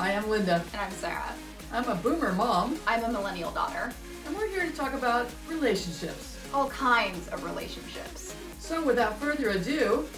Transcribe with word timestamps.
Hi, 0.00 0.14
I'm 0.14 0.30
Linda. 0.30 0.64
And 0.72 0.80
I'm 0.80 0.90
Sarah. 0.92 1.34
I'm 1.70 1.86
a 1.86 1.94
boomer 1.94 2.32
mom, 2.32 2.78
I'm 2.86 3.04
a 3.04 3.12
millennial 3.12 3.50
daughter. 3.50 3.92
and 4.26 4.34
we're 4.34 4.48
here 4.48 4.64
to 4.64 4.72
talk 4.72 4.94
about 4.94 5.28
relationships. 5.46 6.38
All 6.54 6.70
kinds 6.70 7.28
of 7.28 7.44
relationships. 7.44 8.34
So, 8.58 8.82
without 8.82 9.20
further 9.20 9.50
ado, 9.50 10.08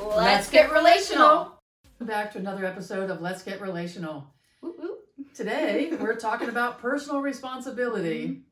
Let's, 0.00 0.48
get 0.48 0.72
relational. 0.72 1.60
back 2.00 2.32
to 2.32 2.38
another 2.38 2.64
episode 2.64 3.10
of 3.10 3.20
Let's 3.20 3.42
Get 3.42 3.60
Relational. 3.60 4.32
Ooh, 4.64 4.74
ooh. 4.82 4.96
Today, 5.34 5.90
we're 6.00 6.16
talking 6.16 6.48
about 6.48 6.80
personal 6.80 7.20
responsibility. 7.20 8.44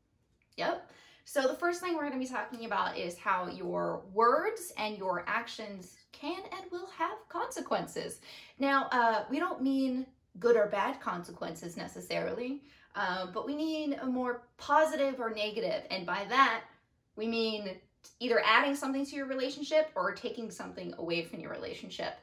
Yep. 0.57 0.91
So 1.25 1.41
the 1.41 1.55
first 1.55 1.81
thing 1.81 1.95
we're 1.95 2.07
going 2.07 2.13
to 2.13 2.19
be 2.19 2.31
talking 2.31 2.65
about 2.65 2.99
is 2.99 3.17
how 3.17 3.47
your 3.47 4.03
words 4.13 4.71
and 4.77 4.95
your 4.95 5.25
actions 5.27 5.97
can 6.11 6.37
and 6.37 6.71
will 6.71 6.87
have 6.99 7.17
consequences. 7.29 8.21
Now, 8.59 8.87
uh, 8.91 9.23
we 9.29 9.39
don't 9.39 9.63
mean 9.63 10.05
good 10.39 10.55
or 10.55 10.67
bad 10.67 10.99
consequences 10.99 11.77
necessarily, 11.77 12.63
uh, 12.95 13.27
but 13.33 13.45
we 13.45 13.55
need 13.55 13.99
a 14.01 14.05
more 14.05 14.43
positive 14.57 15.19
or 15.19 15.29
negative, 15.29 15.83
and 15.91 16.05
by 16.05 16.25
that 16.29 16.61
we 17.15 17.27
mean 17.27 17.77
either 18.19 18.41
adding 18.45 18.75
something 18.75 19.05
to 19.05 19.15
your 19.15 19.25
relationship 19.25 19.89
or 19.95 20.13
taking 20.13 20.49
something 20.49 20.93
away 20.97 21.23
from 21.23 21.39
your 21.39 21.51
relationship. 21.51 22.13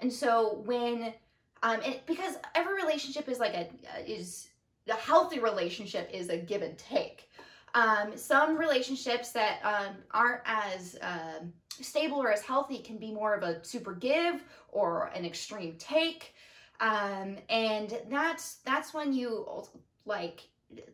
And 0.00 0.12
so 0.12 0.62
when 0.64 1.14
um, 1.62 1.80
and 1.84 2.00
because 2.06 2.36
every 2.54 2.74
relationship 2.74 3.28
is 3.28 3.38
like 3.38 3.54
a 3.54 3.68
is 4.06 4.48
a 4.88 4.94
healthy 4.94 5.38
relationship 5.38 6.10
is 6.12 6.28
a 6.28 6.36
give 6.36 6.62
and 6.62 6.76
take. 6.78 7.30
Um, 7.74 8.16
some 8.16 8.56
relationships 8.56 9.32
that 9.32 9.58
um, 9.64 9.96
aren't 10.12 10.42
as 10.46 10.96
um 11.02 11.52
stable 11.80 12.18
or 12.18 12.30
as 12.30 12.42
healthy 12.42 12.78
can 12.78 12.98
be 12.98 13.12
more 13.12 13.34
of 13.34 13.42
a 13.42 13.64
super 13.64 13.94
give 13.94 14.44
or 14.70 15.10
an 15.14 15.24
extreme 15.24 15.74
take, 15.78 16.33
um, 16.80 17.36
and 17.48 17.98
that's 18.10 18.56
that's 18.64 18.92
when 18.92 19.12
you 19.12 19.46
like 20.06 20.48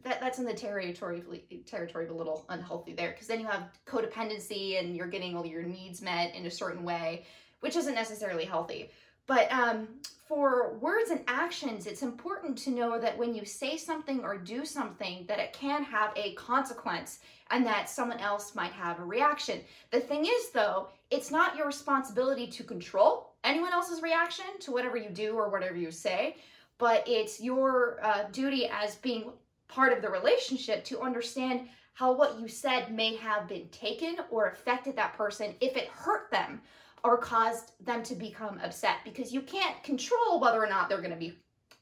that 0.04 0.20
that's 0.20 0.38
in 0.38 0.44
the 0.44 0.54
territory 0.54 1.22
territory 1.66 2.04
of 2.04 2.10
a 2.10 2.14
little 2.14 2.45
unhealthy 2.48 2.92
there 2.92 3.10
because 3.10 3.26
then 3.26 3.40
you 3.40 3.46
have 3.46 3.70
codependency 3.87 4.78
and 4.78 4.95
you're 4.95 5.06
getting 5.06 5.37
all 5.37 5.46
your 5.46 5.62
needs 5.62 6.02
met 6.02 6.34
in 6.34 6.46
a 6.46 6.50
certain 6.50 6.84
way, 6.84 7.24
which 7.60 7.76
isn't 7.76 7.95
necessarily 7.95 8.45
healthy. 8.45 8.90
But 9.26 9.50
um, 9.52 9.88
for 10.26 10.76
words 10.78 11.10
and 11.10 11.20
actions, 11.28 11.87
it's 11.87 12.02
important 12.02 12.59
to 12.59 12.70
know 12.70 13.00
that 13.00 13.16
when 13.16 13.34
you 13.34 13.44
say 13.44 13.76
something 13.76 14.22
or 14.24 14.37
do 14.37 14.65
something, 14.65 15.24
that 15.28 15.38
it 15.38 15.52
can 15.52 15.84
have 15.84 16.12
a 16.16 16.34
consequence 16.34 17.20
and 17.50 17.65
that 17.66 17.88
someone 17.88 18.18
else 18.18 18.54
might 18.54 18.72
have 18.72 18.98
a 18.98 19.04
reaction. 19.04 19.60
The 19.90 20.00
thing 20.00 20.26
is, 20.26 20.50
though, 20.50 20.88
it's 21.10 21.30
not 21.30 21.56
your 21.56 21.66
responsibility 21.66 22.46
to 22.48 22.65
control 22.65 23.29
anyone 23.51 23.73
else's 23.73 24.02
reaction 24.02 24.46
to 24.60 24.73
whatever 24.73 24.96
you 24.96 25.10
do 25.10 25.34
or 25.34 25.51
whatever 25.51 25.76
you 25.76 25.90
say, 25.90 26.37
but 26.79 27.04
it's 27.06 27.40
your 27.40 27.98
uh, 28.02 28.24
duty 28.32 28.68
as 28.73 28.95
being 28.96 29.30
part 29.68 29.93
of 29.93 30.02
the 30.02 30.09
relationship 30.09 30.84
to 30.84 31.01
understand 31.01 31.68
how 31.95 32.12
what 32.12 32.40
you 32.40 32.48
said 32.48 32.95
may 32.95 33.16
have 33.16 33.48
been 33.48 33.68
taken 33.68 34.16
or 34.30 34.48
affected 34.48 34.96
that 34.96 35.16
person 35.16 35.54
if 35.60 35.76
it 35.76 35.88
hurt 35.88 36.30
them 36.30 36.60
or 37.04 37.18
caused 37.18 37.73
them 37.84 38.02
to 38.02 38.15
become 38.15 38.59
upset 38.62 38.96
because 39.04 39.32
you 39.32 39.40
can't 39.43 39.82
control 39.82 40.40
whether 40.40 40.62
or 40.62 40.68
not 40.68 40.88
they're 40.88 40.98
going 40.98 41.10
to 41.10 41.16
be 41.16 41.37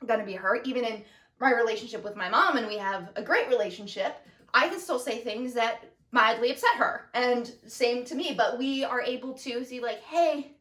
going 0.07 0.21
to 0.21 0.27
be 0.27 0.35
hurt. 0.35 0.67
Even 0.67 0.85
in 0.85 1.03
my 1.41 1.53
relationship 1.53 2.03
with 2.03 2.17
my 2.17 2.29
mom 2.29 2.57
and 2.57 2.67
we 2.67 2.77
have 2.77 3.11
a 3.17 3.23
great 3.23 3.49
relationship 3.49 4.17
i 4.55 4.69
can 4.69 4.81
still 4.81 4.99
say 4.99 5.19
things 5.19 5.53
that 5.55 5.85
mildly 6.11 6.51
upset 6.51 6.75
her 6.77 7.09
and 7.15 7.53
same 7.67 8.05
to 8.05 8.15
me 8.15 8.35
but 8.37 8.59
we 8.59 8.85
are 8.85 9.03
able 9.03 9.33
to 9.33 9.65
see 9.65 9.81
like 9.81 10.03
hey 10.03 10.53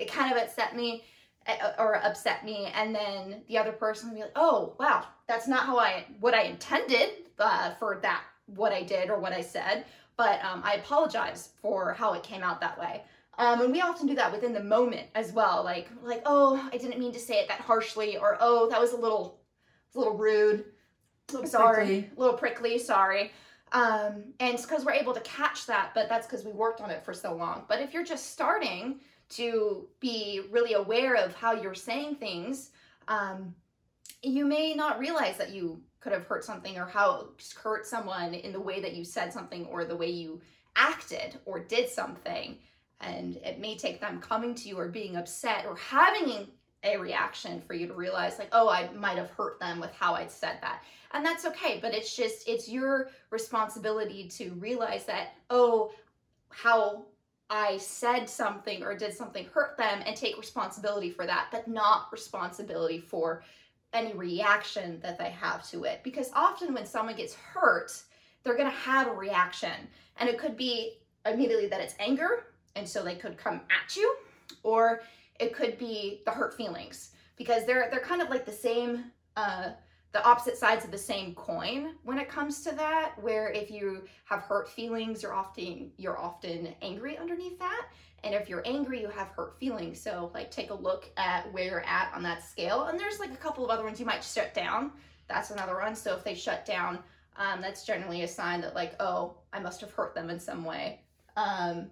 it 0.00 0.10
kind 0.10 0.32
of 0.32 0.42
upset 0.42 0.74
me 0.74 1.04
eh, 1.46 1.56
or 1.78 1.96
upset 2.04 2.44
me 2.44 2.66
and 2.74 2.94
then 2.94 3.42
the 3.48 3.58
other 3.58 3.72
person 3.72 4.14
be 4.14 4.20
like 4.20 4.32
oh 4.36 4.74
wow 4.78 5.04
that's 5.28 5.48
not 5.48 5.66
how 5.66 5.78
i 5.78 6.04
what 6.20 6.34
i 6.34 6.42
intended 6.42 7.10
uh, 7.38 7.72
for 7.74 7.98
that 8.02 8.22
what 8.46 8.72
i 8.72 8.82
did 8.82 9.10
or 9.10 9.18
what 9.18 9.32
i 9.32 9.40
said 9.40 9.84
but 10.16 10.42
um, 10.44 10.60
i 10.64 10.74
apologize 10.74 11.50
for 11.62 11.94
how 11.94 12.12
it 12.12 12.22
came 12.22 12.42
out 12.42 12.60
that 12.60 12.78
way 12.78 13.02
um, 13.40 13.62
and 13.62 13.72
we 13.72 13.80
often 13.80 14.06
do 14.06 14.14
that 14.16 14.30
within 14.30 14.52
the 14.52 14.62
moment 14.62 15.08
as 15.14 15.32
well. 15.32 15.64
Like, 15.64 15.88
like, 16.02 16.20
oh, 16.26 16.68
I 16.70 16.76
didn't 16.76 16.98
mean 16.98 17.12
to 17.12 17.18
say 17.18 17.36
it 17.36 17.48
that 17.48 17.60
harshly, 17.60 18.18
or 18.18 18.36
oh, 18.38 18.68
that 18.68 18.78
was 18.78 18.92
a 18.92 18.98
little, 18.98 19.40
a 19.94 19.98
little 19.98 20.14
rude. 20.14 20.66
Little 21.32 21.48
sorry, 21.48 21.86
prickly. 21.86 22.10
a 22.14 22.20
little 22.20 22.36
prickly. 22.36 22.78
Sorry. 22.78 23.32
Um, 23.72 24.34
and 24.40 24.54
it's 24.54 24.66
because 24.66 24.84
we're 24.84 24.92
able 24.92 25.14
to 25.14 25.20
catch 25.20 25.64
that, 25.66 25.92
but 25.94 26.06
that's 26.06 26.26
because 26.26 26.44
we 26.44 26.52
worked 26.52 26.82
on 26.82 26.90
it 26.90 27.02
for 27.02 27.14
so 27.14 27.34
long. 27.34 27.64
But 27.66 27.80
if 27.80 27.94
you're 27.94 28.04
just 28.04 28.32
starting 28.32 29.00
to 29.30 29.88
be 30.00 30.42
really 30.50 30.74
aware 30.74 31.14
of 31.14 31.34
how 31.34 31.52
you're 31.52 31.74
saying 31.74 32.16
things, 32.16 32.70
um, 33.08 33.54
you 34.22 34.44
may 34.44 34.74
not 34.74 34.98
realize 34.98 35.36
that 35.38 35.50
you 35.50 35.80
could 36.00 36.12
have 36.12 36.26
hurt 36.26 36.44
something 36.44 36.78
or 36.78 36.86
how 36.86 37.28
hurt 37.62 37.86
someone 37.86 38.34
in 38.34 38.52
the 38.52 38.60
way 38.60 38.80
that 38.80 38.94
you 38.94 39.04
said 39.04 39.32
something 39.32 39.66
or 39.66 39.84
the 39.84 39.96
way 39.96 40.10
you 40.10 40.40
acted 40.76 41.38
or 41.44 41.60
did 41.60 41.88
something. 41.88 42.56
And 43.00 43.36
it 43.36 43.60
may 43.60 43.76
take 43.76 44.00
them 44.00 44.20
coming 44.20 44.54
to 44.56 44.68
you 44.68 44.78
or 44.78 44.88
being 44.88 45.16
upset 45.16 45.66
or 45.66 45.76
having 45.76 46.48
a 46.82 46.96
reaction 46.96 47.60
for 47.60 47.74
you 47.74 47.86
to 47.86 47.92
realize 47.92 48.38
like 48.38 48.48
oh 48.52 48.68
i 48.68 48.88
might 48.92 49.18
have 49.18 49.30
hurt 49.30 49.60
them 49.60 49.80
with 49.80 49.92
how 49.92 50.14
i 50.14 50.26
said 50.26 50.56
that. 50.62 50.82
And 51.12 51.24
that's 51.24 51.44
okay 51.44 51.78
but 51.80 51.92
it's 51.94 52.16
just 52.16 52.48
it's 52.48 52.68
your 52.68 53.10
responsibility 53.30 54.28
to 54.28 54.50
realize 54.54 55.04
that 55.04 55.34
oh 55.50 55.92
how 56.48 57.04
i 57.50 57.76
said 57.76 58.28
something 58.28 58.82
or 58.82 58.96
did 58.96 59.12
something 59.12 59.44
hurt 59.52 59.76
them 59.76 60.02
and 60.06 60.16
take 60.16 60.38
responsibility 60.38 61.10
for 61.10 61.26
that 61.26 61.48
but 61.50 61.68
not 61.68 62.06
responsibility 62.12 62.98
for 62.98 63.42
any 63.92 64.12
reaction 64.14 65.00
that 65.02 65.18
they 65.18 65.30
have 65.30 65.68
to 65.70 65.84
it. 65.84 66.00
Because 66.02 66.30
often 66.34 66.74
when 66.74 66.86
someone 66.86 67.16
gets 67.16 67.34
hurt 67.34 68.02
they're 68.42 68.56
going 68.56 68.70
to 68.70 68.76
have 68.76 69.06
a 69.06 69.12
reaction. 69.12 69.86
And 70.16 70.26
it 70.26 70.38
could 70.38 70.56
be 70.56 70.98
immediately 71.26 71.66
that 71.66 71.80
it's 71.82 71.94
anger 71.98 72.46
and 72.74 72.88
so 72.88 73.02
they 73.02 73.14
could 73.14 73.36
come 73.36 73.56
at 73.56 73.96
you 73.96 74.16
or 74.62 75.02
it 75.38 75.54
could 75.54 75.76
be 75.76 76.22
the 76.24 76.30
hurt 76.30 76.54
feelings. 76.54 77.10
Because 77.36 77.66
they're 77.66 77.88
they're 77.90 78.00
kind 78.00 78.22
of 78.22 78.30
like 78.30 78.44
the 78.44 78.52
same 78.52 79.04
uh 79.36 79.70
the 80.12 80.24
opposite 80.24 80.56
sides 80.56 80.84
of 80.84 80.90
the 80.90 80.98
same 80.98 81.34
coin 81.34 81.94
when 82.02 82.18
it 82.18 82.28
comes 82.28 82.62
to 82.62 82.74
that 82.74 83.12
where 83.20 83.50
if 83.50 83.70
you 83.70 84.02
have 84.24 84.40
hurt 84.40 84.68
feelings 84.68 85.22
you're 85.22 85.34
often 85.34 85.90
you're 85.96 86.18
often 86.18 86.74
angry 86.82 87.16
underneath 87.18 87.58
that 87.58 87.86
and 88.24 88.34
if 88.34 88.48
you're 88.48 88.62
angry 88.66 89.00
you 89.00 89.08
have 89.08 89.28
hurt 89.28 89.58
feelings 89.58 90.00
so 90.00 90.30
like 90.34 90.50
take 90.50 90.70
a 90.70 90.74
look 90.74 91.10
at 91.16 91.50
where 91.52 91.64
you're 91.64 91.86
at 91.86 92.12
on 92.14 92.22
that 92.22 92.44
scale 92.44 92.84
and 92.84 92.98
there's 92.98 93.20
like 93.20 93.32
a 93.32 93.36
couple 93.36 93.64
of 93.64 93.70
other 93.70 93.84
ones 93.84 94.00
you 94.00 94.06
might 94.06 94.24
shut 94.24 94.52
down 94.54 94.90
that's 95.28 95.50
another 95.50 95.76
one 95.76 95.94
so 95.94 96.14
if 96.14 96.24
they 96.24 96.34
shut 96.34 96.64
down 96.66 96.98
um, 97.36 97.60
that's 97.60 97.86
generally 97.86 98.22
a 98.22 98.28
sign 98.28 98.60
that 98.60 98.74
like 98.74 98.94
oh 99.00 99.34
i 99.52 99.60
must 99.60 99.80
have 99.80 99.92
hurt 99.92 100.14
them 100.14 100.28
in 100.28 100.40
some 100.40 100.64
way 100.64 101.00
um, 101.36 101.90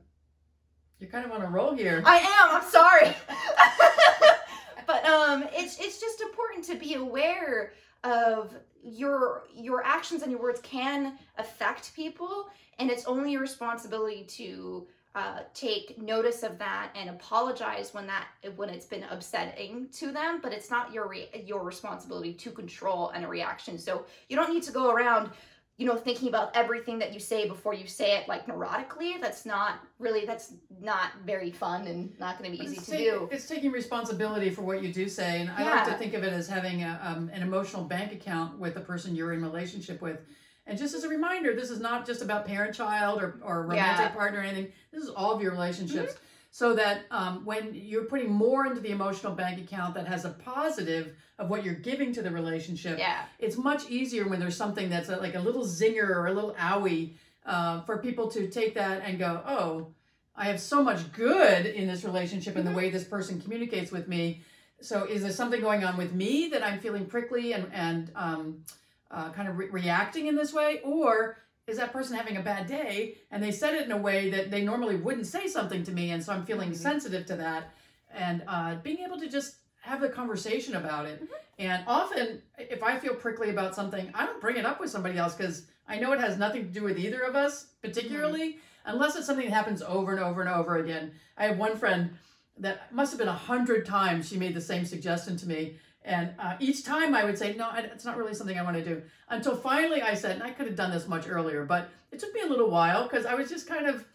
You're 0.98 1.10
kind 1.10 1.24
of 1.24 1.32
on 1.32 1.42
a 1.42 1.48
roll 1.50 1.74
here. 1.74 2.02
I 2.04 2.18
am. 2.18 2.56
I'm 2.56 2.68
sorry. 2.68 3.14
but 4.86 5.04
um, 5.04 5.44
it's 5.52 5.78
it's 5.78 6.00
just 6.00 6.20
important 6.20 6.64
to 6.66 6.74
be 6.74 6.94
aware 6.94 7.72
of 8.04 8.54
your 8.82 9.44
your 9.54 9.84
actions 9.84 10.22
and 10.22 10.30
your 10.30 10.40
words 10.40 10.60
can 10.62 11.18
affect 11.36 11.94
people, 11.94 12.48
and 12.78 12.90
it's 12.90 13.04
only 13.06 13.32
your 13.32 13.40
responsibility 13.40 14.24
to 14.24 14.86
uh, 15.14 15.40
take 15.52 16.00
notice 16.00 16.42
of 16.42 16.58
that 16.58 16.90
and 16.94 17.10
apologize 17.10 17.92
when 17.92 18.06
that 18.06 18.26
when 18.56 18.68
it's 18.68 18.86
been 18.86 19.04
upsetting 19.10 19.88
to 19.92 20.12
them. 20.12 20.40
But 20.42 20.52
it's 20.52 20.70
not 20.70 20.92
your 20.92 21.08
re- 21.08 21.28
your 21.44 21.64
responsibility 21.64 22.32
to 22.34 22.50
control 22.50 23.10
any 23.14 23.26
reaction. 23.26 23.78
So 23.78 24.04
you 24.28 24.36
don't 24.36 24.52
need 24.52 24.62
to 24.64 24.72
go 24.72 24.90
around 24.90 25.30
you 25.78 25.86
know 25.86 25.96
thinking 25.96 26.28
about 26.28 26.54
everything 26.54 26.98
that 26.98 27.14
you 27.14 27.20
say 27.20 27.48
before 27.48 27.72
you 27.72 27.86
say 27.86 28.18
it 28.18 28.28
like 28.28 28.46
neurotically 28.46 29.20
that's 29.20 29.46
not 29.46 29.78
really 30.00 30.26
that's 30.26 30.52
not 30.82 31.12
very 31.24 31.50
fun 31.52 31.86
and 31.86 32.12
not 32.18 32.36
going 32.38 32.50
to 32.50 32.58
be 32.58 32.62
easy 32.62 32.76
to 32.76 32.84
take- 32.90 32.98
do 32.98 33.28
It's 33.30 33.46
taking 33.46 33.70
responsibility 33.70 34.50
for 34.50 34.62
what 34.62 34.82
you 34.82 34.92
do 34.92 35.08
say, 35.08 35.40
and 35.40 35.50
I 35.50 35.62
like 35.64 35.84
to 35.86 35.94
think 35.94 36.14
of 36.14 36.22
it 36.24 36.32
as 36.32 36.48
having 36.48 36.82
a, 36.82 37.00
um, 37.02 37.30
an 37.32 37.42
emotional 37.42 37.84
bank 37.84 38.12
account 38.12 38.58
with 38.58 38.74
the 38.74 38.80
person 38.80 39.14
you're 39.16 39.32
in 39.32 39.42
relationship 39.42 40.02
with. 40.02 40.20
And 40.66 40.76
just 40.76 40.94
as 40.94 41.04
a 41.04 41.08
reminder, 41.08 41.54
this 41.54 41.70
is 41.70 41.80
not 41.80 42.04
just 42.06 42.20
about 42.22 42.44
parent-child 42.44 43.22
or, 43.22 43.40
or 43.42 43.62
romantic 43.62 44.06
Yeah. 44.06 44.08
partner 44.10 44.40
or 44.40 44.42
anything. 44.42 44.70
This 44.92 45.02
is 45.02 45.08
all 45.10 45.32
of 45.32 45.40
your 45.40 45.52
relationships. 45.52 46.12
Mm-hmm. 46.14 46.24
So 46.50 46.74
that 46.74 47.02
um, 47.10 47.44
when 47.44 47.74
you're 47.74 48.04
putting 48.04 48.30
more 48.32 48.66
into 48.66 48.80
the 48.80 48.90
emotional 48.90 49.32
bank 49.34 49.60
account 49.60 49.94
that 49.94 50.06
has 50.08 50.24
a 50.24 50.30
positive 50.30 51.14
of 51.38 51.50
what 51.50 51.62
you're 51.64 51.74
giving 51.74 52.12
to 52.14 52.22
the 52.22 52.30
relationship, 52.30 52.98
yeah 52.98 53.24
it's 53.38 53.56
much 53.56 53.88
easier 53.90 54.26
when 54.28 54.40
there's 54.40 54.56
something 54.56 54.88
that's 54.88 55.08
a, 55.08 55.16
like 55.16 55.34
a 55.34 55.40
little 55.40 55.64
zinger 55.64 56.08
or 56.08 56.26
a 56.26 56.32
little 56.32 56.54
owie 56.54 57.12
uh, 57.46 57.80
for 57.82 57.98
people 57.98 58.28
to 58.30 58.48
take 58.48 58.74
that 58.74 59.02
and 59.04 59.18
go, 59.18 59.42
oh, 59.46 59.88
I 60.36 60.46
have 60.46 60.60
so 60.60 60.82
much 60.82 61.12
good 61.12 61.66
in 61.66 61.86
this 61.86 62.04
relationship 62.04 62.56
and 62.56 62.64
Mhm. 62.64 62.70
the 62.70 62.76
way 62.76 62.90
this 62.90 63.04
person 63.04 63.40
communicates 63.40 63.90
with 63.92 64.08
me. 64.08 64.42
So 64.80 65.04
is 65.04 65.22
there 65.22 65.32
something 65.32 65.60
going 65.60 65.84
on 65.84 65.96
with 65.96 66.12
me 66.12 66.48
that 66.50 66.62
I'm 66.64 66.78
feeling 66.80 67.06
prickly 67.06 67.52
and 67.52 67.70
and 67.72 68.10
um, 68.14 68.64
uh, 69.10 69.30
kind 69.32 69.48
of 69.48 69.58
re- 69.58 69.68
reacting 69.70 70.26
in 70.26 70.34
this 70.36 70.52
way, 70.52 70.80
or 70.84 71.38
is 71.68 71.76
that 71.76 71.92
person 71.92 72.16
having 72.16 72.38
a 72.38 72.42
bad 72.42 72.66
day 72.66 73.14
and 73.30 73.42
they 73.42 73.52
said 73.52 73.74
it 73.74 73.84
in 73.84 73.92
a 73.92 73.96
way 73.96 74.30
that 74.30 74.50
they 74.50 74.62
normally 74.64 74.96
wouldn't 74.96 75.26
say 75.26 75.46
something 75.46 75.84
to 75.84 75.92
me, 75.92 76.10
and 76.10 76.24
so 76.24 76.32
I'm 76.32 76.44
feeling 76.46 76.70
Mhm. 76.70 76.76
sensitive 76.76 77.26
to 77.26 77.36
that, 77.36 77.70
and 78.12 78.42
uh, 78.48 78.76
being 78.76 79.00
able 79.00 79.20
to 79.20 79.28
just 79.28 79.56
have 79.82 80.00
the 80.00 80.08
conversation 80.08 80.74
about 80.76 81.06
it. 81.06 81.22
Mhm. 81.22 81.28
And 81.58 81.84
often, 81.86 82.42
if 82.58 82.82
I 82.82 82.98
feel 82.98 83.14
prickly 83.14 83.50
about 83.50 83.74
something, 83.74 84.10
I 84.14 84.24
don't 84.26 84.40
bring 84.40 84.56
it 84.56 84.64
up 84.64 84.80
with 84.80 84.90
somebody 84.90 85.18
else 85.18 85.34
because 85.34 85.66
I 85.86 85.98
know 85.98 86.12
it 86.12 86.20
has 86.20 86.38
nothing 86.38 86.62
to 86.64 86.72
do 86.72 86.82
with 86.84 86.98
either 86.98 87.20
of 87.20 87.36
us, 87.36 87.66
particularly, 87.82 88.60
unless 88.86 89.14
it's 89.16 89.26
something 89.26 89.46
that 89.46 89.54
happens 89.54 89.82
over 89.82 90.12
and 90.12 90.20
over 90.20 90.40
and 90.40 90.50
over 90.50 90.78
again. 90.78 91.12
I 91.36 91.46
have 91.46 91.58
one 91.58 91.76
friend 91.76 92.16
that 92.58 92.92
must 92.92 93.12
have 93.12 93.18
been 93.18 93.28
a 93.28 93.32
hundred 93.32 93.84
times 93.86 94.28
she 94.28 94.38
made 94.38 94.54
the 94.54 94.60
same 94.60 94.84
suggestion 94.86 95.36
to 95.36 95.46
me. 95.46 95.76
And 96.08 96.30
uh, 96.38 96.56
each 96.58 96.84
time 96.84 97.14
I 97.14 97.22
would 97.24 97.36
say, 97.36 97.54
no, 97.54 97.70
it's 97.76 98.06
not 98.06 98.16
really 98.16 98.32
something 98.32 98.58
I 98.58 98.62
want 98.62 98.78
to 98.78 98.84
do. 98.84 99.02
Until 99.28 99.54
finally 99.54 100.00
I 100.00 100.14
said, 100.14 100.32
and 100.36 100.42
I 100.42 100.50
could 100.50 100.66
have 100.66 100.74
done 100.74 100.90
this 100.90 101.06
much 101.06 101.28
earlier, 101.28 101.66
but 101.66 101.90
it 102.10 102.18
took 102.18 102.32
me 102.32 102.40
a 102.40 102.46
little 102.46 102.70
while 102.70 103.02
because 103.02 103.26
I 103.26 103.34
was 103.34 103.50
just 103.50 103.66
kind 103.68 103.86
of 103.86 104.06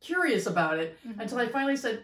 curious 0.00 0.46
about 0.46 0.78
it 0.78 0.98
Mhm. 1.06 1.20
until 1.20 1.38
I 1.38 1.46
finally 1.46 1.76
said, 1.76 2.02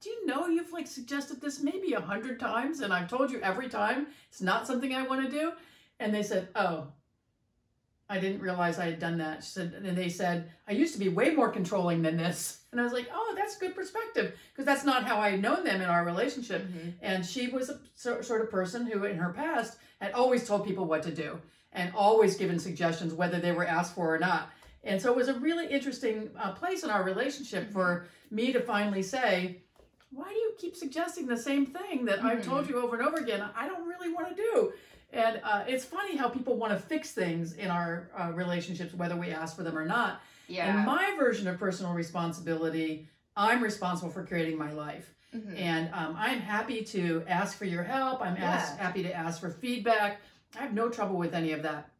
do 0.00 0.10
you 0.10 0.26
know 0.26 0.48
you've 0.48 0.72
like 0.72 0.88
suggested 0.88 1.40
this 1.40 1.62
maybe 1.62 1.92
a 1.92 2.00
hundred 2.00 2.40
times 2.40 2.80
and 2.80 2.92
I've 2.92 3.08
told 3.08 3.30
you 3.30 3.40
every 3.40 3.68
time 3.68 4.08
it's 4.28 4.42
not 4.42 4.66
something 4.66 4.92
I 4.92 5.02
want 5.06 5.24
to 5.24 5.30
do? 5.30 5.52
And 6.00 6.12
they 6.12 6.24
said, 6.24 6.48
oh, 6.56 6.88
I 8.10 8.18
didn't 8.18 8.40
realize 8.42 8.80
I 8.80 8.86
had 8.86 8.98
done 8.98 9.18
that. 9.18 9.44
She 9.44 9.50
said, 9.50 9.72
and 9.74 9.96
they 9.96 10.08
said, 10.08 10.50
I 10.68 10.72
used 10.72 10.92
to 10.94 10.98
be 11.00 11.08
way 11.08 11.30
more 11.30 11.50
controlling 11.50 12.02
than 12.02 12.16
this. 12.16 12.62
And 12.74 12.80
I 12.80 12.84
was 12.84 12.92
like, 12.92 13.08
oh, 13.14 13.34
that's 13.36 13.56
good 13.56 13.72
perspective 13.72 14.34
because 14.52 14.66
that's 14.66 14.84
not 14.84 15.04
how 15.04 15.20
I 15.20 15.30
had 15.30 15.40
known 15.40 15.62
them 15.62 15.80
in 15.80 15.88
our 15.88 16.04
relationship. 16.04 16.62
Mhm. 16.66 16.94
And 17.02 17.24
she 17.24 17.46
was 17.46 17.70
a 17.70 17.78
so, 17.94 18.20
sort 18.20 18.40
of 18.40 18.50
person 18.50 18.84
who, 18.84 19.04
in 19.04 19.16
her 19.16 19.32
past, 19.32 19.78
had 20.00 20.10
always 20.10 20.44
told 20.44 20.66
people 20.66 20.84
what 20.84 21.04
to 21.04 21.12
do 21.14 21.38
and 21.72 21.92
always 21.94 22.34
given 22.36 22.58
suggestions, 22.58 23.14
whether 23.14 23.38
they 23.38 23.52
were 23.52 23.64
asked 23.64 23.94
for 23.94 24.12
or 24.12 24.18
not. 24.18 24.50
And 24.82 25.00
so 25.00 25.12
it 25.12 25.16
was 25.16 25.28
a 25.28 25.34
really 25.34 25.68
interesting 25.68 26.30
uh, 26.36 26.50
place 26.52 26.82
in 26.82 26.90
our 26.90 27.04
relationship 27.04 27.70
for 27.72 28.06
me 28.32 28.52
to 28.52 28.60
finally 28.60 29.04
say, 29.04 29.58
why 30.10 30.28
do 30.30 30.34
you 30.34 30.54
keep 30.58 30.74
suggesting 30.74 31.26
the 31.28 31.36
same 31.36 31.66
thing 31.66 32.04
that 32.06 32.24
I've 32.24 32.40
Mhm. 32.40 32.44
told 32.44 32.68
you 32.68 32.82
over 32.82 32.96
and 32.96 33.06
over 33.06 33.18
again? 33.18 33.48
I 33.54 33.68
don't 33.68 33.86
really 33.86 34.12
want 34.12 34.30
to 34.30 34.34
do. 34.34 34.72
And 35.12 35.40
uh, 35.44 35.62
it's 35.68 35.84
funny 35.84 36.16
how 36.16 36.28
people 36.28 36.56
want 36.56 36.72
to 36.72 36.78
fix 36.78 37.12
things 37.12 37.52
in 37.52 37.70
our 37.70 38.08
uh, 38.18 38.32
relationships, 38.34 38.94
whether 38.94 39.14
we 39.14 39.30
ask 39.30 39.54
for 39.54 39.62
them 39.62 39.78
or 39.78 39.84
not. 39.86 40.20
Yeah. 40.48 40.80
In 40.80 40.86
my 40.86 41.14
version 41.18 41.48
of 41.48 41.58
personal 41.58 41.92
responsibility, 41.92 43.08
I'm 43.36 43.62
responsible 43.62 44.10
for 44.10 44.24
creating 44.24 44.58
my 44.58 44.72
life. 44.72 45.14
Mhm. 45.34 45.58
And 45.58 45.90
um, 45.92 46.14
I'm 46.18 46.38
happy 46.40 46.82
to 46.84 47.24
ask 47.26 47.58
for 47.58 47.64
your 47.64 47.82
help. 47.82 48.20
I'm 48.20 48.36
ask, 48.36 48.76
happy 48.78 49.02
to 49.02 49.12
ask 49.12 49.40
for 49.40 49.50
feedback. 49.50 50.20
I 50.56 50.62
have 50.62 50.72
no 50.72 50.88
trouble 50.88 51.16
with 51.16 51.34
any 51.34 51.52
of 51.52 51.62
that. 51.62 51.90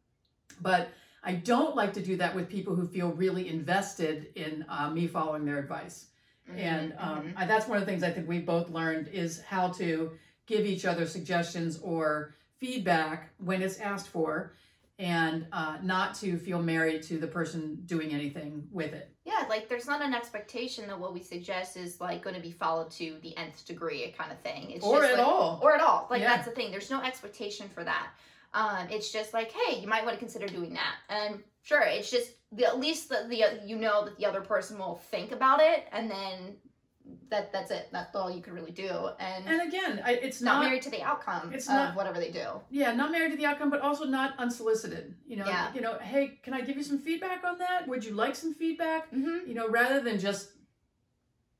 But 0.61 0.89
I 1.23 1.33
don't 1.33 1.75
like 1.75 1.93
to 1.93 2.01
do 2.01 2.15
that 2.17 2.33
with 2.35 2.47
people 2.49 2.75
who 2.75 2.87
feel 2.87 3.11
really 3.11 3.49
invested 3.49 4.31
in 4.35 4.65
uh, 4.69 4.89
me 4.89 5.07
following 5.07 5.43
their 5.43 5.59
advice. 5.59 6.07
Mhm. 6.49 6.57
And 6.57 6.93
um, 6.97 7.23
Mhm. 7.23 7.33
I, 7.35 7.45
that's 7.45 7.67
one 7.67 7.77
of 7.77 7.85
the 7.85 7.91
things 7.91 8.03
I 8.03 8.11
think 8.11 8.27
we've 8.29 8.45
both 8.45 8.69
learned 8.69 9.07
is 9.09 9.41
how 9.41 9.69
to 9.73 10.17
give 10.45 10.65
each 10.65 10.85
other 10.85 11.05
suggestions 11.05 11.79
or 11.79 12.35
feedback 12.59 13.31
when 13.39 13.61
it's 13.61 13.79
asked 13.79 14.07
for 14.07 14.53
and 14.97 15.45
uh, 15.51 15.77
not 15.83 16.15
to 16.15 16.37
feel 16.37 16.61
married 16.61 17.03
to 17.03 17.17
the 17.17 17.27
person 17.27 17.81
doing 17.85 18.13
anything 18.13 18.67
with 18.71 18.93
it. 18.93 19.11
Yeah, 19.25 19.45
like 19.49 19.67
there's 19.67 19.87
not 19.87 20.01
an 20.01 20.13
expectation 20.13 20.87
that 20.87 20.97
what 20.99 21.13
we 21.13 21.21
suggest 21.21 21.75
is 21.75 21.99
like 21.99 22.23
going 22.23 22.35
to 22.35 22.41
be 22.41 22.51
followed 22.51 22.91
to 22.91 23.17
the 23.21 23.35
nth 23.37 23.65
degree, 23.65 24.13
kind 24.17 24.31
of 24.31 24.39
thing. 24.39 24.71
It's 24.71 24.85
or 24.85 24.99
just 25.01 25.13
at 25.13 25.17
like, 25.19 25.27
all. 25.27 25.59
or 25.61 25.75
at 25.75 25.81
all. 25.81 26.07
Like 26.09 26.21
Yeah. 26.21 26.35
that's 26.35 26.47
the 26.47 26.53
thing. 26.53 26.71
There's 26.71 26.89
no 26.89 27.01
expectation 27.01 27.67
for 27.69 27.83
that. 27.83 28.07
Um, 28.53 28.87
it's 28.89 29.11
just 29.11 29.33
like, 29.33 29.51
hey, 29.51 29.81
you 29.81 29.87
might 29.87 30.05
want 30.05 30.15
to 30.15 30.19
consider 30.19 30.47
doing 30.47 30.73
that. 30.73 30.95
And 31.09 31.43
sure, 31.61 31.81
it's 31.81 32.09
just 32.09 32.31
the, 32.53 32.65
at 32.65 32.79
least 32.79 33.09
the, 33.09 33.25
the 33.27 33.67
you 33.67 33.75
know 33.75 34.05
that 34.05 34.17
the 34.17 34.25
other 34.25 34.39
person 34.39 34.77
will 34.77 34.95
think 35.11 35.33
about 35.33 35.59
it, 35.59 35.87
and 35.91 36.09
then 36.09 36.55
that 37.29 37.51
that's 37.51 37.71
it. 37.71 37.89
That's 37.91 38.15
all 38.15 38.29
you 38.29 38.41
can 38.41 38.53
really 38.53 38.71
do. 38.71 39.09
And, 39.19 39.45
and 39.47 39.67
again, 39.67 40.01
I, 40.05 40.13
it's 40.13 40.41
not, 40.41 40.55
not 40.59 40.63
married 40.65 40.81
to 40.83 40.89
the 40.89 41.01
outcome 41.01 41.51
it's 41.53 41.67
of 41.67 41.73
not- 41.73 41.95
whatever 41.95 42.19
they 42.19 42.29
do. 42.31 42.47
yeah 42.69 42.93
not 42.93 43.11
married 43.11 43.31
to 43.31 43.37
the 43.37 43.45
outcome 43.45 43.69
but 43.69 43.81
also 43.81 44.05
not 44.05 44.35
unsolicited 44.39 45.13
you 45.27 45.37
know 45.37 45.45
Yeah. 45.47 45.73
you 45.73 45.81
know 45.81 45.97
hey 45.99 46.39
can 46.43 46.53
i 46.53 46.61
give 46.61 46.77
you 46.77 46.83
some 46.83 46.99
feedback 46.99 47.43
on 47.43 47.57
that 47.59 47.87
would 47.87 48.03
you 48.05 48.13
like 48.13 48.35
some 48.35 48.53
feedback 48.53 49.11
Mm-hmm. 49.11 49.47
you 49.49 49.53
know 49.55 49.67
rather 49.67 49.99
than 50.01 50.19
just 50.19 50.49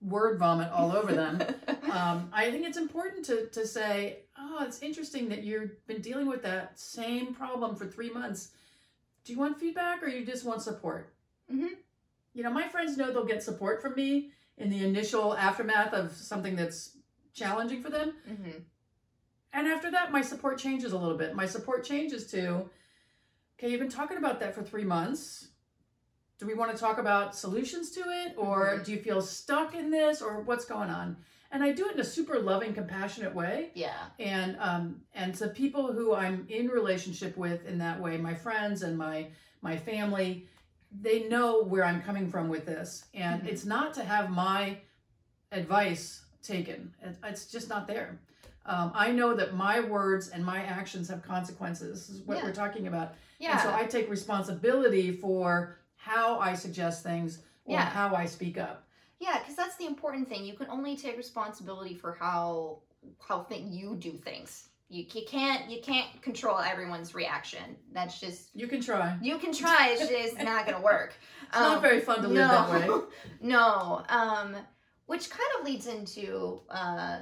word 0.01 0.37
vomit 0.37 0.71
all 0.71 0.91
over 0.91 1.13
them 1.13 1.41
um, 1.91 2.29
i 2.33 2.51
think 2.51 2.65
it's 2.67 2.77
important 2.77 3.25
to 3.25 3.47
to 3.47 3.65
say 3.65 4.19
oh 4.37 4.63
it's 4.67 4.81
interesting 4.81 5.29
that 5.29 5.43
you've 5.43 5.85
been 5.87 6.01
dealing 6.01 6.27
with 6.27 6.43
that 6.43 6.77
same 6.79 7.33
problem 7.33 7.75
for 7.75 7.85
three 7.87 8.11
months 8.11 8.51
do 9.23 9.33
you 9.33 9.39
want 9.39 9.57
feedback 9.59 10.03
or 10.03 10.07
you 10.07 10.25
just 10.25 10.45
want 10.45 10.61
support 10.61 11.13
Mhm. 11.51 11.69
you 12.33 12.43
know 12.43 12.51
my 12.51 12.67
friends 12.67 12.97
know 12.97 13.11
they'll 13.11 13.25
get 13.25 13.41
support 13.43 13.81
from 13.81 13.95
me 13.95 14.31
in 14.57 14.69
the 14.69 14.83
initial 14.85 15.35
aftermath 15.35 15.93
of 15.93 16.11
something 16.11 16.55
that's 16.55 16.97
challenging 17.33 17.81
for 17.83 17.89
them 17.89 18.13
mm-hmm. 18.29 18.59
and 19.53 19.67
after 19.67 19.89
that, 19.91 20.11
my 20.11 20.21
support 20.21 20.57
changes 20.57 20.91
a 20.91 20.97
little 20.97 21.17
bit. 21.17 21.33
My 21.33 21.45
support 21.45 21.85
changes 21.85 22.27
to, 22.31 22.69
okay, 23.57 23.69
you've 23.69 23.79
been 23.79 23.89
talking 23.89 24.17
about 24.17 24.39
that 24.41 24.53
for 24.53 24.61
three 24.63 24.83
months. 24.83 25.47
Do 26.39 26.45
we 26.45 26.53
want 26.53 26.71
to 26.73 26.77
talk 26.77 26.97
about 26.97 27.35
solutions 27.35 27.91
to 27.91 28.01
it? 28.01 28.33
Or 28.37 28.79
Mhm. 28.79 28.85
do 28.85 28.91
you 28.91 28.99
feel 28.99 29.21
stuck 29.21 29.73
in 29.73 29.89
this? 29.91 30.21
Or 30.21 30.41
what's 30.41 30.65
going 30.65 30.89
on? 30.89 31.15
And 31.51 31.63
I 31.63 31.71
do 31.71 31.87
it 31.87 31.93
in 31.93 32.01
a 32.01 32.03
super 32.03 32.37
loving, 32.39 32.73
compassionate 32.73 33.33
way. 33.33 33.71
Yeah. 33.75 33.95
And 34.19 34.57
um, 34.59 35.01
and 35.13 35.33
to 35.35 35.47
people 35.47 35.93
who 35.93 36.13
I'm 36.13 36.45
in 36.49 36.67
relationship 36.67 37.37
with 37.37 37.65
in 37.65 37.77
that 37.77 38.01
way, 38.01 38.17
my 38.17 38.33
friends 38.33 38.81
and 38.83 38.97
my 38.97 39.27
my 39.61 39.77
family, 39.77 40.47
they 41.01 41.27
know 41.27 41.63
where 41.63 41.83
I'm 41.83 42.01
coming 42.01 42.29
from 42.29 42.47
with 42.49 42.65
this. 42.65 43.05
And 43.13 43.41
Mhm. 43.43 43.47
it's 43.47 43.65
not 43.65 43.93
to 43.95 44.03
have 44.03 44.29
my 44.29 44.79
advice 45.51 46.23
taken. 46.41 46.93
It's 47.23 47.47
just 47.47 47.69
not 47.69 47.87
there. 47.87 48.19
Um, 48.65 48.91
I 48.95 49.11
know 49.11 49.35
that 49.35 49.53
my 49.53 49.79
words 49.79 50.29
and 50.29 50.43
my 50.43 50.63
actions 50.63 51.07
have 51.09 51.21
consequences. 51.21 52.07
This 52.07 52.17
is 52.17 52.21
what 52.23 52.37
Yeah. 52.37 52.43
we're 52.45 52.53
talking 52.53 52.87
about. 52.87 53.15
Yeah. 53.39 53.51
And 53.53 53.61
so 53.61 53.73
I 53.73 53.85
take 53.85 54.09
responsibility 54.09 55.11
for 55.11 55.77
how 55.97 56.39
I 56.39 56.55
suggest 56.55 57.03
things 57.03 57.39
or 57.65 57.73
Yeah. 57.73 57.85
how 57.85 58.15
I 58.15 58.25
speak 58.25 58.57
up. 58.57 58.87
Yeah, 59.19 59.39
because 59.39 59.55
that's 59.55 59.75
the 59.77 59.85
important 59.85 60.27
thing. 60.27 60.45
You 60.45 60.55
can 60.55 60.67
only 60.69 60.97
take 60.97 61.17
responsibility 61.17 61.95
for 61.95 62.13
how 62.13 62.81
how 63.19 63.43
thing 63.43 63.71
you 63.71 63.95
do 63.95 64.13
things. 64.17 64.69
You, 64.87 65.03
you 65.13 65.23
can't 65.27 65.69
you 65.69 65.81
can't 65.81 66.21
control 66.21 66.59
everyone's 66.59 67.15
reaction. 67.15 67.75
That's 67.91 68.19
just 68.19 68.49
You 68.53 68.67
can 68.67 68.81
try. 68.81 69.17
you 69.21 69.37
can 69.39 69.51
try. 69.53 69.89
It's 69.97 70.07
just 70.09 70.43
not 70.43 70.65
gonna 70.65 70.81
work. 70.83 71.13
It's 71.47 71.59
not 71.59 71.81
very 71.81 72.01
fun 72.01 72.21
to 72.23 72.27
live 72.27 72.49
that 72.49 72.69
way. 72.69 72.89
no. 73.41 74.03
Um, 74.09 74.55
which 75.05 75.29
kind 75.29 75.47
of 75.59 75.65
leads 75.65 75.87
into 75.87 76.61
uh, 76.69 77.19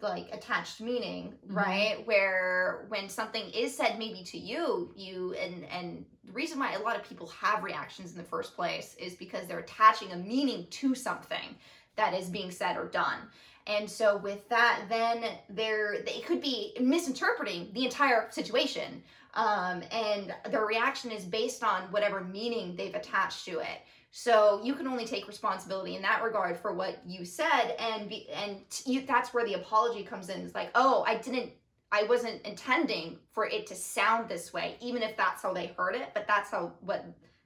like 0.00 0.28
attached 0.32 0.80
meaning, 0.80 1.34
Mhm. 1.46 1.54
right? 1.56 2.06
Where 2.06 2.86
when 2.88 3.08
something 3.08 3.48
is 3.50 3.76
said 3.76 3.98
maybe 3.98 4.24
to 4.24 4.38
you, 4.38 4.92
you 4.96 5.34
and 5.34 5.64
and 5.66 6.04
the 6.24 6.32
reason 6.32 6.58
why 6.58 6.72
a 6.72 6.80
lot 6.80 6.96
of 6.96 7.04
people 7.04 7.28
have 7.28 7.62
reactions 7.62 8.12
in 8.12 8.16
the 8.18 8.24
first 8.24 8.56
place 8.56 8.94
is 8.98 9.14
because 9.14 9.46
they're 9.46 9.58
attaching 9.60 10.12
a 10.12 10.16
meaning 10.16 10.66
to 10.70 10.94
something 10.94 11.54
that 11.96 12.14
is 12.14 12.28
being 12.30 12.50
said 12.50 12.76
or 12.76 12.86
done. 12.88 13.18
And 13.66 13.88
so 13.88 14.16
with 14.16 14.48
that, 14.48 14.82
then 14.88 15.24
they're 15.48 16.02
they 16.04 16.20
could 16.20 16.40
be 16.40 16.76
misinterpreting 16.80 17.70
the 17.72 17.84
entire 17.84 18.28
situation 18.30 19.02
um, 19.34 19.82
and 19.92 20.34
their 20.50 20.66
reaction 20.66 21.10
is 21.10 21.24
based 21.24 21.62
on 21.62 21.82
whatever 21.92 22.20
meaning 22.20 22.74
they've 22.76 22.94
attached 22.94 23.44
to 23.44 23.60
it. 23.60 23.82
So 24.10 24.60
you 24.64 24.74
can 24.74 24.88
only 24.88 25.04
take 25.04 25.28
responsibility 25.28 25.94
in 25.94 26.02
that 26.02 26.22
regard 26.22 26.56
for 26.56 26.74
what 26.74 27.00
you 27.06 27.24
said, 27.24 27.76
and 27.78 28.08
be, 28.08 28.28
and 28.30 28.56
you, 28.84 29.06
that's 29.06 29.32
where 29.32 29.46
the 29.46 29.54
apology 29.54 30.02
comes 30.02 30.30
in. 30.30 30.40
It's 30.40 30.54
like, 30.54 30.70
oh, 30.74 31.04
I 31.06 31.16
didn't, 31.16 31.52
I 31.92 32.02
wasn't 32.04 32.42
intending 32.42 33.18
for 33.30 33.46
it 33.46 33.68
to 33.68 33.76
sound 33.76 34.28
this 34.28 34.52
way, 34.52 34.76
even 34.80 35.02
if 35.02 35.16
that's 35.16 35.42
how 35.42 35.52
they 35.52 35.68
heard 35.76 35.94
it, 35.94 36.08
but 36.12 36.26
that's 36.26 36.50
how 36.50 36.72
what 36.80 37.04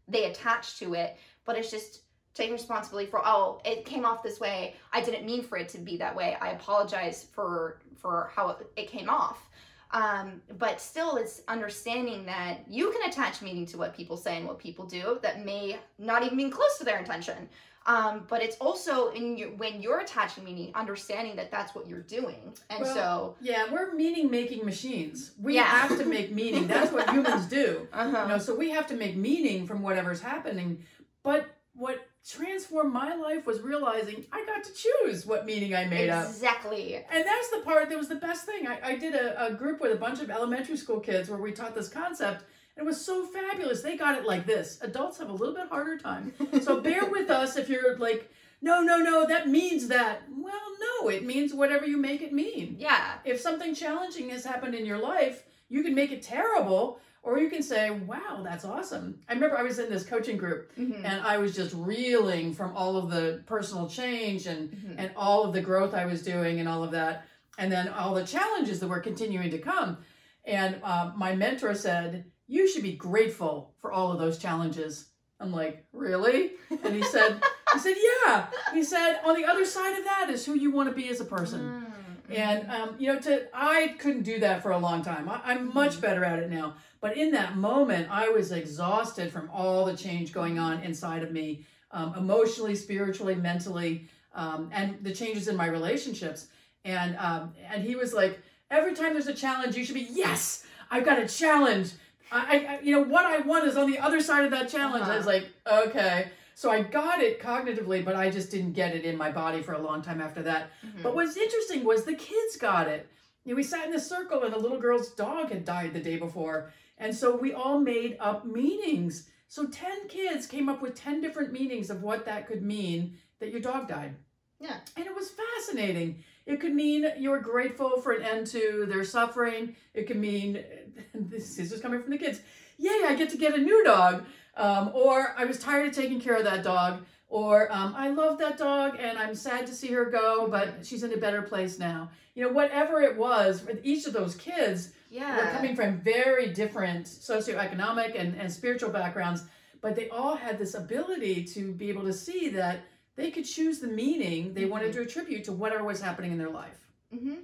they 0.08 0.24
attached 0.24 0.78
to 0.78 0.94
it. 0.94 1.18
But 1.44 1.58
it's 1.58 1.70
just 1.70 2.03
take 2.34 2.50
responsibility 2.50 3.08
for 3.08 3.22
oh 3.24 3.60
it 3.64 3.84
came 3.84 4.04
off 4.04 4.22
this 4.22 4.40
way 4.40 4.74
i 4.92 5.00
didn't 5.00 5.24
mean 5.24 5.42
for 5.42 5.56
it 5.56 5.68
to 5.68 5.78
be 5.78 5.96
that 5.96 6.14
way 6.14 6.36
i 6.40 6.50
apologize 6.50 7.26
for 7.32 7.78
for 7.96 8.30
how 8.34 8.48
it, 8.50 8.70
it 8.76 8.88
came 8.90 9.08
off 9.08 9.48
um, 9.92 10.42
but 10.58 10.80
still 10.80 11.16
it's 11.16 11.42
understanding 11.46 12.26
that 12.26 12.64
you 12.68 12.90
can 12.90 13.08
attach 13.08 13.40
meaning 13.40 13.64
to 13.66 13.78
what 13.78 13.96
people 13.96 14.16
say 14.16 14.36
and 14.36 14.46
what 14.46 14.58
people 14.58 14.84
do 14.84 15.20
that 15.22 15.44
may 15.44 15.78
not 15.98 16.24
even 16.24 16.36
be 16.36 16.50
close 16.50 16.78
to 16.78 16.84
their 16.84 16.98
intention 16.98 17.48
um, 17.86 18.24
but 18.28 18.42
it's 18.42 18.56
also 18.56 19.10
in 19.10 19.36
your, 19.36 19.50
when 19.50 19.80
you're 19.80 20.00
attaching 20.00 20.42
meaning 20.42 20.72
understanding 20.74 21.36
that 21.36 21.50
that's 21.50 21.74
what 21.74 21.86
you're 21.86 22.00
doing 22.00 22.54
and 22.70 22.80
Well, 22.82 22.94
so 22.94 23.36
Yeah, 23.40 23.66
we're 23.70 23.94
meaning 23.94 24.30
making 24.30 24.64
machines. 24.64 25.32
We 25.40 25.56
Yeah. 25.56 25.64
have 25.64 25.98
to 25.98 26.06
make 26.06 26.32
meaning. 26.32 26.66
That's 26.66 26.90
what 26.92 27.10
humans 27.14 27.44
do. 27.44 27.86
uh-huh. 27.92 28.22
You 28.22 28.28
know, 28.28 28.38
so 28.38 28.54
we 28.54 28.70
have 28.70 28.86
to 28.86 28.94
make 28.96 29.16
meaning 29.16 29.66
from 29.66 29.82
whatever's 29.82 30.22
happening. 30.22 30.82
But 31.22 31.44
what 31.74 32.06
transformed 32.26 32.92
my 32.92 33.14
life 33.14 33.46
was 33.46 33.60
realizing 33.60 34.24
I 34.32 34.44
got 34.46 34.64
to 34.64 34.70
choose 34.72 35.26
what 35.26 35.44
meaning 35.44 35.74
I 35.74 35.84
made 35.84 36.08
up. 36.08 36.26
exactly 36.26 36.96
And 36.96 37.24
that's 37.24 37.50
the 37.50 37.58
part 37.58 37.88
that 37.90 37.98
was 37.98 38.08
the 38.08 38.14
best 38.14 38.46
thing. 38.46 38.66
I, 38.66 38.80
I 38.82 38.96
did 38.96 39.14
a, 39.14 39.46
a 39.46 39.52
group 39.52 39.80
with 39.80 39.92
a 39.92 39.96
bunch 39.96 40.20
of 40.20 40.30
elementary 40.30 40.76
school 40.76 41.00
kids 41.00 41.28
where 41.28 41.38
we 41.38 41.52
taught 41.52 41.74
this 41.74 41.88
concept. 41.88 42.44
And 42.76 42.84
it 42.84 42.86
was 42.86 43.04
so 43.04 43.26
fabulous. 43.26 43.82
They 43.82 43.96
got 43.96 44.18
it 44.18 44.24
like 44.24 44.46
this. 44.46 44.78
Adults 44.82 45.18
have 45.18 45.28
a 45.28 45.32
little 45.32 45.54
bit 45.54 45.68
harder 45.68 45.98
time. 45.98 46.32
So 46.62 46.80
bear 46.82 47.04
with 47.04 47.30
us 47.30 47.56
if 47.56 47.68
you're 47.68 47.96
like 47.98 48.30
no, 48.64 48.80
no, 48.80 48.96
no, 48.96 49.26
that 49.26 49.46
means 49.46 49.88
that. 49.88 50.22
Well, 50.34 50.54
no, 50.80 51.10
it 51.10 51.22
means 51.22 51.52
whatever 51.52 51.84
you 51.84 51.98
make 51.98 52.22
it 52.22 52.32
mean. 52.32 52.76
Yeah. 52.78 53.16
If 53.22 53.38
something 53.38 53.74
challenging 53.74 54.30
has 54.30 54.42
happened 54.42 54.74
in 54.74 54.86
your 54.86 54.96
life, 54.96 55.42
you 55.68 55.82
can 55.82 55.94
make 55.94 56.12
it 56.12 56.22
terrible 56.22 57.00
or 57.22 57.38
you 57.38 57.48
can 57.48 57.62
say, 57.62 57.90
wow, 57.90 58.42
that's 58.44 58.66
awesome. 58.66 59.18
I 59.28 59.32
remember 59.32 59.56
I 59.56 59.62
was 59.62 59.78
in 59.78 59.88
this 59.90 60.04
coaching 60.04 60.36
group 60.36 60.74
Mhm. 60.76 61.04
and 61.04 61.22
I 61.26 61.38
was 61.38 61.54
just 61.56 61.74
reeling 61.74 62.52
from 62.52 62.76
all 62.76 62.96
of 62.98 63.10
the 63.10 63.42
personal 63.46 63.88
change 63.88 64.46
and, 64.46 64.70
Mhm. 64.70 64.94
and 64.98 65.10
all 65.16 65.44
of 65.44 65.54
the 65.54 65.62
growth 65.62 65.94
I 65.94 66.04
was 66.04 66.22
doing 66.22 66.60
and 66.60 66.68
all 66.68 66.84
of 66.84 66.90
that. 66.90 67.24
And 67.56 67.72
then 67.72 67.88
all 67.88 68.14
the 68.14 68.26
challenges 68.26 68.78
that 68.80 68.88
were 68.88 69.00
continuing 69.00 69.50
to 69.50 69.58
come. 69.58 69.98
And 70.44 70.80
uh, 70.82 71.12
my 71.16 71.34
mentor 71.34 71.74
said, 71.74 72.26
you 72.46 72.68
should 72.68 72.82
be 72.82 72.92
grateful 72.92 73.74
for 73.80 73.90
all 73.90 74.12
of 74.12 74.18
those 74.18 74.36
challenges. 74.38 75.08
I'm 75.40 75.50
like, 75.52 75.86
really? 75.92 76.52
And 76.84 76.94
he 76.94 77.02
said, 77.02 77.42
he 77.72 77.78
said, 77.78 77.94
yeah. 78.26 78.46
He 78.74 78.84
said, 78.84 79.20
on 79.24 79.34
the 79.34 79.46
other 79.46 79.64
side 79.64 79.98
of 79.98 80.04
that 80.04 80.28
is 80.30 80.44
who 80.44 80.54
you 80.54 80.70
want 80.70 80.90
to 80.90 80.94
be 80.94 81.08
as 81.08 81.20
a 81.20 81.24
person. 81.24 81.60
Mm, 81.60 81.93
And 82.30 82.70
um, 82.70 82.96
you 82.98 83.12
know, 83.12 83.18
to 83.20 83.48
I 83.52 83.96
couldn't 83.98 84.22
do 84.22 84.40
that 84.40 84.62
for 84.62 84.72
a 84.72 84.78
long 84.78 85.02
time. 85.02 85.28
I, 85.28 85.40
I'm 85.44 85.72
much 85.74 86.00
better 86.00 86.24
at 86.24 86.38
it 86.38 86.50
now. 86.50 86.74
But 87.00 87.18
in 87.18 87.32
that 87.32 87.56
moment, 87.56 88.08
I 88.10 88.30
was 88.30 88.50
exhausted 88.50 89.30
from 89.30 89.50
all 89.52 89.84
the 89.84 89.96
change 89.96 90.32
going 90.32 90.58
on 90.58 90.80
inside 90.80 91.22
of 91.22 91.32
me, 91.32 91.66
um, 91.90 92.14
emotionally, 92.16 92.74
spiritually, 92.74 93.34
mentally, 93.34 94.08
um, 94.34 94.70
and 94.72 94.96
the 95.02 95.12
changes 95.12 95.48
in 95.48 95.56
my 95.56 95.66
relationships. 95.66 96.46
And 96.84 97.16
um, 97.18 97.52
and 97.70 97.82
he 97.82 97.94
was 97.94 98.14
like, 98.14 98.40
every 98.70 98.94
time 98.94 99.12
there's 99.12 99.26
a 99.26 99.34
challenge, 99.34 99.76
you 99.76 99.84
should 99.84 99.94
be 99.94 100.08
yes, 100.10 100.64
I've 100.90 101.04
got 101.04 101.18
a 101.18 101.28
challenge. 101.28 101.92
I, 102.32 102.66
I 102.68 102.80
you 102.82 102.92
know 102.92 103.02
what 103.02 103.26
I 103.26 103.38
want 103.40 103.66
is 103.66 103.76
on 103.76 103.90
the 103.90 103.98
other 103.98 104.20
side 104.20 104.44
of 104.44 104.50
that 104.52 104.70
challenge. 104.70 105.04
I 105.04 105.16
was 105.16 105.26
like, 105.26 105.48
okay. 105.70 106.28
So 106.54 106.70
I 106.70 106.82
got 106.82 107.20
it 107.20 107.40
cognitively, 107.40 108.04
but 108.04 108.14
I 108.16 108.30
just 108.30 108.50
didn't 108.50 108.72
get 108.72 108.94
it 108.94 109.04
in 109.04 109.16
my 109.16 109.30
body 109.30 109.62
for 109.62 109.72
a 109.74 109.80
long 109.80 110.02
time 110.02 110.20
after 110.20 110.42
that. 110.42 110.70
mhm. 110.84 111.02
But 111.02 111.14
what's 111.14 111.36
interesting 111.36 111.84
was 111.84 112.04
the 112.04 112.14
kids 112.14 112.56
got 112.56 112.88
it. 112.88 113.08
You 113.44 113.52
know, 113.52 113.56
we 113.56 113.62
sat 113.62 113.84
in 113.86 113.90
this 113.90 114.08
circle 114.08 114.44
and 114.44 114.54
a 114.54 114.58
little 114.58 114.78
girl's 114.78 115.10
dog 115.10 115.50
had 115.50 115.64
died 115.64 115.92
the 115.92 116.00
day 116.00 116.16
before. 116.16 116.72
And 116.98 117.14
so 117.14 117.36
we 117.36 117.52
all 117.52 117.78
made 117.80 118.16
up 118.20 118.46
meanings. 118.46 119.28
So 119.48 119.66
10 119.66 120.08
kids 120.08 120.46
came 120.46 120.68
up 120.68 120.80
with 120.80 120.94
10 120.94 121.20
different 121.20 121.52
meanings 121.52 121.90
of 121.90 122.02
what 122.02 122.24
that 122.24 122.46
could 122.46 122.62
mean 122.62 123.18
that 123.40 123.50
your 123.50 123.60
dog 123.60 123.88
died. 123.88 124.14
Yeah. 124.60 124.78
And 124.96 125.06
it 125.06 125.14
was 125.14 125.30
fascinating. 125.30 126.24
It 126.46 126.60
could 126.60 126.74
mean 126.74 127.06
you're 127.18 127.40
grateful 127.40 128.00
for 128.00 128.12
an 128.12 128.22
end 128.22 128.46
to 128.48 128.86
their 128.88 129.04
suffering. 129.04 129.76
It 129.92 130.06
could 130.06 130.16
mean, 130.16 130.64
this 131.14 131.58
is 131.58 131.70
just 131.70 131.82
coming 131.82 132.00
from 132.00 132.10
the 132.10 132.18
kids, 132.18 132.40
yay, 132.78 133.02
I 133.06 133.14
get 133.14 133.30
to 133.30 133.36
get 133.36 133.54
a 133.54 133.58
new 133.58 133.84
dog. 133.84 134.24
Um, 134.56 134.90
or 134.94 135.34
I 135.36 135.44
was 135.44 135.58
tired 135.58 135.88
of 135.88 135.94
taking 135.94 136.20
care 136.20 136.36
of 136.36 136.44
that 136.44 136.62
dog. 136.62 137.04
Or 137.28 137.72
um, 137.72 137.94
I 137.96 138.10
love 138.10 138.38
that 138.38 138.58
dog 138.58 138.96
and 139.00 139.18
I'm 139.18 139.34
sad 139.34 139.66
to 139.66 139.74
see 139.74 139.88
her 139.88 140.04
go, 140.04 140.46
but 140.48 140.86
she's 140.86 141.02
in 141.02 141.12
a 141.12 141.16
better 141.16 141.42
place 141.42 141.78
now. 141.78 142.10
You 142.34 142.44
know, 142.44 142.52
whatever 142.52 143.00
it 143.00 143.16
was, 143.16 143.66
each 143.82 144.06
of 144.06 144.12
those 144.12 144.36
kids 144.36 144.92
yeah. 145.10 145.36
were 145.36 145.50
coming 145.50 145.74
from 145.74 146.00
very 146.00 146.52
different 146.52 147.06
socioeconomic 147.06 148.18
and, 148.18 148.36
and 148.36 148.52
spiritual 148.52 148.90
backgrounds, 148.90 149.44
but 149.80 149.96
they 149.96 150.08
all 150.10 150.36
had 150.36 150.58
this 150.58 150.74
ability 150.74 151.44
to 151.44 151.72
be 151.72 151.88
able 151.88 152.04
to 152.04 152.12
see 152.12 152.48
that 152.50 152.84
they 153.16 153.30
could 153.30 153.44
choose 153.44 153.78
the 153.80 153.88
meaning 153.88 154.54
they 154.54 154.64
wanted 154.64 154.92
to 154.92 155.02
attribute 155.02 155.44
to 155.44 155.52
whatever 155.52 155.84
was 155.84 156.00
happening 156.00 156.32
in 156.32 156.38
their 156.38 156.50
life. 156.50 156.86
hmm 157.12 157.34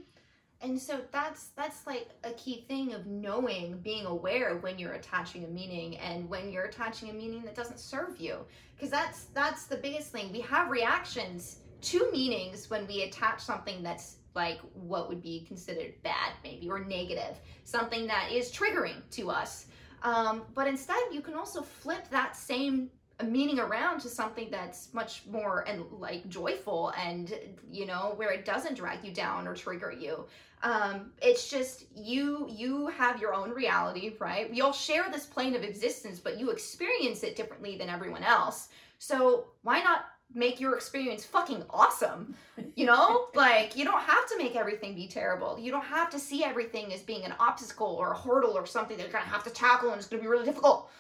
And 0.63 0.79
so 0.79 1.01
that's 1.11 1.49
that's 1.57 1.87
like 1.87 2.09
a 2.23 2.33
key 2.33 2.65
thing 2.69 2.93
of 2.93 3.07
knowing, 3.07 3.79
being 3.79 4.05
aware 4.05 4.59
when 4.59 4.79
you're 4.79 4.93
attaching 4.93 5.45
a 5.45 5.49
meaning 5.49 5.97
and 5.97 6.29
when 6.29 6.51
you're 6.51 6.65
attaching 6.65 7.09
a 7.09 7.13
meaning 7.15 7.43
that 7.43 7.55
doesn't 7.55 7.81
serve 7.81 8.21
you. 8.21 8.39
Because 8.75 8.91
that's 8.91 9.25
that's 9.35 9.65
the 9.65 9.77
biggest 9.77 10.13
thing. 10.13 10.31
We 10.33 10.41
have 10.43 10.71
reactions 10.71 11.61
to 11.83 12.11
meanings 12.13 12.69
when 12.69 12.87
we 12.87 13.05
attach 13.05 13.41
something 13.41 13.83
that's 13.83 14.17
like 14.35 14.61
what 14.75 15.09
would 15.09 15.23
be 15.23 15.45
considered 15.47 15.95
bad, 16.03 16.33
maybe 16.45 16.69
or 16.69 16.85
negative, 16.85 17.41
something 17.65 18.07
that 18.07 18.31
is 18.31 18.53
triggering 18.53 19.01
to 19.13 19.31
us. 19.31 19.67
Um, 20.03 20.43
but 20.55 20.67
instead, 20.67 21.03
you 21.11 21.21
can 21.21 21.35
also 21.35 21.63
flip 21.63 22.09
that 22.11 22.37
same 22.37 22.91
meaning 23.25 23.59
around 23.59 24.01
to 24.01 24.09
something 24.09 24.49
that's 24.51 24.93
much 24.93 25.23
more 25.31 25.65
and 25.69 25.85
like 25.93 26.29
joyful 26.29 26.93
and 26.99 27.35
you 27.71 27.87
know 27.87 28.15
where 28.17 28.31
it 28.31 28.45
doesn't 28.45 28.77
drag 28.77 29.05
you 29.05 29.13
down 29.13 29.47
or 29.47 29.55
trigger 29.55 29.93
you. 29.93 30.27
Um 30.63 31.13
it's 31.23 31.49
just 31.51 31.85
you 31.95 32.47
you 32.51 32.89
have 32.89 33.21
your 33.21 33.35
own 33.35 33.51
reality 33.51 34.15
right? 34.19 34.51
We 34.51 34.61
all 34.61 34.73
share 34.73 35.07
this 35.11 35.27
plane 35.27 35.55
of 35.55 35.63
existence 35.63 36.19
but 36.21 36.39
you 36.39 36.51
experience 36.51 37.23
it 37.23 37.37
differently 37.37 37.77
than 37.77 37.89
everyone 37.89 38.23
else. 38.23 38.69
So 38.99 39.47
why 39.63 39.83
not 39.83 40.07
make 40.33 40.61
your 40.61 40.77
experience 40.77 41.25
fucking 41.25 41.65
awesome? 41.71 42.35
You 42.77 42.87
know? 42.87 43.27
Like 43.35 43.77
you 43.77 43.85
don't 43.85 44.03
have 44.03 44.29
to 44.29 44.39
make 44.39 44.55
everything 44.55 44.95
be 44.95 45.09
terrible. 45.09 45.59
You 45.59 45.71
don't 45.71 45.85
have 45.85 46.11
to 46.11 46.19
see 46.19 46.45
everything 46.45 46.93
as 46.93 47.01
being 47.01 47.25
an 47.25 47.35
obstacle 47.39 47.97
or 47.99 48.13
a 48.13 48.19
hurdle 48.19 48.53
or 48.53 48.67
something 48.67 48.97
that 48.97 49.05
you're 49.05 49.13
gonna 49.13 49.25
have 49.25 49.45
to 49.45 49.51
tackle 49.51 49.91
and 49.91 49.99
it's 49.99 50.09
gonna 50.09 50.23
be 50.23 50.29
really 50.29 50.45
difficult 50.45 50.91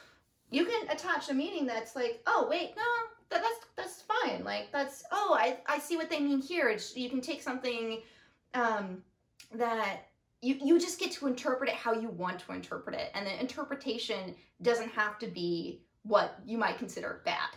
you 0.50 0.64
can 0.64 0.88
attach 0.90 1.28
a 1.30 1.34
meaning 1.34 1.66
that's 1.66 1.94
like, 1.96 2.20
oh 2.26 2.46
wait, 2.50 2.74
no, 2.76 2.82
that, 3.30 3.42
that's 3.42 3.66
that's 3.76 4.02
fine. 4.02 4.44
Like 4.44 4.68
that's 4.72 5.04
oh, 5.12 5.36
I 5.38 5.58
I 5.66 5.78
see 5.78 5.96
what 5.96 6.10
they 6.10 6.20
mean 6.20 6.40
here. 6.40 6.68
It's, 6.68 6.96
you 6.96 7.08
can 7.08 7.20
take 7.20 7.42
something 7.42 8.00
um, 8.54 9.02
that 9.54 10.08
you 10.42 10.56
you 10.62 10.78
just 10.80 10.98
get 10.98 11.12
to 11.12 11.26
interpret 11.26 11.68
it 11.68 11.76
how 11.76 11.92
you 11.92 12.08
want 12.08 12.40
to 12.40 12.52
interpret 12.52 12.94
it, 12.96 13.10
and 13.14 13.26
the 13.26 13.40
interpretation 13.40 14.34
doesn't 14.62 14.90
have 14.90 15.18
to 15.20 15.26
be 15.26 15.82
what 16.02 16.38
you 16.46 16.58
might 16.58 16.78
consider 16.78 17.20
bad. 17.24 17.50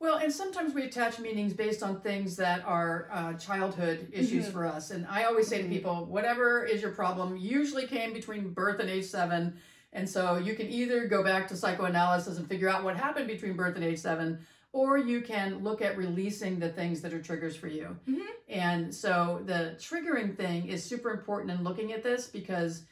Well, 0.00 0.16
and 0.18 0.30
sometimes 0.32 0.74
we 0.74 0.82
attach 0.82 1.18
meanings 1.18 1.54
based 1.54 1.82
on 1.82 2.00
things 2.00 2.36
that 2.36 2.62
are 2.66 3.08
uh, 3.12 3.34
childhood 3.34 4.08
issues 4.12 4.46
Mhm. 4.48 4.52
for 4.52 4.66
us. 4.66 4.90
And 4.90 5.06
I 5.08 5.24
always 5.24 5.48
say 5.48 5.62
to 5.62 5.68
people, 5.68 6.04
whatever 6.06 6.64
is 6.64 6.82
your 6.82 6.90
problem 6.90 7.36
usually 7.36 7.86
came 7.86 8.12
between 8.12 8.52
birth 8.52 8.80
and 8.80 8.90
age 8.90 9.04
seven. 9.04 9.56
And 9.94 10.08
so 10.08 10.36
you 10.36 10.54
can 10.54 10.68
either 10.68 11.06
go 11.06 11.22
back 11.22 11.46
to 11.48 11.56
psychoanalysis 11.56 12.36
and 12.36 12.46
figure 12.48 12.68
out 12.68 12.82
what 12.82 12.96
happened 12.96 13.28
between 13.28 13.54
birth 13.54 13.76
and 13.76 13.84
age 13.84 13.98
seven, 14.00 14.44
or 14.72 14.98
you 14.98 15.20
can 15.22 15.62
look 15.62 15.80
at 15.80 15.96
releasing 15.96 16.58
the 16.58 16.68
things 16.68 17.00
that 17.02 17.14
are 17.14 17.22
triggers 17.22 17.54
for 17.56 17.68
you. 17.68 17.96
Mhm. 18.08 18.26
And 18.48 18.94
so 18.94 19.40
the 19.46 19.76
triggering 19.78 20.36
thing 20.36 20.66
is 20.66 20.82
super 20.84 21.10
important 21.10 21.52
in 21.52 21.62
looking 21.62 21.92
at 21.92 22.02
this 22.02 22.26
because 22.26 22.82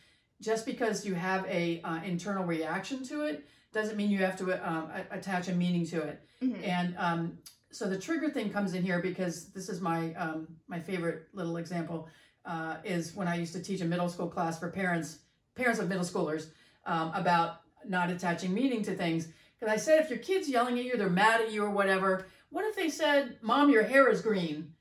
just 0.41 0.65
because 0.65 1.05
you 1.05 1.15
have 1.15 1.45
a 1.47 1.81
uh, 1.83 2.01
internal 2.05 2.45
reaction 2.45 3.05
to 3.05 3.23
it 3.23 3.47
doesn't 3.73 3.97
mean 3.97 4.11
you 4.11 4.19
have 4.19 4.37
to 4.37 4.69
um, 4.69 4.91
attach 5.11 5.49
a 5.49 5.55
meaning 5.55 5.85
to 5.87 6.01
it. 6.03 6.21
Mhm. 6.41 6.67
And 6.67 6.95
um, 6.99 7.39
so 7.71 7.89
the 7.89 7.99
trigger 7.99 8.31
thing 8.31 8.51
comes 8.51 8.75
in 8.75 8.83
here 8.85 9.01
because 9.01 9.47
this 9.51 9.69
is 9.69 9.81
my 9.81 10.15
um, 10.15 10.47
my 10.69 10.79
favorite 10.79 11.27
little 11.33 11.57
example 11.57 12.09
uh, 12.45 12.77
is 12.85 13.15
when 13.17 13.27
I 13.27 13.37
used 13.37 13.55
to 13.55 13.63
teach 13.63 13.81
a 13.81 13.85
middle 13.85 14.09
school 14.09 14.29
class 14.29 14.59
for 14.59 14.71
parents 14.71 15.19
parents 15.57 15.81
of 15.81 15.89
middle 15.89 16.05
schoolers 16.05 16.47
um, 16.87 17.13
about 17.15 17.61
not 17.87 18.11
attaching 18.11 18.53
meaning 18.53 18.83
to 18.83 18.95
things. 18.95 19.29
Because 19.59 19.73
I 19.73 19.77
said 19.77 20.01
if 20.01 20.11
your 20.11 20.19
kid's 20.19 20.49
yelling 20.49 20.79
at 20.79 20.85
you, 20.85 20.97
they're 20.97 21.11
mad 21.11 21.41
at 21.41 21.53
you 21.53 21.65
or 21.65 21.71
whatever. 21.71 22.27
What 22.51 22.65
if 22.65 22.77
they 22.77 22.89
said, 22.89 23.39
"Mom, 23.43 23.71
your 23.71 23.85
hair 23.85 24.09
is 24.09 24.21
green"? 24.21 24.75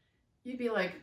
You'd 0.43 0.57
be 0.57 0.69
like, 0.69 0.93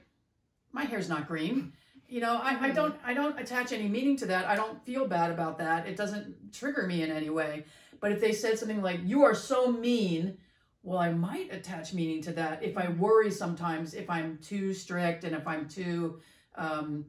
"My 0.72 0.84
hair's 0.84 1.08
not 1.08 1.28
green." 1.28 1.72
You 2.08 2.20
know, 2.20 2.40
I, 2.42 2.68
I 2.68 2.70
don't 2.70 2.96
I 3.04 3.14
don't 3.14 3.38
attach 3.38 3.72
any 3.72 3.88
meaning 3.88 4.16
to 4.16 4.26
that. 4.26 4.46
I 4.46 4.56
don't 4.56 4.84
feel 4.84 5.06
bad 5.06 5.30
about 5.30 5.58
that. 5.58 5.86
It 5.86 5.96
doesn't 5.96 6.52
trigger 6.52 6.86
me 6.86 7.02
in 7.02 7.10
any 7.10 7.30
way. 7.30 7.64
But 8.00 8.12
if 8.12 8.20
they 8.20 8.32
said 8.32 8.58
something 8.58 8.82
like, 8.82 9.00
"You 9.04 9.22
are 9.24 9.34
so 9.34 9.70
mean," 9.70 10.38
well, 10.82 10.98
I 10.98 11.12
might 11.12 11.52
attach 11.52 11.92
meaning 11.92 12.22
to 12.22 12.32
that 12.32 12.62
if 12.62 12.78
I 12.78 12.88
worry 12.88 13.30
sometimes 13.30 13.94
if 13.94 14.08
I'm 14.08 14.38
too 14.38 14.72
strict 14.72 15.24
and 15.24 15.34
if 15.34 15.46
I'm 15.46 15.68
too 15.68 16.20
um, 16.56 17.04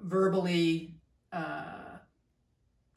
verbally 0.00 0.94
uh, 1.32 1.93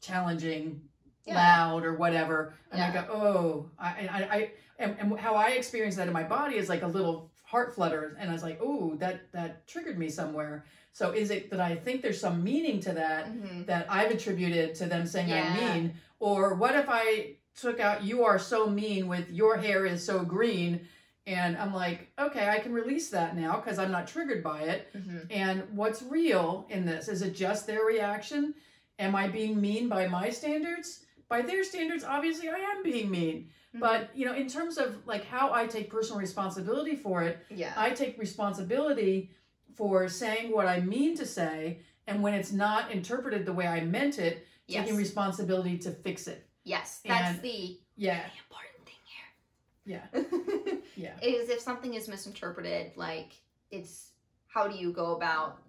challenging, 0.01 0.81
Yeah. 1.25 1.35
loud, 1.35 1.83
or 1.85 1.93
whatever. 1.95 2.53
And 2.71 2.81
I 2.81 2.91
go, 2.93 3.05
oh, 3.11 3.69
I, 3.79 3.87
I, 4.11 4.35
I 4.37 4.51
and, 4.79 4.95
and 4.99 5.19
how 5.19 5.35
I 5.35 5.49
experience 5.51 5.95
that 5.95 6.07
in 6.07 6.13
my 6.13 6.23
body 6.23 6.55
is 6.57 6.69
like 6.69 6.83
a 6.83 6.87
little 6.87 7.29
heart 7.43 7.73
flutter, 7.75 8.15
and 8.19 8.29
I 8.29 8.33
was 8.33 8.43
like, 8.43 8.59
oh, 8.61 8.95
that 8.95 9.31
that 9.31 9.67
triggered 9.67 9.97
me 9.97 10.09
somewhere. 10.09 10.65
So 10.93 11.11
is 11.11 11.29
it 11.31 11.49
that 11.51 11.59
I 11.59 11.75
think 11.75 12.01
there's 12.01 12.19
some 12.19 12.43
meaning 12.43 12.79
to 12.81 12.93
that? 12.93 13.27
Mhm. 13.27 13.65
that 13.67 13.87
I've 13.89 14.11
attributed 14.11 14.75
to 14.75 14.85
them 14.85 15.05
saying 15.05 15.29
Yeah. 15.29 15.55
I'm 15.57 15.73
mean? 15.81 15.93
Or 16.19 16.55
what 16.55 16.75
if 16.75 16.85
I 16.89 17.33
took 17.55 17.79
out 17.79 18.03
you 18.03 18.23
are 18.25 18.39
so 18.39 18.67
mean 18.67 19.07
with 19.07 19.29
your 19.31 19.57
hair 19.57 19.85
is 19.85 20.03
so 20.05 20.23
green? 20.23 20.87
And 21.25 21.57
I'm 21.57 21.73
like, 21.73 22.09
okay, 22.17 22.47
I 22.49 22.59
can 22.59 22.71
release 22.71 23.09
that 23.09 23.35
now 23.35 23.57
because 23.57 23.79
I'm 23.79 23.91
not 23.91 24.07
triggered 24.07 24.41
by 24.43 24.61
it. 24.61 24.87
Mhm. 24.95 25.27
And 25.29 25.63
what's 25.75 26.01
real 26.01 26.65
in 26.69 26.85
this? 26.85 27.07
Is 27.09 27.21
it 27.21 27.33
just 27.35 27.67
their 27.67 27.83
reaction? 27.83 28.53
Am 28.99 29.15
I 29.15 29.27
being 29.27 29.59
mean 29.61 29.89
by 29.89 30.07
my 30.07 30.29
standards? 30.29 31.05
By 31.29 31.41
their 31.41 31.63
standards, 31.63 32.03
obviously 32.03 32.49
I 32.49 32.55
am 32.57 32.83
being 32.83 33.09
mean. 33.11 33.49
Mhm. 33.75 33.79
But, 33.79 34.15
you 34.15 34.25
know, 34.25 34.33
in 34.33 34.47
terms 34.47 34.77
of 34.77 35.05
like 35.05 35.25
how 35.25 35.53
I 35.53 35.67
take 35.67 35.89
personal 35.89 36.19
responsibility 36.19 36.95
for 36.95 37.21
it, 37.23 37.45
Yeah. 37.49 37.73
I 37.77 37.91
take 37.91 38.17
responsibility 38.17 39.31
for 39.75 40.07
saying 40.09 40.51
what 40.51 40.67
I 40.67 40.79
mean 40.79 41.15
to 41.17 41.25
say, 41.25 41.81
and 42.07 42.23
when 42.23 42.33
it's 42.33 42.51
not 42.51 42.91
interpreted 42.91 43.45
the 43.45 43.53
way 43.53 43.67
I 43.67 43.81
meant 43.81 44.17
it, 44.17 44.47
yes. 44.67 44.83
taking 44.83 44.97
responsibility 44.97 45.77
to 45.79 45.91
fix 45.91 46.27
it. 46.27 46.43
yes. 46.63 47.01
That's 47.05 47.35
and- 47.35 47.41
the 47.43 47.79
Yeah, 47.95 48.25
important 48.39 48.85
thing 48.85 49.01
here. 49.05 50.01
yeah. 50.01 50.77
Yeah. 50.95 51.15
is 51.21 51.49
if 51.49 51.59
something 51.61 51.93
is 51.93 52.07
misinterpreted, 52.07 52.97
like 52.97 53.33
it's 53.69 54.11
how 54.47 54.67
do 54.67 54.75
you 54.75 54.91
go 54.91 55.15
about 55.15 55.61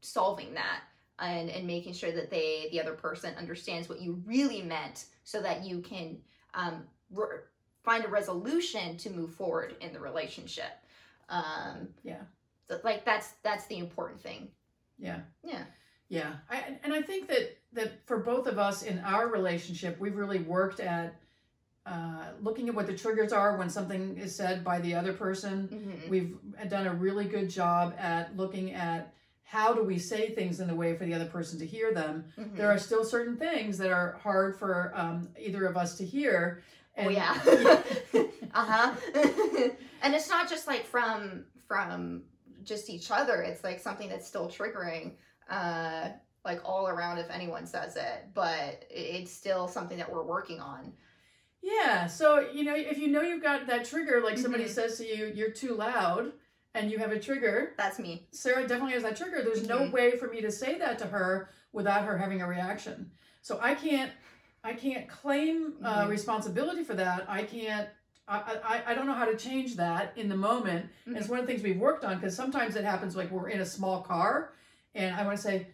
solving 0.00 0.54
that 0.54 0.82
and 1.18 1.48
and 1.50 1.66
making 1.66 1.92
sure 1.92 2.12
that 2.12 2.30
they 2.30 2.68
the 2.72 2.80
other 2.80 2.94
person 2.94 3.34
understands 3.38 3.88
what 3.88 4.00
you 4.00 4.22
really 4.26 4.62
meant 4.62 5.06
so 5.24 5.40
that 5.40 5.64
you 5.64 5.80
can 5.80 6.18
um, 6.54 6.84
re- 7.10 7.38
find 7.84 8.04
a 8.04 8.08
resolution 8.08 8.96
to 8.96 9.10
move 9.10 9.32
forward 9.34 9.76
in 9.80 9.92
the 9.92 10.00
relationship. 10.00 10.72
Um, 11.28 11.88
Yeah. 12.02 12.22
so, 12.68 12.78
like 12.84 13.04
that's 13.04 13.34
that's 13.42 13.66
the 13.66 13.78
important 13.78 14.20
thing. 14.20 14.48
Yeah. 14.98 15.20
Yeah. 15.42 15.64
Yeah, 16.10 16.34
I, 16.50 16.76
and 16.84 16.92
I 16.92 17.00
think 17.00 17.28
that 17.28 17.56
that 17.72 18.06
for 18.06 18.18
both 18.18 18.46
of 18.46 18.58
us 18.58 18.82
in 18.82 18.98
our 19.00 19.28
relationship, 19.28 19.98
we've 19.98 20.14
really 20.16 20.40
worked 20.40 20.78
at 20.78 21.16
uh, 21.86 22.26
looking 22.40 22.68
at 22.68 22.74
what 22.74 22.86
the 22.86 22.96
triggers 22.96 23.32
are 23.32 23.56
when 23.56 23.68
something 23.70 24.16
is 24.18 24.34
said 24.34 24.62
by 24.62 24.80
the 24.80 24.94
other 24.94 25.12
person. 25.12 25.68
Mhm. 25.68 26.08
We've 26.10 26.36
done 26.68 26.86
a 26.86 26.92
really 26.94 27.24
good 27.24 27.48
job 27.50 27.94
at 27.98 28.36
looking 28.36 28.72
at 28.74 29.12
how 29.44 29.72
do 29.74 29.82
we 29.84 29.98
say 29.98 30.30
things 30.34 30.58
in 30.60 30.70
a 30.70 30.74
way 30.74 30.96
for 30.96 31.04
the 31.04 31.14
other 31.14 31.26
person 31.26 31.58
to 31.60 31.66
hear 31.66 31.92
them. 31.92 32.24
Mhm. 32.36 32.56
There 32.56 32.68
are 32.70 32.78
still 32.78 33.04
certain 33.04 33.36
things 33.36 33.78
that 33.78 33.90
are 33.92 34.18
hard 34.22 34.58
for 34.58 34.90
um, 34.94 35.28
either 35.38 35.66
of 35.66 35.76
us 35.76 35.96
to 35.98 36.04
hear. 36.04 36.62
Oh 36.96 37.08
yeah. 37.08 37.34
uh-huh. 38.54 38.94
and 40.02 40.14
it's 40.14 40.28
not 40.28 40.48
just 40.48 40.66
like 40.66 40.84
from 40.86 41.44
from 41.68 42.22
just 42.64 42.88
each 42.90 43.10
other. 43.10 43.42
It's 43.42 43.62
like 43.64 43.80
something 43.80 44.08
that's 44.08 44.26
still 44.26 44.48
triggering 44.48 45.12
uh 45.50 46.08
like 46.44 46.60
all 46.64 46.88
around 46.88 47.18
if 47.18 47.30
anyone 47.30 47.66
says 47.66 47.96
it, 47.96 48.26
but 48.34 48.84
it's 48.90 49.32
still 49.32 49.66
something 49.68 49.96
that 49.98 50.10
we're 50.10 50.22
working 50.24 50.60
on. 50.60 50.92
Yeah. 51.62 52.06
So, 52.06 52.40
you 52.52 52.64
know, 52.64 52.74
if 52.76 52.98
you 52.98 53.08
know 53.08 53.22
you've 53.22 53.42
got 53.42 53.66
that 53.66 53.86
trigger, 53.86 54.20
like 54.22 54.36
somebody 54.36 54.64
Mhm. 54.64 54.68
says 54.68 54.98
to 54.98 55.06
you, 55.06 55.32
you're 55.34 55.50
too 55.50 55.74
loud, 55.74 56.32
and 56.74 56.90
you 56.90 56.98
have 56.98 57.12
a 57.12 57.18
trigger, 57.20 57.72
That's 57.76 57.98
me. 57.98 58.26
Sarah 58.32 58.66
definitely 58.66 58.92
has 58.94 59.04
that 59.04 59.16
trigger. 59.16 59.42
There's 59.42 59.66
no 59.66 59.80
Mhm. 59.80 59.92
way 59.92 60.16
for 60.16 60.28
me 60.28 60.40
to 60.40 60.50
say 60.50 60.76
that 60.78 60.98
to 60.98 61.06
her 61.06 61.48
without 61.72 62.04
her 62.04 62.18
having 62.18 62.42
a 62.42 62.48
reaction. 62.48 63.10
So 63.42 63.58
I 63.62 63.74
can't, 63.74 64.12
I 64.64 64.72
can't 64.74 65.08
claim 65.08 65.74
uh, 65.84 66.04
Mhm. 66.04 66.08
responsibility 66.10 66.82
for 66.84 66.94
that. 66.94 67.24
I 67.28 67.42
can't. 67.44 67.88
I, 68.26 68.58
I, 68.64 68.82
I 68.92 68.94
don't 68.94 69.06
know 69.06 69.12
how 69.12 69.26
to 69.26 69.36
change 69.36 69.76
that 69.76 70.16
in 70.16 70.30
the 70.30 70.36
moment. 70.36 70.90
And 71.04 71.14
It's 71.14 71.28
one 71.28 71.38
of 71.40 71.46
the 71.46 71.52
things 71.52 71.62
we've 71.62 71.78
worked 71.78 72.04
on 72.04 72.14
because 72.16 72.34
sometimes 72.34 72.74
it 72.74 72.82
happens 72.84 73.14
like 73.14 73.30
we're 73.30 73.50
in 73.50 73.60
a 73.60 73.66
small 73.66 74.00
car, 74.00 74.54
and 74.94 75.14
I 75.14 75.26
want 75.26 75.36
to 75.36 75.42
say, 75.42 75.66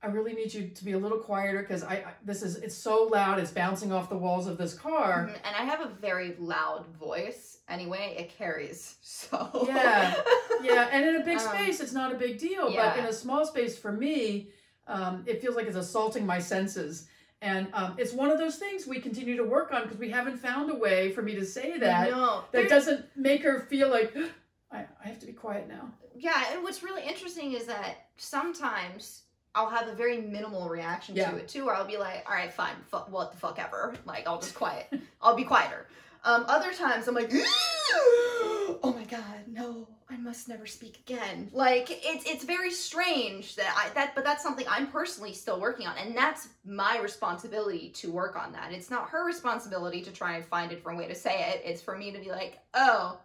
I 0.00 0.06
really 0.06 0.32
need 0.32 0.54
you 0.54 0.68
to 0.68 0.84
be 0.84 0.92
a 0.92 0.98
little 0.98 1.18
quieter 1.18 1.60
because 1.60 1.82
I, 1.82 1.94
I 1.94 2.12
this 2.24 2.42
is 2.42 2.56
it's 2.56 2.76
so 2.76 3.04
loud. 3.04 3.38
It's 3.40 3.50
bouncing 3.50 3.92
off 3.92 4.08
the 4.08 4.16
walls 4.16 4.46
of 4.46 4.56
this 4.56 4.72
car. 4.74 5.26
Mhm. 5.28 5.34
And 5.44 5.56
I 5.56 5.64
have 5.64 5.80
a 5.80 5.88
very 5.88 6.36
loud 6.38 6.86
voice 6.98 7.58
anyway. 7.68 8.14
It 8.18 8.30
carries. 8.36 8.96
So 9.02 9.66
Yeah. 9.66 10.14
yeah, 10.62 10.88
and 10.92 11.04
in 11.04 11.16
a 11.16 11.24
big 11.24 11.38
Um, 11.40 11.48
space, 11.48 11.80
it's 11.80 11.92
not 11.92 12.12
a 12.12 12.14
big 12.16 12.38
deal. 12.38 12.72
But 12.72 12.98
in 12.98 13.06
a 13.06 13.12
small 13.12 13.44
space, 13.44 13.76
for 13.76 13.90
me, 13.90 14.50
um, 14.86 15.24
it 15.26 15.40
feels 15.42 15.56
like 15.56 15.66
it's 15.66 15.76
assaulting 15.76 16.24
my 16.24 16.38
senses. 16.38 17.08
And 17.42 17.68
um, 17.72 17.94
it's 17.98 18.12
one 18.12 18.30
of 18.30 18.38
those 18.38 18.56
things 18.56 18.86
we 18.86 19.00
continue 19.00 19.36
to 19.36 19.44
work 19.44 19.72
on 19.72 19.82
because 19.82 19.98
we 19.98 20.10
haven't 20.10 20.38
found 20.38 20.70
a 20.70 20.74
way 20.74 21.12
for 21.12 21.22
me 21.22 21.34
to 21.36 21.44
say 21.44 21.78
that 21.78 22.10
no, 22.10 22.44
that 22.52 22.68
doesn't 22.68 23.04
make 23.16 23.42
her 23.42 23.60
feel 23.60 23.88
like 23.90 24.14
I, 24.72 24.86
I 25.02 25.08
have 25.08 25.18
to 25.20 25.26
be 25.26 25.32
quiet 25.32 25.68
now. 25.68 25.92
Yeah, 26.16 26.44
and 26.52 26.62
what's 26.64 26.82
really 26.82 27.04
interesting 27.06 27.52
is 27.52 27.66
that 27.66 28.08
sometimes 28.16 29.22
I'll 29.58 29.68
have 29.68 29.88
a 29.88 29.92
very 29.92 30.20
minimal 30.20 30.68
reaction 30.68 31.16
Yeah. 31.16 31.32
to 31.32 31.36
it 31.36 31.48
too, 31.48 31.66
where 31.66 31.74
I'll 31.74 31.84
be 31.84 31.96
like, 31.96 32.24
"All 32.28 32.32
right, 32.32 32.52
fine, 32.52 32.76
what 33.10 33.32
the 33.32 33.38
fuck 33.38 33.58
ever." 33.58 33.96
Like 34.04 34.28
I'll 34.28 34.40
just 34.40 34.54
quiet. 34.54 34.88
I'll 35.20 35.34
be 35.34 35.42
quieter. 35.42 35.88
Um, 36.22 36.44
other 36.46 36.72
times 36.72 37.08
I'm 37.08 37.16
like, 37.16 37.32
"Oh 37.92 38.94
my 38.96 39.02
god, 39.04 39.48
no, 39.48 39.88
I 40.08 40.16
must 40.16 40.48
never 40.48 40.64
speak 40.64 40.98
again." 40.98 41.50
Like 41.52 41.88
it's 41.90 42.24
it's 42.24 42.44
very 42.44 42.70
strange 42.70 43.56
that 43.56 43.74
I 43.76 43.92
that, 43.94 44.14
but 44.14 44.22
that's 44.22 44.44
something 44.44 44.64
I'm 44.70 44.86
personally 44.86 45.34
still 45.34 45.60
working 45.60 45.88
on, 45.88 45.98
and 45.98 46.16
that's 46.16 46.50
my 46.64 47.00
responsibility 47.00 47.88
to 47.96 48.12
work 48.12 48.36
on 48.36 48.52
that. 48.52 48.70
It's 48.70 48.90
not 48.90 49.08
her 49.10 49.26
responsibility 49.26 50.02
to 50.02 50.12
try 50.12 50.36
and 50.36 50.44
find 50.44 50.70
a 50.70 50.76
different 50.76 51.00
way 51.00 51.08
to 51.08 51.16
say 51.16 51.50
it. 51.50 51.62
It's 51.64 51.82
for 51.82 51.98
me 51.98 52.12
to 52.12 52.20
be 52.20 52.30
like, 52.30 52.60
"Oh." 52.74 53.18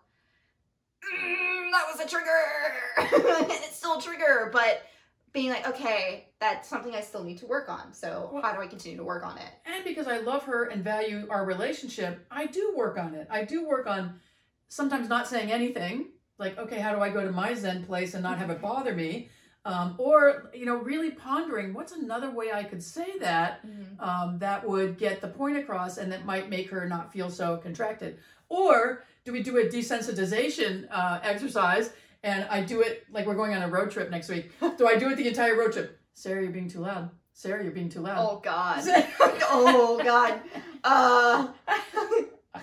mm, 1.03 1.71
that 1.71 1.85
was 1.91 1.99
a 1.99 2.09
trigger 2.09 2.39
and 2.97 3.51
it's 3.51 3.75
still 3.75 3.99
a 3.99 4.01
trigger 4.01 4.49
but 4.53 4.83
being 5.33 5.49
like 5.49 5.67
okay 5.67 6.27
that's 6.39 6.69
something 6.69 6.95
i 6.95 7.01
still 7.01 7.23
need 7.23 7.37
to 7.39 7.45
work 7.47 7.67
on 7.69 7.93
so 7.93 8.29
Well- 8.31 8.41
how 8.43 8.53
do 8.53 8.61
i 8.61 8.67
continue 8.67 8.97
to 8.97 9.03
work 9.03 9.25
on 9.25 9.37
it 9.37 9.49
And 9.65 9.83
because 9.83 10.07
I 10.07 10.19
love 10.19 10.43
her 10.43 10.65
and 10.65 10.83
value 10.83 11.27
our 11.29 11.45
relationship, 11.45 12.25
I 12.29 12.45
do 12.45 12.73
work 12.75 12.97
on 12.97 13.15
it. 13.15 13.27
I 13.31 13.43
do 13.43 13.67
work 13.67 13.87
on 13.87 14.19
sometimes 14.69 15.09
not 15.09 15.27
saying 15.27 15.51
anything, 15.51 16.09
like, 16.37 16.57
okay, 16.59 16.79
how 16.79 16.93
do 16.95 17.01
I 17.01 17.09
go 17.09 17.23
to 17.25 17.31
my 17.31 17.53
Zen 17.55 17.83
place 17.85 18.13
and 18.13 18.21
not 18.21 18.37
have 18.37 18.49
it 18.51 18.61
bother 18.61 18.93
me? 18.93 19.29
Um, 19.65 19.95
or, 19.97 20.51
you 20.53 20.65
know, 20.65 20.75
really 20.77 21.11
pondering 21.11 21.73
what's 21.73 21.93
another 21.93 22.29
way 22.29 22.51
I 22.53 22.63
could 22.63 22.83
say 22.83 23.17
that 23.19 23.65
um, 23.99 24.37
that 24.39 24.67
would 24.67 24.97
get 24.97 25.21
the 25.21 25.29
point 25.29 25.57
across 25.57 25.97
and 25.97 26.11
that 26.11 26.23
might 26.25 26.49
make 26.49 26.69
her 26.69 26.87
not 26.87 27.11
feel 27.11 27.29
so 27.31 27.57
contracted. 27.57 28.19
Or 28.49 29.03
do 29.25 29.31
we 29.31 29.41
do 29.41 29.57
a 29.57 29.63
desensitization 29.63 30.87
uh, 30.91 31.19
exercise 31.23 31.91
and 32.23 32.45
I 32.49 32.61
do 32.61 32.81
it 32.81 33.05
like 33.11 33.25
we're 33.25 33.35
going 33.35 33.53
on 33.53 33.61
a 33.61 33.67
road 33.69 33.91
trip 33.91 34.09
next 34.09 34.29
week? 34.29 34.51
Do 34.77 34.87
I 34.87 34.95
do 34.97 35.09
it 35.09 35.15
the 35.17 35.27
entire 35.27 35.55
road 35.57 35.73
trip? 35.73 35.99
Sarah, 36.13 36.41
you're 36.43 36.51
being 36.51 36.69
too 36.69 36.79
loud. 36.79 37.09
Sarah, 37.33 37.63
you're 37.63 37.71
being 37.73 37.89
too 37.89 38.01
loud. 38.01 38.17
oh 38.19 38.39
god 38.43 38.83
oh 39.49 39.99
god 40.03 40.39
uh 40.83 41.47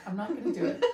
I'm 0.06 0.16
not 0.16 0.28
going 0.28 0.52
to 0.52 0.58
do 0.60 0.66
it. 0.66 0.84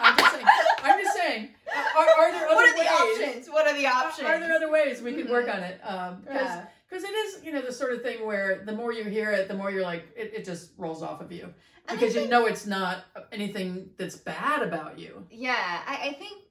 I'm 0.00 0.16
just 0.18 0.32
saying. 0.34 0.46
I'm 0.82 1.00
just 1.02 1.16
saying. 1.16 1.48
Are, 1.96 2.06
are 2.08 2.32
there 2.32 2.46
other 2.48 2.54
what 2.56 2.68
are 2.68 2.72
the 2.72 2.80
ways? 2.80 2.88
options 3.32 3.48
what 3.48 3.66
are 3.66 3.76
the 3.76 3.86
options 3.86 4.28
Are 4.28 4.38
there 4.38 4.52
other 4.52 4.70
ways 4.70 5.00
we 5.02 5.14
could 5.14 5.30
work 5.30 5.46
Mhm. 5.46 5.54
on 5.56 5.62
it? 5.62 5.80
Because 5.80 6.24
yeah. 6.48 6.64
because 6.88 7.04
it 7.04 7.12
is 7.12 7.44
you 7.44 7.52
know 7.52 7.62
the 7.62 7.72
sort 7.72 7.92
of 7.92 8.02
thing 8.02 8.26
where 8.26 8.62
the 8.66 8.72
more 8.72 8.92
you 8.92 9.04
hear 9.04 9.30
it, 9.32 9.48
the 9.48 9.54
more 9.54 9.70
you're 9.70 9.82
like 9.82 10.06
it, 10.16 10.32
it 10.34 10.44
just 10.44 10.72
rolls 10.76 11.02
off 11.02 11.20
of 11.20 11.32
you 11.32 11.52
because 11.88 12.14
you 12.14 12.28
know 12.28 12.46
it's 12.46 12.66
not 12.66 13.04
anything 13.32 13.90
that's 13.96 14.16
bad 14.16 14.62
about 14.62 14.98
you. 14.98 15.24
yeah 15.30 15.82
I, 15.86 16.08
I 16.08 16.12
think 16.14 16.32
uh, 16.32 16.43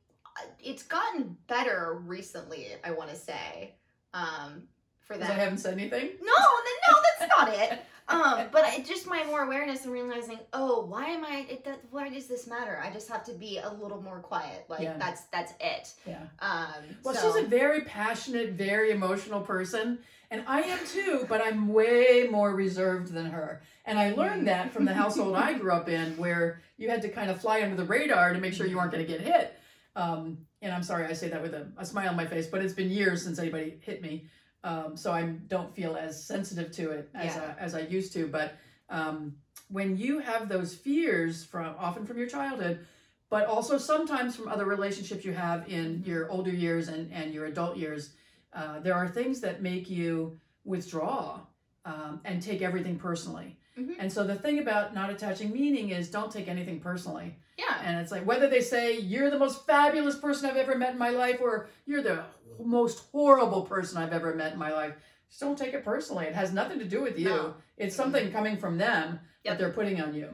it's 0.61 0.83
gotten 0.83 1.37
better 1.47 2.01
recently 2.05 2.67
i 2.83 2.91
want 2.91 3.09
to 3.09 3.15
say 3.15 3.73
um 4.13 4.63
for 5.01 5.17
that 5.17 5.31
I 5.31 5.33
haven't 5.33 5.57
said 5.57 5.73
anything. 5.73 6.11
No, 6.21 6.31
no, 6.31 6.95
that's 7.19 7.29
not 7.37 7.53
it. 7.53 7.79
Um, 8.07 8.47
but 8.51 8.63
I, 8.63 8.79
just 8.81 9.07
my 9.07 9.23
more 9.25 9.43
awareness 9.43 9.83
and 9.83 9.93
realizing, 9.93 10.39
oh, 10.53 10.85
why 10.85 11.07
am 11.07 11.25
I? 11.25 11.45
It, 11.49 11.65
that, 11.65 11.79
why 11.91 12.09
does 12.09 12.27
this 12.27 12.47
matter? 12.47 12.79
I 12.83 12.91
just 12.91 13.09
have 13.09 13.23
to 13.25 13.33
be 13.33 13.59
a 13.59 13.69
little 13.69 14.01
more 14.01 14.19
quiet. 14.19 14.65
Like 14.69 14.81
Yeah. 14.81 14.97
that's 14.97 15.23
that's 15.31 15.53
it. 15.59 15.93
Yeah. 16.05 16.19
Um, 16.39 16.83
Well, 17.03 17.15
so- 17.15 17.33
she's 17.33 17.43
a 17.43 17.47
very 17.47 17.81
passionate, 17.81 18.51
very 18.51 18.91
emotional 18.91 19.41
person, 19.41 19.99
and 20.31 20.43
I 20.47 20.61
am 20.61 20.79
too, 20.87 21.25
but 21.27 21.41
I'm 21.41 21.67
way 21.67 22.27
more 22.31 22.53
reserved 22.55 23.13
than 23.13 23.25
her. 23.25 23.61
And 23.85 23.99
I 23.99 24.13
learned 24.13 24.47
that 24.47 24.71
from 24.71 24.85
the 24.85 24.93
household 24.93 25.35
I 25.35 25.53
grew 25.53 25.73
up 25.73 25.89
in, 25.89 26.15
where 26.17 26.61
you 26.77 26.89
had 26.89 27.01
to 27.01 27.09
kind 27.09 27.29
of 27.29 27.41
fly 27.41 27.61
under 27.61 27.75
the 27.75 27.85
radar 27.85 28.31
to 28.33 28.39
make 28.39 28.53
sure 28.53 28.65
you 28.65 28.77
weren't 28.77 28.91
going 28.91 29.05
to 29.05 29.11
get 29.11 29.21
hit. 29.21 29.59
Um, 29.95 30.37
and 30.61 30.73
I'm 30.73 30.83
sorry, 30.83 31.05
I 31.05 31.13
say 31.13 31.29
that 31.29 31.41
with 31.41 31.53
a, 31.53 31.67
a 31.77 31.85
smile 31.85 32.09
on 32.09 32.15
my 32.15 32.25
face, 32.25 32.47
but 32.47 32.63
it's 32.63 32.73
been 32.73 32.89
years 32.89 33.23
since 33.23 33.37
anybody 33.39 33.77
hit 33.81 34.01
me, 34.01 34.25
um, 34.63 34.97
so 34.97 35.11
I 35.11 35.23
don't 35.23 35.73
feel 35.75 35.95
as 35.95 36.23
sensitive 36.23 36.71
to 36.73 36.91
it 36.91 37.09
as 37.13 37.35
Yeah. 37.35 37.55
I, 37.57 37.61
as 37.61 37.75
I 37.75 37.81
used 37.81 38.13
to. 38.13 38.27
But 38.27 38.53
um, 38.89 39.35
when 39.69 39.97
you 39.97 40.19
have 40.19 40.49
those 40.49 40.73
fears 40.73 41.43
from 41.43 41.75
often 41.77 42.05
from 42.05 42.17
your 42.17 42.27
childhood, 42.27 42.85
but 43.29 43.47
also 43.47 43.77
sometimes 43.77 44.35
from 44.35 44.47
other 44.47 44.65
relationships 44.65 45.25
you 45.25 45.33
have 45.33 45.67
in 45.69 46.03
your 46.05 46.29
older 46.29 46.51
years 46.51 46.87
and, 46.87 47.11
and 47.11 47.33
your 47.33 47.45
adult 47.45 47.77
years, 47.77 48.13
uh, 48.53 48.79
there 48.79 48.93
are 48.93 49.07
things 49.07 49.41
that 49.41 49.61
make 49.61 49.89
you 49.89 50.39
withdraw 50.65 51.39
um, 51.85 52.21
and 52.25 52.41
take 52.41 52.61
everything 52.61 52.97
personally. 52.97 53.57
Mhm. 53.77 53.95
And 53.99 54.11
so 54.11 54.23
the 54.23 54.35
thing 54.35 54.59
about 54.59 54.93
not 54.93 55.09
attaching 55.09 55.51
meaning 55.51 55.89
is 55.89 56.09
don't 56.09 56.31
take 56.31 56.47
anything 56.47 56.79
personally. 56.79 57.35
yeah, 57.57 57.81
And 57.83 57.99
it's 57.99 58.11
like 58.11 58.25
whether 58.25 58.47
they 58.49 58.61
say 58.61 58.97
you're 58.99 59.29
the 59.29 59.37
most 59.39 59.65
fabulous 59.65 60.15
person 60.17 60.49
I've 60.49 60.57
ever 60.57 60.75
met 60.75 60.91
in 60.93 60.97
my 60.97 61.09
life 61.09 61.39
or 61.41 61.67
you're 61.85 62.01
the 62.03 62.23
most 62.59 63.05
horrible 63.11 63.63
person 63.63 63.97
I've 63.97 64.13
ever 64.13 64.33
met 64.35 64.53
in 64.53 64.59
my 64.59 64.71
life, 64.71 64.93
just 65.29 65.39
don't 65.39 65.57
take 65.57 65.73
it 65.73 65.83
personally. 65.83 66.25
It 66.25 66.35
has 66.35 66.51
nothing 66.53 66.79
to 66.79 66.85
do 66.85 67.01
with 67.01 67.17
you. 67.17 67.25
No. 67.29 67.55
It's 67.77 67.95
something 67.95 68.31
coming 68.31 68.57
from 68.57 68.77
them 68.77 69.19
Yep. 69.43 69.51
that 69.51 69.57
they're 69.59 69.73
putting 69.73 69.99
on 70.01 70.13
you. 70.13 70.29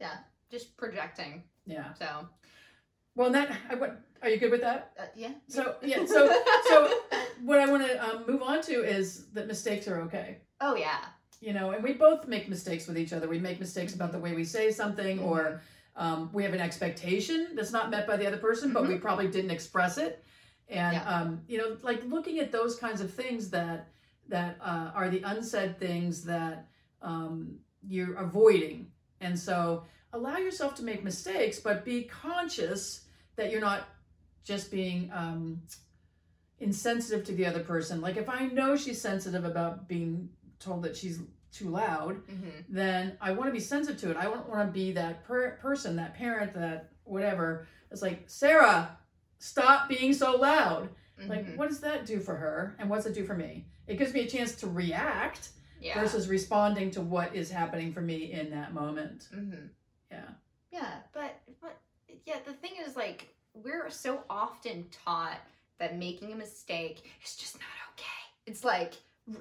Yeah. 0.00 0.16
Just 0.50 0.76
projecting. 0.76 1.42
Yeah. 1.66 1.92
So 1.94 2.28
Well, 3.16 3.30
that 3.30 3.50
I, 3.70 3.74
what, 3.74 4.00
are 4.22 4.28
you 4.28 4.38
good 4.38 4.50
with 4.50 4.60
that? 4.62 4.92
uh, 4.98 5.06
yeah. 5.14 5.32
So 5.48 5.76
yeah. 5.82 6.04
So 6.04 6.42
so 6.68 6.98
what 7.42 7.58
I 7.60 7.70
want 7.70 7.84
to 7.86 8.04
um, 8.08 8.24
move 8.26 8.42
on 8.42 8.60
to 8.62 8.84
is 8.84 9.26
that 9.32 9.46
mistakes 9.46 9.88
are 9.88 10.00
okay. 10.02 10.38
oh 10.60 10.74
yeah. 10.76 11.04
You 11.40 11.52
know, 11.52 11.70
and 11.72 11.82
we 11.84 11.92
both 11.92 12.26
make 12.26 12.48
mistakes 12.48 12.86
with 12.86 12.96
each 12.98 13.12
other. 13.12 13.28
We 13.28 13.38
make 13.38 13.60
mistakes 13.60 13.94
about 13.94 14.10
the 14.12 14.18
way 14.18 14.34
we 14.34 14.44
say 14.44 14.70
something, 14.70 15.18
Mm-hmm. 15.18 15.26
or 15.26 15.62
um, 15.96 16.30
we 16.32 16.42
have 16.42 16.52
an 16.54 16.60
expectation 16.60 17.48
that's 17.54 17.72
not 17.72 17.90
met 17.90 18.06
by 18.06 18.16
the 18.16 18.26
other 18.26 18.36
person, 18.36 18.72
but 18.72 18.86
we 18.86 18.96
probably 18.98 19.28
didn't 19.28 19.50
express 19.50 19.98
it. 19.98 20.24
And 20.68 20.96
Mm-hmm. 20.96 21.08
Yeah. 21.08 21.20
um, 21.20 21.40
you 21.48 21.58
know, 21.58 21.76
like 21.82 22.02
looking 22.06 22.38
at 22.40 22.50
those 22.52 22.76
kinds 22.78 23.00
of 23.00 23.12
things 23.12 23.50
that 23.50 23.88
that 24.28 24.56
uh, 24.60 24.90
are 24.94 25.08
the 25.08 25.22
unsaid 25.22 25.78
things 25.78 26.24
that 26.24 26.66
um, 27.00 27.58
you're 27.86 28.16
avoiding. 28.16 28.88
And 29.20 29.38
so 29.38 29.84
allow 30.12 30.38
yourself 30.38 30.74
to 30.76 30.82
make 30.82 31.04
mistakes, 31.04 31.60
but 31.60 31.84
be 31.84 32.02
conscious 32.04 33.02
that 33.36 33.52
you're 33.52 33.60
not 33.60 33.86
just 34.42 34.70
being 34.70 35.10
um, 35.14 35.60
insensitive 36.58 37.24
to 37.26 37.32
the 37.32 37.46
other 37.46 37.60
person. 37.60 38.00
Like 38.00 38.16
if 38.16 38.28
I 38.28 38.46
know 38.46 38.76
she's 38.76 39.00
sensitive 39.00 39.44
about 39.44 39.86
being 39.88 40.28
told 40.58 40.82
that 40.82 40.96
she's 40.96 41.20
too 41.52 41.68
loud, 41.70 42.16
Mm-hmm. 42.28 42.50
then 42.68 43.16
I 43.20 43.32
want 43.32 43.48
to 43.48 43.52
be 43.52 43.60
sensitive 43.60 44.00
to 44.02 44.10
it. 44.10 44.16
I 44.16 44.24
don't 44.24 44.48
want 44.48 44.68
to 44.68 44.72
be 44.72 44.92
that 44.92 45.24
per- 45.24 45.52
person, 45.62 45.96
that 45.96 46.14
parent, 46.14 46.52
that 46.54 46.90
whatever. 47.04 47.66
It's 47.90 48.02
like, 48.02 48.24
Sarah, 48.26 48.96
stop 49.38 49.88
being 49.88 50.12
so 50.12 50.36
loud. 50.36 50.88
Like, 51.26 51.46
Mhm. 51.46 51.56
what 51.56 51.68
does 51.68 51.80
that 51.80 52.04
do 52.04 52.20
for 52.20 52.36
her? 52.36 52.76
And 52.78 52.90
what's 52.90 53.06
it 53.06 53.14
do 53.14 53.24
for 53.24 53.34
me? 53.34 53.66
It 53.86 53.96
gives 53.96 54.12
me 54.12 54.20
a 54.20 54.28
chance 54.28 54.54
to 54.56 54.66
react 54.66 55.50
yeah. 55.80 55.98
versus 55.98 56.28
responding 56.28 56.90
to 56.90 57.00
what 57.00 57.34
is 57.34 57.50
happening 57.50 57.90
for 57.92 58.02
me 58.02 58.32
in 58.32 58.50
that 58.50 58.74
moment. 58.74 59.28
Mm-hmm. 59.34 59.66
Yeah. 60.10 60.28
Yeah, 60.70 60.92
but 61.14 61.40
but 61.62 61.78
yeah, 62.26 62.36
the 62.44 62.52
thing 62.52 62.72
is 62.86 62.96
like 62.96 63.34
we're 63.54 63.88
so 63.88 64.24
often 64.28 64.86
taught 64.90 65.38
that 65.78 65.96
making 65.98 66.32
a 66.32 66.36
mistake 66.36 67.10
is 67.24 67.34
just 67.36 67.54
not 67.54 67.62
okay. 67.94 68.24
It's 68.44 68.62
like 68.64 68.92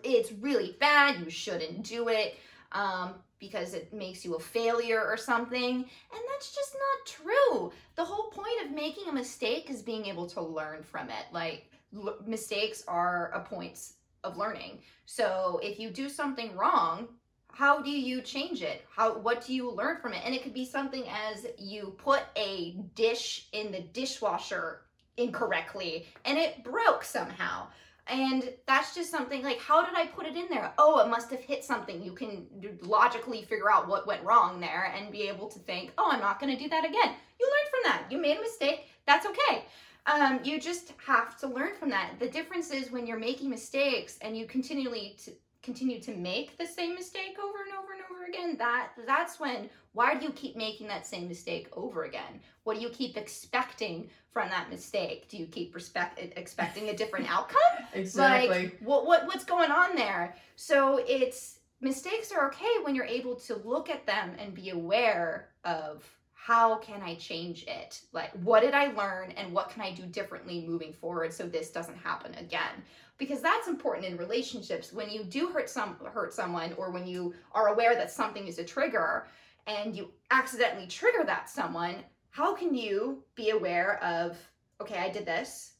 it's 0.04 0.32
really 0.32 0.76
bad. 0.80 1.20
You 1.20 1.30
shouldn't 1.30 1.84
do 1.84 2.10
it 2.10 2.36
um, 2.72 3.16
because 3.40 3.74
it 3.74 3.94
makes 3.94 4.26
you 4.26 4.36
a 4.36 4.40
failure 4.40 5.04
or 5.04 5.18
something, 5.18 5.76
and 5.76 6.22
that's 6.32 6.56
just 6.56 6.76
not 6.76 7.08
true. 7.08 7.72
The 7.96 8.06
whole 8.06 8.30
point 8.32 8.66
of 8.66 8.72
making 8.72 9.08
a 9.10 9.14
mistake 9.14 9.70
is 9.70 9.82
being 9.82 10.06
able 10.06 10.28
to 10.28 10.42
learn 10.42 10.84
from 10.84 11.10
it. 11.10 11.26
Like 11.32 11.72
l- 11.96 12.18
mistakes 12.26 12.84
are 12.88 13.32
a 13.34 13.42
point 13.42 13.80
of 14.24 14.38
learning. 14.38 14.80
So 15.06 15.60
if 15.64 15.80
you 15.80 15.90
do 15.90 16.10
something 16.10 16.56
wrong, 16.56 17.08
how 17.56 17.82
do 17.82 17.90
you 17.90 18.22
change 18.22 18.62
it 18.62 18.84
how 18.94 19.18
what 19.18 19.46
do 19.46 19.54
you 19.54 19.72
learn 19.72 19.98
from 20.02 20.12
it 20.12 20.22
and 20.26 20.36
it 20.36 20.44
could 20.44 20.54
be 20.54 20.66
something 20.66 21.06
as 21.08 21.48
you 21.58 21.96
put 21.98 22.24
a 22.36 22.76
dish 22.96 23.48
in 23.54 23.72
the 23.72 23.80
dishwasher 23.94 24.82
incorrectly 25.16 26.06
and 26.26 26.38
it 26.38 26.62
broke 26.66 27.02
somehow 27.02 27.66
and 28.08 28.54
that's 28.68 28.94
just 28.94 29.10
something 29.10 29.42
like 29.44 29.60
how 29.60 29.84
did 29.84 29.96
i 29.96 30.06
put 30.06 30.26
it 30.26 30.36
in 30.36 30.48
there? 30.50 30.74
Oh 30.78 31.00
it 31.00 31.10
must 31.10 31.32
have 31.32 31.40
hit 31.40 31.64
something. 31.64 32.04
You 32.04 32.14
can 32.14 32.48
logically 32.82 33.44
figure 33.44 33.72
out 33.72 33.88
what 33.88 34.08
went 34.08 34.24
wrong 34.24 34.60
there 34.60 34.94
and 34.96 35.12
be 35.12 35.24
able 35.24 35.48
to 35.50 35.60
think 35.60 35.92
oh 35.98 36.10
i'm 36.12 36.20
not 36.20 36.40
going 36.40 36.56
to 36.56 36.62
do 36.62 36.70
that 36.70 36.86
again. 36.86 37.16
You 37.40 37.52
learned 37.52 37.70
from 37.70 37.80
that. 37.86 38.04
You 38.10 38.18
made 38.18 38.38
a 38.38 38.42
mistake. 38.42 38.86
That's 39.06 39.26
okay. 39.26 39.66
Um, 40.08 40.40
you 40.44 40.60
just 40.60 40.94
have 41.06 41.36
to 41.40 41.48
learn 41.48 41.76
from 41.80 41.90
that. 41.90 42.20
The 42.20 42.30
difference 42.30 42.70
is 42.70 42.92
when 42.92 43.08
you're 43.08 43.18
making 43.18 43.50
mistakes 43.50 44.20
and 44.22 44.38
you 44.38 44.46
continually 44.46 45.18
to 45.24 45.32
continue 45.66 46.00
to 46.00 46.16
make 46.16 46.58
the 46.58 46.66
same 46.66 46.94
mistake 46.94 47.38
over 47.44 47.64
and 47.64 47.74
over 47.74 47.94
and 47.94 48.02
over 48.10 48.26
again 48.26 48.56
that 48.58 48.92
that's 49.06 49.40
when 49.40 49.70
why 49.94 50.14
do 50.14 50.26
you 50.26 50.32
keep 50.34 50.56
making 50.56 50.88
that 50.88 51.08
same 51.08 51.28
mistake 51.28 51.70
over 51.72 52.04
again? 52.04 52.42
What 52.66 52.76
do 52.76 52.82
you 52.82 52.90
keep 52.90 53.16
expecting 53.16 54.10
from 54.34 54.50
that 54.50 54.70
mistake? 54.70 55.30
Do 55.30 55.38
you 55.38 55.46
keep 55.46 55.74
respect 55.74 56.20
expecting 56.20 56.90
a 56.90 56.96
different 56.96 57.32
outcome? 57.34 57.88
Exactly. 57.94 58.64
like 58.64 58.78
what, 58.82 59.06
what 59.06 59.26
what's 59.26 59.46
going 59.46 59.72
on 59.72 59.96
there? 59.96 60.36
So 60.56 61.02
it's 61.08 61.60
mistakes 61.82 62.32
are 62.32 62.48
okay 62.48 62.84
when 62.84 62.94
you're 62.94 63.06
able 63.06 63.36
to 63.36 63.56
look 63.64 63.90
at 63.90 64.06
them 64.06 64.34
and 64.38 64.54
be 64.54 64.70
aware 64.70 65.50
of 65.64 66.04
how 66.34 66.76
can 66.76 67.02
i 67.02 67.16
change 67.16 67.64
it? 67.68 68.02
Like 68.12 68.32
what 68.44 68.62
did 68.62 68.74
i 68.74 68.92
learn 68.94 69.32
and 69.32 69.54
what 69.54 69.70
can 69.70 69.82
i 69.82 69.92
do 69.92 70.04
differently 70.04 70.66
moving 70.68 70.94
forward 70.94 71.34
so 71.34 71.48
this 71.48 71.72
doesn't 71.72 71.98
happen 71.98 72.36
again 72.36 72.84
because 73.18 73.42
that's 73.42 73.68
important 73.68 74.06
in 74.06 74.18
relationships. 74.18 74.92
When 74.92 75.10
you 75.10 75.24
do 75.24 75.48
hurt 75.48 75.70
some 75.70 75.98
hurt 76.12 76.34
someone 76.34 76.74
or 76.78 76.92
when 76.92 77.08
you 77.08 77.34
are 77.54 77.70
aware 77.70 77.96
that 77.96 78.12
something 78.12 78.48
is 78.48 78.60
a 78.60 78.64
trigger 78.64 79.28
and 79.68 79.96
you 79.96 80.12
accidentally 80.32 80.88
trigger 80.88 81.24
that 81.26 81.50
someone 81.50 81.96
how 82.30 82.54
can 82.54 82.76
you 82.76 83.24
be 83.34 83.52
aware 83.52 84.04
of 84.04 84.38
okay 84.82 85.00
i 85.00 85.10
did 85.10 85.26
this 85.26 85.74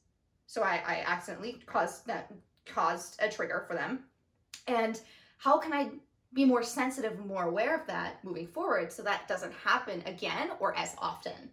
so 0.48 0.64
i, 0.64 0.82
I 0.86 1.04
accidentally 1.06 1.62
caused 1.66 2.08
that 2.08 2.32
caused 2.66 3.22
a 3.22 3.30
trigger 3.30 3.64
for 3.68 3.76
them. 3.76 4.06
And 4.68 5.00
how 5.38 5.58
can 5.58 5.74
i 5.74 5.90
be 6.34 6.46
more 6.46 6.64
sensitive 6.64 7.24
more 7.26 7.44
aware 7.44 7.80
of 7.80 7.88
that 7.88 8.24
moving 8.24 8.48
forward 8.48 8.92
so 8.92 9.04
that 9.04 9.28
doesn't 9.28 9.54
happen 9.54 10.04
again 10.06 10.50
or 10.60 10.76
as 10.76 10.96
often 10.98 11.50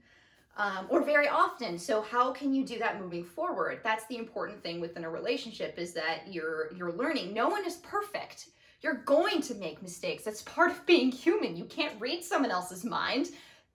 um, 0.56 0.86
or 0.88 1.02
very 1.02 1.28
often. 1.28 1.78
So 1.78 2.02
how 2.02 2.32
can 2.32 2.52
you 2.54 2.64
do 2.64 2.78
that 2.78 3.00
moving 3.00 3.24
forward? 3.24 3.80
That's 3.82 4.06
the 4.06 4.16
important 4.16 4.62
thing 4.62 4.80
within 4.80 5.04
a 5.04 5.10
relationship 5.10 5.78
is 5.78 5.92
that 5.94 6.24
you're 6.28 6.72
you're 6.74 6.92
learning. 6.92 7.32
No 7.32 7.48
one 7.48 7.66
is 7.66 7.76
perfect. 7.76 8.48
You're 8.82 9.02
going 9.04 9.40
to 9.42 9.54
make 9.54 9.80
mistakes. 9.80 10.24
That's 10.24 10.42
part 10.42 10.72
of 10.72 10.84
being 10.86 11.10
human. 11.10 11.56
You 11.56 11.64
can't 11.64 12.00
read 12.00 12.24
someone 12.24 12.50
else's 12.50 12.84
mind 12.84 13.28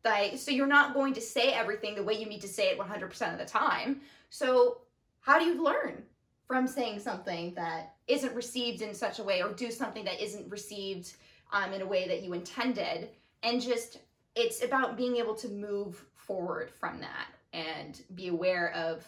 like 0.08 0.38
so 0.38 0.52
you're 0.52 0.68
not 0.68 0.94
going 0.94 1.14
to 1.14 1.22
say 1.22 1.52
everything 1.52 1.96
the 1.96 2.04
way 2.04 2.14
you 2.14 2.26
need 2.26 2.42
to 2.42 2.48
say 2.48 2.70
it 2.70 2.80
100% 2.80 3.34
of 3.34 3.40
the 3.40 3.46
time. 3.46 4.02
So 4.30 4.80
how 5.22 5.38
do 5.38 5.46
you 5.46 5.64
learn 5.64 6.04
from 6.48 6.68
saying 6.68 7.00
something 7.00 7.54
that 7.56 7.96
isn't 8.08 8.34
received 8.34 8.82
in 8.82 8.94
such 8.94 9.20
a 9.20 9.24
way 9.24 9.42
or 9.42 9.52
do 9.52 9.70
something 9.70 10.06
that 10.06 10.24
isn't 10.24 10.50
received 10.50 11.16
um, 11.52 11.74
in 11.74 11.82
a 11.82 11.86
way 11.86 12.08
that 12.08 12.24
you 12.24 12.34
intended? 12.34 13.10
And 13.44 13.62
just 13.62 14.00
it's 14.36 14.64
about 14.64 14.98
being 14.98 15.18
able 15.18 15.36
to 15.36 15.50
move 15.50 16.06
forward 16.32 16.70
from 16.80 17.00
that 17.00 17.28
and 17.54 18.02
be 18.14 18.28
aware 18.28 18.72
of 18.74 19.04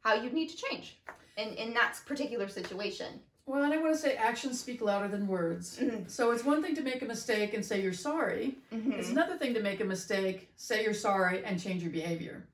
how 0.00 0.14
you 0.14 0.30
need 0.30 0.48
to 0.48 0.56
change 0.56 0.98
in, 1.36 1.48
in 1.54 1.74
that 1.74 1.98
particular 2.06 2.48
situation 2.48 3.20
Well, 3.46 3.64
and 3.64 3.72
I 3.74 3.78
want 3.78 3.92
to 3.94 4.00
say 4.00 4.14
actions 4.14 4.60
speak 4.60 4.80
louder 4.80 5.08
than 5.08 5.26
words. 5.26 5.78
Mhm. 5.78 6.08
So 6.08 6.30
it's 6.30 6.44
one 6.44 6.62
thing 6.62 6.74
to 6.76 6.82
make 6.82 7.02
a 7.02 7.04
mistake 7.04 7.52
and 7.52 7.64
say 7.64 7.82
you're 7.82 7.92
sorry. 8.10 8.56
It's 8.70 9.08
Mhm. 9.08 9.12
another 9.12 9.36
thing 9.36 9.54
to 9.54 9.60
make 9.60 9.80
a 9.80 9.84
mistake, 9.84 10.52
say 10.56 10.84
you're 10.84 10.94
sorry, 10.94 11.44
and 11.44 11.58
change 11.60 11.82
your 11.82 11.90
behavior. 11.90 12.46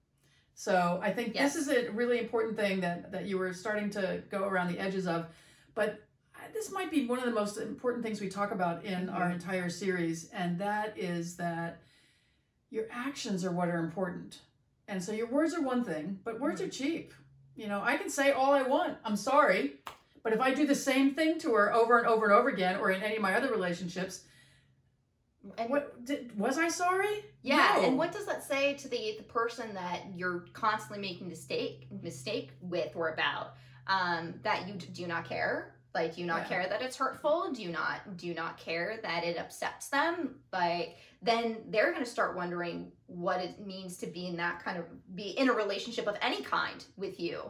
So 0.55 0.98
I 1.02 1.12
think 1.12 1.35
Yes. 1.35 1.52
this 1.55 1.62
is 1.62 1.68
a 1.68 1.90
really 1.92 2.18
important 2.18 2.57
thing 2.57 2.81
that, 2.81 3.12
that 3.12 3.26
you 3.26 3.37
were 3.37 3.52
starting 3.52 3.90
to 3.90 4.22
go 4.31 4.44
around 4.48 4.68
the 4.72 4.79
edges 4.79 5.07
of. 5.07 5.26
But 5.74 6.00
this 6.55 6.70
might 6.72 6.90
be 6.90 7.07
one 7.07 7.18
of 7.18 7.26
the 7.26 7.31
most 7.42 7.59
important 7.59 8.02
things 8.02 8.20
we 8.22 8.31
talk 8.31 8.50
about 8.52 8.83
in 8.85 9.11
our 9.11 9.29
Mhm. 9.29 9.35
entire 9.35 9.68
series, 9.68 10.31
and 10.31 10.59
that 10.59 10.96
is 10.96 11.37
that 11.37 11.76
your 12.70 12.85
actions 12.90 13.44
are 13.44 13.52
what 13.52 13.68
are 13.68 13.79
important. 13.79 14.40
And 14.88 15.02
so 15.02 15.12
your 15.12 15.29
words 15.29 15.55
are 15.55 15.62
one 15.62 15.85
thing, 15.85 16.18
but 16.24 16.40
words 16.40 16.61
are 16.61 16.68
cheap. 16.68 17.12
You 17.57 17.68
know, 17.68 17.81
I 17.83 17.96
can 17.96 18.11
say 18.11 18.33
all 18.33 18.52
I 18.52 18.62
want, 18.62 18.98
I'm 19.05 19.16
sorry, 19.16 19.74
but 20.22 20.33
if 20.33 20.40
I 20.40 20.52
do 20.55 20.66
the 20.66 20.74
same 20.74 21.14
thing 21.14 21.38
to 21.40 21.55
her 21.55 21.72
over 21.72 21.98
and 21.98 22.07
over 22.07 22.26
and 22.26 22.35
over 22.35 22.48
again, 22.48 22.79
or 22.81 22.90
in 22.90 23.02
any 23.02 23.16
of 23.16 23.22
my 23.22 23.35
other 23.35 23.50
relationships, 23.50 24.22
and 25.59 25.70
what 25.70 26.05
did, 26.05 26.37
was 26.37 26.59
I 26.59 26.68
sorry? 26.68 27.24
Yeah, 27.42 27.74
No. 27.76 27.85
and 27.85 27.98
what 27.98 28.11
does 28.12 28.26
that 28.26 28.42
say 28.42 28.74
to 28.74 28.88
the 28.88 29.14
the 29.16 29.22
person 29.22 29.72
that 29.74 30.02
you're 30.16 30.40
constantly 30.52 30.98
making 31.00 31.29
mistake 31.29 31.87
mistake 32.02 32.50
with 32.61 32.94
or 32.96 33.11
about? 33.11 33.55
Um, 33.87 34.35
that 34.42 34.66
you 34.66 34.74
do 34.74 35.07
not 35.07 35.29
care? 35.29 35.76
Like, 35.94 36.16
do 36.16 36.20
you 36.20 36.26
not 36.26 36.42
Yeah. 36.42 36.48
care 36.48 36.68
that 36.68 36.83
it's 36.83 36.96
hurtful? 36.96 37.52
Do 37.52 37.62
you 37.62 37.70
not 37.70 38.16
do 38.16 38.26
you 38.26 38.35
not 38.35 38.59
care 38.59 38.98
that 39.05 39.22
it 39.22 39.38
upsets 39.38 39.88
them? 39.88 40.40
Like, 40.52 40.96
then 41.22 41.59
they're 41.70 41.92
gonna 41.92 42.05
start 42.07 42.37
wondering 42.37 42.92
what 43.07 43.40
it 43.40 43.64
means 43.64 43.96
to 43.98 44.07
be 44.07 44.26
in 44.26 44.37
that 44.37 44.62
kind 44.62 44.79
of 44.79 44.85
be 45.14 45.31
in 45.38 45.48
a 45.48 45.52
relationship 45.52 46.07
of 46.07 46.16
any 46.20 46.42
kind 46.42 46.85
with 46.96 47.18
you. 47.20 47.42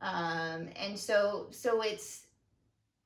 Um, 0.00 0.68
and 0.76 0.98
so 0.98 1.48
so 1.50 1.82
it's 1.82 2.22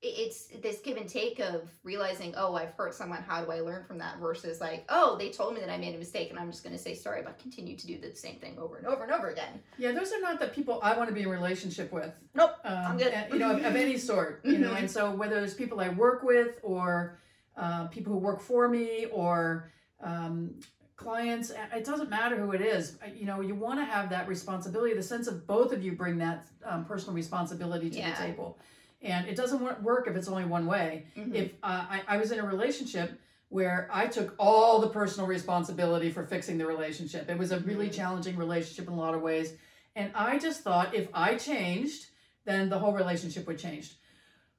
it's 0.00 0.46
this 0.62 0.78
give 0.78 0.96
and 0.96 1.08
take 1.08 1.40
of 1.40 1.68
realizing, 1.82 2.32
oh, 2.36 2.54
I've 2.54 2.70
hurt 2.74 2.94
someone. 2.94 3.20
How 3.26 3.44
do 3.44 3.50
I 3.50 3.58
learn 3.60 3.82
from 3.84 3.98
that? 3.98 4.18
Versus 4.20 4.60
like, 4.60 4.84
oh, 4.90 5.16
they 5.18 5.30
told 5.30 5.54
me 5.54 5.60
that 5.60 5.70
I 5.70 5.76
made 5.76 5.92
a 5.92 5.98
mistake, 5.98 6.30
and 6.30 6.38
I'm 6.38 6.52
just 6.52 6.62
going 6.62 6.76
to 6.76 6.80
say 6.80 6.94
sorry, 6.94 7.22
but 7.22 7.36
continue 7.40 7.76
to 7.76 7.84
do 7.84 7.98
the 8.00 8.14
same 8.14 8.36
thing 8.36 8.56
over 8.60 8.76
and 8.76 8.86
over 8.86 9.02
and 9.02 9.10
over 9.10 9.28
again. 9.30 9.60
Yeah, 9.76 9.90
those 9.90 10.12
are 10.12 10.20
not 10.20 10.38
the 10.38 10.46
people 10.46 10.78
I 10.84 10.96
want 10.96 11.08
to 11.08 11.14
be 11.14 11.22
in 11.22 11.28
relationship 11.28 11.92
with. 11.92 12.12
Nope, 12.32 12.52
Um, 12.64 12.76
I'm 12.92 12.96
good. 12.96 13.08
and, 13.12 13.32
you 13.32 13.40
know, 13.40 13.50
of, 13.50 13.64
of 13.64 13.74
any 13.74 13.98
sort. 13.98 14.40
You 14.44 14.58
know, 14.58 14.70
Mhm. 14.70 14.78
and 14.82 14.90
so 14.90 15.10
whether 15.10 15.36
it's 15.42 15.54
people 15.54 15.80
I 15.80 15.88
work 15.88 16.22
with 16.22 16.60
or 16.62 17.18
uh, 17.56 17.88
people 17.88 18.12
who 18.12 18.20
work 18.20 18.40
for 18.40 18.68
me 18.68 19.06
or 19.06 19.72
um, 20.02 20.54
clients, 20.96 21.50
it 21.74 21.84
doesn't 21.84 22.10
matter 22.10 22.36
who 22.36 22.52
it 22.52 22.60
is. 22.60 22.98
You 23.16 23.26
know, 23.26 23.40
you 23.40 23.54
want 23.54 23.78
to 23.80 23.84
have 23.84 24.10
that 24.10 24.26
responsibility. 24.28 24.94
The 24.94 25.02
sense 25.02 25.26
of 25.26 25.46
both 25.46 25.72
of 25.72 25.82
you 25.82 25.92
bring 25.92 26.18
that 26.18 26.46
um, 26.64 26.84
personal 26.84 27.14
responsibility 27.14 27.90
to 27.90 27.98
Yeah. 27.98 28.10
the 28.10 28.26
table, 28.26 28.58
and 29.02 29.26
it 29.28 29.36
doesn't 29.36 29.82
work 29.82 30.08
if 30.08 30.16
it's 30.16 30.28
only 30.28 30.44
one 30.44 30.66
way. 30.66 31.06
Mhm. 31.16 31.34
If 31.34 31.52
uh, 31.62 31.86
I, 31.88 32.02
I 32.08 32.16
was 32.16 32.32
in 32.32 32.38
a 32.40 32.46
relationship 32.46 33.18
where 33.50 33.88
I 33.92 34.06
took 34.08 34.34
all 34.38 34.78
the 34.80 34.88
personal 34.88 35.26
responsibility 35.26 36.10
for 36.10 36.24
fixing 36.26 36.58
the 36.58 36.66
relationship, 36.66 37.30
it 37.30 37.38
was 37.38 37.50
a 37.52 37.60
really 37.60 37.88
Mhm. 37.88 37.94
challenging 37.94 38.36
relationship 38.36 38.86
in 38.88 38.92
a 38.92 38.96
lot 38.96 39.14
of 39.14 39.22
ways. 39.22 39.54
And 39.96 40.12
I 40.14 40.38
just 40.38 40.62
thought 40.62 40.94
if 40.94 41.08
I 41.14 41.34
changed, 41.36 42.06
then 42.44 42.68
the 42.68 42.78
whole 42.78 42.92
relationship 42.92 43.46
would 43.46 43.58
change. 43.58 43.94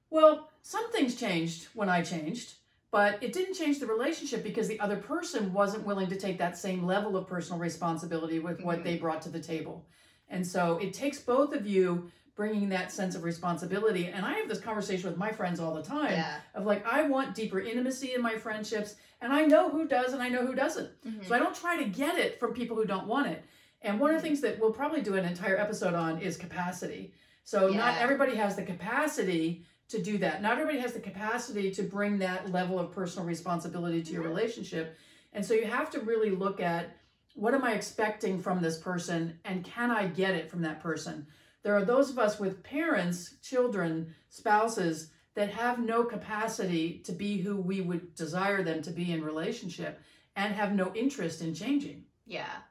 Well, 0.10 0.49
some 0.63 0.91
things 0.91 1.15
changed 1.15 1.67
when 1.73 1.88
I 1.88 2.02
changed, 2.02 2.54
but 2.91 3.21
it 3.21 3.34
didn't 3.34 3.54
change 3.54 3.80
the 3.80 3.86
relationship 3.86 4.43
because 4.43 4.67
the 4.67 4.80
other 4.80 4.97
person 4.97 5.54
wasn't 5.54 5.86
willing 5.86 6.08
to 6.10 6.15
take 6.15 6.38
that 6.39 6.58
same 6.58 6.86
level 6.86 7.15
of 7.15 7.28
personal 7.28 7.60
responsibility 7.60 8.39
with 8.39 8.62
what 8.62 8.80
Mhm. 8.80 8.84
they 8.84 8.97
brought 8.97 9.21
to 9.23 9.30
the 9.30 9.39
table. 9.39 9.86
And 10.30 10.45
so 10.45 10.78
it 10.80 10.93
takes 10.93 11.19
both 11.19 11.54
of 11.54 11.67
you 11.67 12.10
bringing 12.36 12.69
that 12.69 12.91
sense 12.91 13.15
of 13.15 13.23
responsibility. 13.23 14.06
And 14.08 14.25
I 14.25 14.34
have 14.36 14.47
this 14.47 14.62
conversation 14.62 15.10
with 15.10 15.17
my 15.19 15.32
friends 15.32 15.60
all 15.60 15.73
the 15.73 15.84
time 15.84 16.13
Yeah. 16.13 16.39
of 16.56 16.65
like, 16.65 16.86
I 16.86 17.04
want 17.04 17.36
deeper 17.36 17.60
intimacy 17.60 18.13
in 18.13 18.21
my 18.21 18.38
friendships, 18.38 18.95
and 19.21 19.34
I 19.34 19.45
know 19.45 19.69
who 19.69 19.88
does 19.88 20.13
and 20.13 20.21
I 20.23 20.30
know 20.30 20.45
who 20.45 20.56
doesn't. 20.56 20.89
Mhm. 21.04 21.28
So 21.28 21.36
I 21.36 21.39
don't 21.39 21.54
try 21.56 21.75
to 21.78 21.84
get 21.86 22.17
it 22.17 22.39
from 22.39 22.54
people 22.54 22.78
who 22.78 22.86
don't 22.86 23.08
want 23.08 23.28
it. 23.28 23.43
And 23.82 23.99
one 23.99 24.12
of 24.12 24.15
the 24.17 24.21
things 24.21 24.41
that 24.41 24.58
we'll 24.60 24.71
probably 24.71 25.02
do 25.02 25.15
an 25.15 25.25
entire 25.25 25.58
episode 25.58 25.93
on 25.93 26.21
is 26.21 26.38
capacity. 26.38 27.13
So 27.43 27.69
not 27.69 27.97
everybody 27.97 28.36
has 28.36 28.56
the 28.56 28.63
capacity 28.63 29.65
to 29.89 30.02
do 30.02 30.17
that. 30.19 30.41
Not 30.41 30.54
everybody 30.54 30.80
has 30.80 30.93
the 30.93 30.99
capacity 30.99 31.71
to 31.71 31.84
bring 31.84 32.19
that 32.19 32.52
level 32.52 32.80
of 32.80 32.91
personal 32.91 33.28
responsibility 33.28 34.02
to 34.04 34.13
your 34.13 34.23
Mhm. 34.23 34.28
relationship. 34.28 34.97
And 35.34 35.45
so 35.45 35.54
you 35.54 35.65
have 35.65 35.89
to 35.91 35.99
really 35.99 36.30
look 36.30 36.60
at 36.62 36.95
what 37.36 37.54
am 37.54 37.63
I 37.63 37.73
expecting 37.73 38.39
from 38.41 38.62
this 38.62 38.80
person 38.80 39.39
and 39.45 39.63
can 39.63 39.91
I 39.91 40.08
get 40.08 40.36
it 40.36 40.49
from 40.49 40.62
that 40.62 40.82
person? 40.82 41.28
There 41.63 41.75
are 41.75 41.86
those 41.86 42.10
of 42.10 42.19
us 42.19 42.39
with 42.39 42.63
parents, 42.63 43.36
children, 43.41 44.15
spouses 44.30 45.12
that 45.36 45.49
have 45.52 45.80
no 45.80 46.04
capacity 46.04 46.99
to 46.99 47.12
be 47.12 47.38
who 47.38 47.58
we 47.58 47.82
would 47.82 48.13
desire 48.15 48.63
them 48.63 48.82
to 48.82 48.91
be 48.91 49.12
in 49.12 49.23
relationship 49.23 50.02
and 50.36 50.54
have 50.54 50.73
no 50.73 50.93
interest 50.93 51.41
in 51.41 51.54
changing. 51.54 52.06
Yeah. 52.25 52.62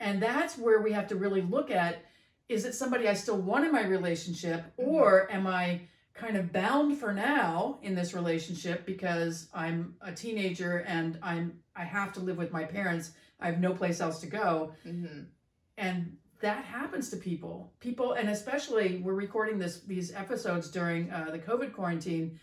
And 0.00 0.22
that's 0.22 0.56
where 0.56 0.80
we 0.80 0.92
have 0.92 1.08
to 1.08 1.16
really 1.16 1.42
look 1.42 1.70
at 1.70 2.04
is 2.48 2.64
it 2.64 2.74
somebody 2.74 3.06
I 3.06 3.12
still 3.14 3.36
want 3.36 3.66
in 3.66 3.72
my 3.72 3.84
relationship 3.84 4.64
Mhm. 4.78 4.86
or 4.86 5.30
am 5.30 5.46
I 5.46 5.82
kind 6.18 6.36
of 6.36 6.52
bound 6.52 6.98
for 6.98 7.14
now 7.14 7.78
in 7.82 7.94
this 7.94 8.12
relationship 8.12 8.84
because 8.84 9.48
I'm 9.54 9.94
a 10.00 10.12
teenager 10.12 10.78
and 10.86 11.18
I'm 11.22 11.60
I 11.76 11.84
have 11.84 12.12
to 12.14 12.20
live 12.20 12.36
with 12.36 12.52
my 12.52 12.64
parents. 12.64 13.12
I 13.40 13.46
have 13.46 13.60
no 13.60 13.72
place 13.72 14.00
else 14.00 14.20
to 14.20 14.26
go. 14.26 14.72
Hmm 14.82 15.24
and 15.78 16.16
that 16.40 16.64
happens 16.64 17.08
to 17.10 17.16
people. 17.16 17.72
People 17.80 18.12
and 18.12 18.28
especially 18.28 18.98
we're 18.98 19.14
recording 19.14 19.58
this 19.58 19.80
these 19.80 20.12
episodes 20.12 20.70
during 20.70 21.10
uh, 21.10 21.28
the 21.30 21.38
covid 21.38 21.72
quarantine. 21.72 22.38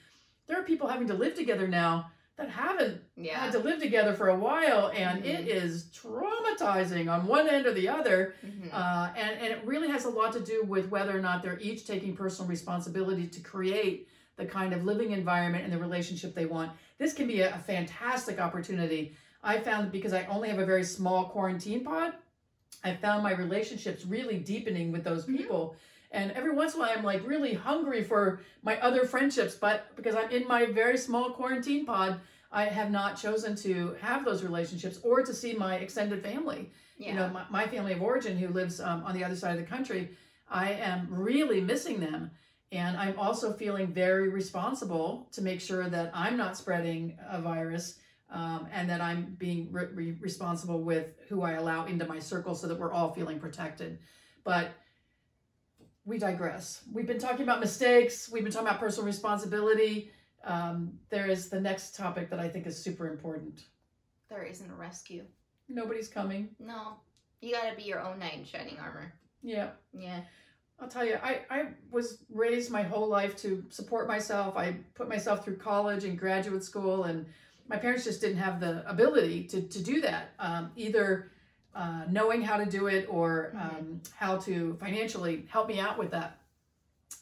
There 0.47 0.59
are 0.59 0.63
people 0.63 0.87
having 0.87 1.07
to 1.07 1.13
live 1.13 1.35
together 1.35 1.67
now 1.67 2.11
that 2.37 2.49
haven't 2.49 3.01
Yeah. 3.15 3.37
had 3.39 3.51
to 3.53 3.59
live 3.59 3.79
together 3.79 4.13
for 4.13 4.29
a 4.29 4.35
while 4.35 4.91
and 4.93 5.23
Mhm. 5.23 5.25
it 5.27 5.47
is 5.47 5.85
traumatizing 5.85 7.09
on 7.11 7.27
one 7.27 7.47
end 7.47 7.65
or 7.65 7.71
the 7.71 7.87
other 7.87 8.35
Mhm. 8.45 8.73
uh, 8.73 9.11
and, 9.15 9.39
and 9.39 9.53
it 9.53 9.63
really 9.63 9.87
has 9.89 10.05
a 10.05 10.09
lot 10.09 10.33
to 10.33 10.39
do 10.41 10.63
with 10.63 10.89
whether 10.89 11.17
or 11.17 11.21
not 11.21 11.41
they're 11.41 11.59
each 11.59 11.85
taking 11.87 12.15
personal 12.15 12.49
responsibility 12.49 13.27
to 13.27 13.39
create 13.41 14.07
the 14.35 14.45
kind 14.45 14.73
of 14.73 14.83
living 14.83 15.11
environment 15.11 15.63
and 15.63 15.71
the 15.71 15.77
relationship 15.77 16.33
they 16.35 16.45
want 16.45 16.71
this 16.97 17.13
can 17.13 17.25
be 17.27 17.39
a, 17.41 17.55
a 17.55 17.59
fantastic 17.59 18.37
opportunity 18.39 19.15
i 19.41 19.57
found 19.57 19.91
because 19.91 20.11
i 20.13 20.25
only 20.25 20.49
have 20.49 20.59
a 20.59 20.65
very 20.65 20.83
small 20.83 21.29
quarantine 21.29 21.85
pod 21.85 22.13
i 22.83 22.93
found 22.93 23.23
my 23.23 23.31
relationships 23.33 24.05
really 24.05 24.37
deepening 24.39 24.91
with 24.91 25.05
those 25.05 25.25
Mhm. 25.25 25.37
people 25.37 25.75
and 26.15 26.31
every 26.31 26.51
once 26.51 26.73
in 26.73 26.79
a 26.79 26.83
while 26.83 26.97
i'm 26.97 27.03
like 27.03 27.25
really 27.27 27.53
hungry 27.53 28.03
for 28.03 28.39
my 28.63 28.79
other 28.79 29.05
friendships 29.05 29.55
but 29.55 29.95
because 29.95 30.15
i'm 30.15 30.31
in 30.31 30.47
my 30.47 30.65
very 30.65 30.97
small 30.97 31.29
quarantine 31.29 31.85
pod 31.85 32.19
i 32.51 32.65
have 32.65 32.89
not 32.89 33.19
chosen 33.21 33.55
to 33.55 33.95
have 34.01 34.25
those 34.25 34.41
relationships 34.41 34.99
or 35.03 35.21
to 35.21 35.33
see 35.33 35.53
my 35.53 35.75
extended 35.75 36.23
family. 36.23 36.71
Yeah. 36.97 37.09
you 37.09 37.15
know 37.15 37.29
my, 37.29 37.43
my 37.49 37.67
family 37.67 37.93
of 37.93 38.01
origin 38.01 38.37
who 38.37 38.47
lives 38.47 38.79
um, 38.79 39.03
on 39.03 39.13
the 39.13 39.23
other 39.23 39.35
side 39.35 39.51
of 39.51 39.59
the 39.59 39.69
country 39.75 40.09
i 40.49 40.71
am 40.71 41.07
really 41.09 41.61
missing 41.61 41.99
them. 41.99 42.31
And 42.71 42.97
i'm 42.97 43.19
also 43.19 43.53
feeling 43.53 43.87
very 43.87 44.29
responsible 44.29 45.27
to 45.33 45.41
make 45.41 45.59
sure 45.61 45.89
that 45.89 46.11
i'm 46.13 46.37
not 46.37 46.57
spreading 46.57 47.17
a 47.29 47.39
virus 47.41 47.99
um, 48.31 48.67
and 48.71 48.89
that 48.89 49.01
i'm 49.01 49.35
being 49.37 49.69
re- 49.71 49.87
re- 49.93 50.17
responsible 50.19 50.81
with 50.81 51.07
who 51.27 51.41
i 51.41 51.53
allow 51.53 51.85
into 51.85 52.05
my 52.07 52.19
circle 52.19 52.55
so 52.55 52.67
that 52.67 52.79
we're 52.79 52.91
all 52.93 53.11
feeling 53.13 53.39
protected. 53.39 53.99
But 54.43 54.71
we 56.05 56.17
digress 56.17 56.81
we've 56.93 57.07
been 57.07 57.19
talking 57.19 57.41
about 57.41 57.59
mistakes 57.59 58.29
we've 58.31 58.43
been 58.43 58.51
talking 58.51 58.67
about 58.67 58.79
personal 58.79 59.05
responsibility 59.05 60.11
um, 60.43 60.91
there 61.09 61.27
is 61.27 61.49
the 61.49 61.59
next 61.59 61.95
topic 61.95 62.29
that 62.29 62.39
i 62.39 62.47
think 62.47 62.67
is 62.67 62.77
super 62.77 63.07
important 63.07 63.63
there 64.29 64.43
isn't 64.43 64.69
a 64.69 64.75
rescue. 64.75 65.23
nobody's 65.69 66.07
coming 66.07 66.49
No. 66.59 66.93
You 67.41 67.51
gotta 67.53 67.75
be 67.75 67.83
your 67.83 67.99
own 68.01 68.17
knight 68.19 68.33
in 68.39 68.45
shining 68.45 68.77
armor. 68.79 69.13
yeah 69.43 69.69
Yeah. 69.93 70.21
I'll 70.79 70.89
tell 70.89 71.05
you, 71.05 71.17
I, 71.23 71.39
I 71.49 71.67
was 71.89 72.23
raised 72.29 72.69
my 72.69 72.83
whole 72.83 73.07
life 73.07 73.37
to 73.37 73.63
support 73.69 74.09
myself. 74.09 74.57
I 74.57 74.75
put 74.93 75.07
myself 75.07 75.45
through 75.45 75.55
college 75.55 76.03
and 76.03 76.19
graduate 76.19 76.65
school, 76.65 77.05
and 77.05 77.25
my 77.69 77.77
parents 77.77 78.03
just 78.03 78.19
didn't 78.19 78.39
have 78.39 78.59
the 78.59 78.83
ability 78.89 79.45
to, 79.45 79.61
to 79.61 79.81
do 79.81 80.01
that, 80.01 80.31
um, 80.37 80.71
either 80.75 81.31
uh, 81.75 82.03
knowing 82.09 82.41
how 82.41 82.57
to 82.57 82.65
do 82.65 82.87
it 82.87 83.05
or 83.09 83.51
um, 83.59 84.01
how 84.15 84.37
to 84.37 84.75
financially 84.79 85.45
help 85.49 85.67
me 85.67 85.79
out 85.79 85.97
with 85.99 86.11
that. 86.11 86.39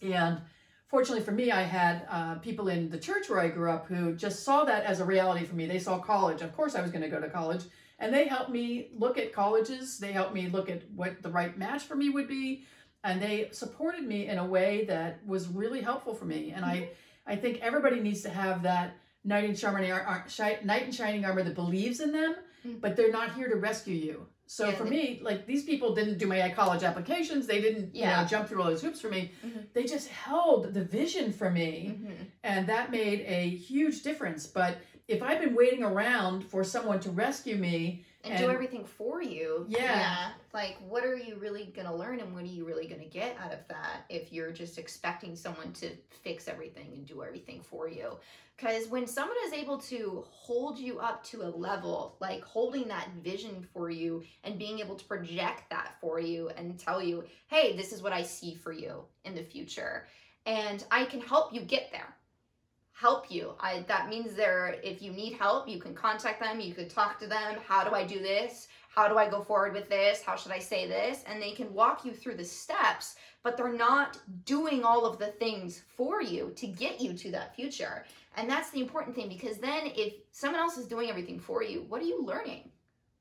And 0.01 0.39
fortunately 0.87 1.23
for 1.23 1.31
me, 1.31 1.51
I 1.51 1.63
had 1.63 2.05
uh, 2.09 2.35
people 2.35 2.67
in 2.69 2.89
the 2.89 2.97
church 2.99 3.29
where 3.29 3.39
I 3.39 3.47
grew 3.47 3.71
up 3.71 3.87
who 3.87 4.13
just 4.15 4.43
saw 4.43 4.63
that 4.65 4.83
as 4.85 4.99
a 4.99 5.05
reality 5.05 5.45
for 5.45 5.55
me. 5.55 5.65
They 5.65 5.79
saw 5.79 5.97
college. 5.99 6.41
Of 6.41 6.55
course, 6.55 6.75
I 6.75 6.81
was 6.81 6.91
going 6.91 7.01
to 7.03 7.09
go 7.09 7.19
to 7.19 7.29
college. 7.29 7.63
And 7.99 8.13
they 8.13 8.27
helped 8.27 8.49
me 8.51 8.89
look 8.97 9.17
at 9.17 9.33
colleges. 9.33 9.97
They 9.97 10.11
helped 10.11 10.33
me 10.33 10.47
look 10.49 10.69
at 10.69 10.81
what 10.91 11.21
the 11.23 11.29
right 11.29 11.57
match 11.57 11.83
for 11.83 11.95
me 11.95 12.09
would 12.09 12.27
be. 12.27 12.65
And 13.03 13.21
they 13.21 13.49
supported 13.51 14.03
me 14.03 14.27
in 14.27 14.37
a 14.37 14.45
way 14.45 14.85
that 14.85 15.25
was 15.25 15.47
really 15.47 15.81
helpful 15.81 16.13
for 16.13 16.25
me. 16.25 16.51
And 16.55 16.63
I, 16.63 16.89
I 17.25 17.35
think 17.35 17.59
everybody 17.61 17.99
needs 17.99 18.21
to 18.21 18.29
have 18.29 18.63
that 18.63 18.95
knight 19.23 19.45
in 19.45 19.55
shining, 19.55 19.91
ar- 19.91 20.25
shi- 20.27 20.57
knight 20.63 20.83
in 20.83 20.91
shining 20.91 21.23
armor 21.25 21.43
that 21.43 21.55
believes 21.55 21.99
in 22.01 22.11
them, 22.11 22.35
Mhm. 22.65 22.79
but 22.81 22.95
they're 22.95 23.11
not 23.11 23.35
here 23.35 23.49
to 23.49 23.55
rescue 23.55 23.95
you. 23.95 24.25
So 24.45 24.67
Yeah, 24.67 24.75
for 24.75 24.83
they- 24.83 24.89
me, 24.89 25.19
like 25.23 25.45
these 25.45 25.63
people 25.63 25.95
didn't 25.95 26.17
do 26.17 26.27
my 26.27 26.49
college 26.49 26.83
applications. 26.83 27.47
They 27.47 27.61
didn't, 27.61 27.95
you 27.95 28.01
Yeah. 28.01 28.21
know, 28.21 28.27
jump 28.27 28.47
through 28.49 28.61
all 28.61 28.67
those 28.69 28.81
hoops 28.81 28.99
for 29.01 29.09
me. 29.09 29.31
Mhm. 29.45 29.65
They 29.73 29.83
just 29.83 30.09
held 30.09 30.73
the 30.73 30.83
vision 30.83 31.31
for 31.31 31.49
me 31.49 31.95
Mhm. 31.99 32.15
and 32.43 32.67
that 32.67 32.91
made 32.91 33.21
a 33.21 33.49
huge 33.49 34.03
difference. 34.03 34.45
But 34.45 34.77
if 35.07 35.21
I've 35.23 35.39
been 35.41 35.55
waiting 35.55 35.83
around 35.83 36.43
for 36.45 36.63
someone 36.63 36.99
to 37.01 37.09
rescue 37.09 37.55
me, 37.55 38.05
And, 38.25 38.37
do 38.37 38.49
everything 38.49 38.85
for 38.85 39.21
you. 39.21 39.65
Yeah. 39.67 40.29
Like, 40.53 40.77
what 40.87 41.03
are 41.03 41.17
you 41.17 41.35
really 41.35 41.73
gonna 41.75 41.93
learn, 41.93 42.21
and 42.21 42.33
what 42.33 42.43
are 42.43 42.47
you 42.47 42.65
really 42.65 42.87
gonna 42.87 43.03
get 43.03 43.35
out 43.37 43.51
of 43.51 43.59
that 43.67 44.05
if 44.09 44.31
you're 44.31 44.51
just 44.51 44.77
expecting 44.77 45.35
someone 45.35 45.73
to 45.73 45.89
fix 46.23 46.47
everything 46.47 46.93
and 46.93 47.05
do 47.05 47.21
everything 47.21 47.61
for 47.61 47.89
you? 47.89 48.17
Because 48.55 48.87
when 48.87 49.07
someone 49.07 49.35
is 49.45 49.51
able 49.53 49.77
to 49.79 50.23
hold 50.29 50.77
you 50.77 50.99
up 50.99 51.23
to 51.25 51.41
a 51.41 51.49
level, 51.49 52.15
like 52.21 52.43
holding 52.43 52.87
that 52.87 53.09
vision 53.23 53.67
for 53.73 53.89
you 53.89 54.23
and 54.43 54.57
being 54.57 54.79
able 54.79 54.95
to 54.95 55.05
project 55.05 55.69
that 55.69 55.95
for 55.99 56.19
you 56.19 56.49
and 56.49 56.79
tell 56.79 57.01
you, 57.01 57.25
hey, 57.47 57.75
this 57.75 57.91
is 57.91 58.01
what 58.01 58.13
I 58.13 58.21
see 58.21 58.55
for 58.55 58.71
you 58.71 59.03
in 59.25 59.35
the 59.35 59.43
future, 59.43 60.07
and 60.45 60.85
I 60.91 61.05
can 61.05 61.19
help 61.19 61.53
you 61.53 61.61
get 61.61 61.91
there 61.91 62.15
help 63.03 63.29
you. 63.29 63.53
I 63.59 63.83
that 63.89 64.07
means 64.07 64.33
they're 64.33 64.77
if 64.81 65.01
you 65.01 65.11
need 65.11 65.33
help, 65.33 65.67
you 65.67 65.79
can 65.85 65.93
contact 65.93 66.39
them, 66.39 66.61
you 66.61 66.73
could 66.73 66.89
talk 66.89 67.19
to 67.19 67.27
them, 67.27 67.57
how 67.67 67.83
do 67.83 67.93
I 67.93 68.05
do 68.05 68.19
this? 68.19 68.69
How 68.95 69.09
do 69.09 69.17
I 69.17 69.29
go 69.29 69.41
forward 69.41 69.73
with 69.73 69.89
this? 69.89 70.21
How 70.21 70.35
should 70.37 70.53
I 70.53 70.59
say 70.59 70.87
this? 70.87 71.23
And 71.27 71.41
they 71.41 71.51
can 71.51 71.73
walk 71.73 72.05
you 72.05 72.13
through 72.13 72.37
the 72.37 72.45
steps, 72.45 73.15
but 73.43 73.57
they're 73.57 73.81
not 73.89 74.19
doing 74.45 74.83
all 74.85 75.05
of 75.05 75.17
the 75.19 75.31
things 75.43 75.81
for 75.97 76.21
you 76.21 76.53
to 76.55 76.67
get 76.67 77.01
you 77.01 77.11
to 77.13 77.31
that 77.31 77.55
future. 77.55 78.05
And 78.37 78.49
that's 78.49 78.69
the 78.69 78.79
important 78.79 79.15
thing 79.15 79.27
because 79.27 79.57
then 79.57 79.91
if 79.95 80.13
someone 80.31 80.61
else 80.61 80.77
is 80.77 80.85
doing 80.85 81.09
everything 81.09 81.39
for 81.39 81.61
you, 81.61 81.85
what 81.89 82.01
are 82.01 82.05
you 82.05 82.23
learning? 82.23 82.69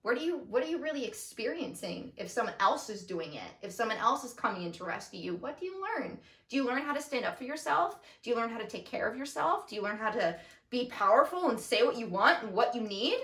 What 0.03 0.19
are 0.19 0.21
you 0.21 0.39
what 0.49 0.65
are 0.65 0.69
you 0.69 0.83
really 0.83 1.05
experiencing 1.05 2.13
if 2.17 2.29
someone 2.29 2.55
else 2.59 2.91
is 2.91 3.05
doing 3.05 3.35
it? 3.35 3.51
If 3.63 3.71
someone 3.71 3.99
else 3.99 4.25
is 4.25 4.35
coming 4.35 4.65
in 4.65 4.73
to 4.73 4.85
rescue 4.85 5.21
you, 5.21 5.37
what 5.37 5.59
do 5.59 5.65
you 5.65 5.81
learn? 5.81 6.19
Do 6.49 6.57
you 6.57 6.67
learn 6.67 6.83
how 6.83 6.93
to 6.93 7.01
stand 7.01 7.25
up 7.25 7.39
for 7.39 7.45
yourself? 7.45 8.01
Do 8.23 8.31
you 8.31 8.37
learn 8.37 8.51
how 8.51 8.59
to 8.59 8.67
take 8.67 8.85
care 8.85 9.09
of 9.09 9.17
yourself? 9.17 9.69
Do 9.69 9.77
you 9.77 9.83
learn 9.83 9.99
how 9.99 10.11
to 10.11 10.37
be 10.71 10.87
powerful 10.87 11.51
and 11.51 11.59
say 11.59 11.85
what 11.85 11.97
you 11.97 12.09
want 12.09 12.43
and 12.43 12.53
what 12.53 12.75
you 12.75 12.81
need? 12.81 13.17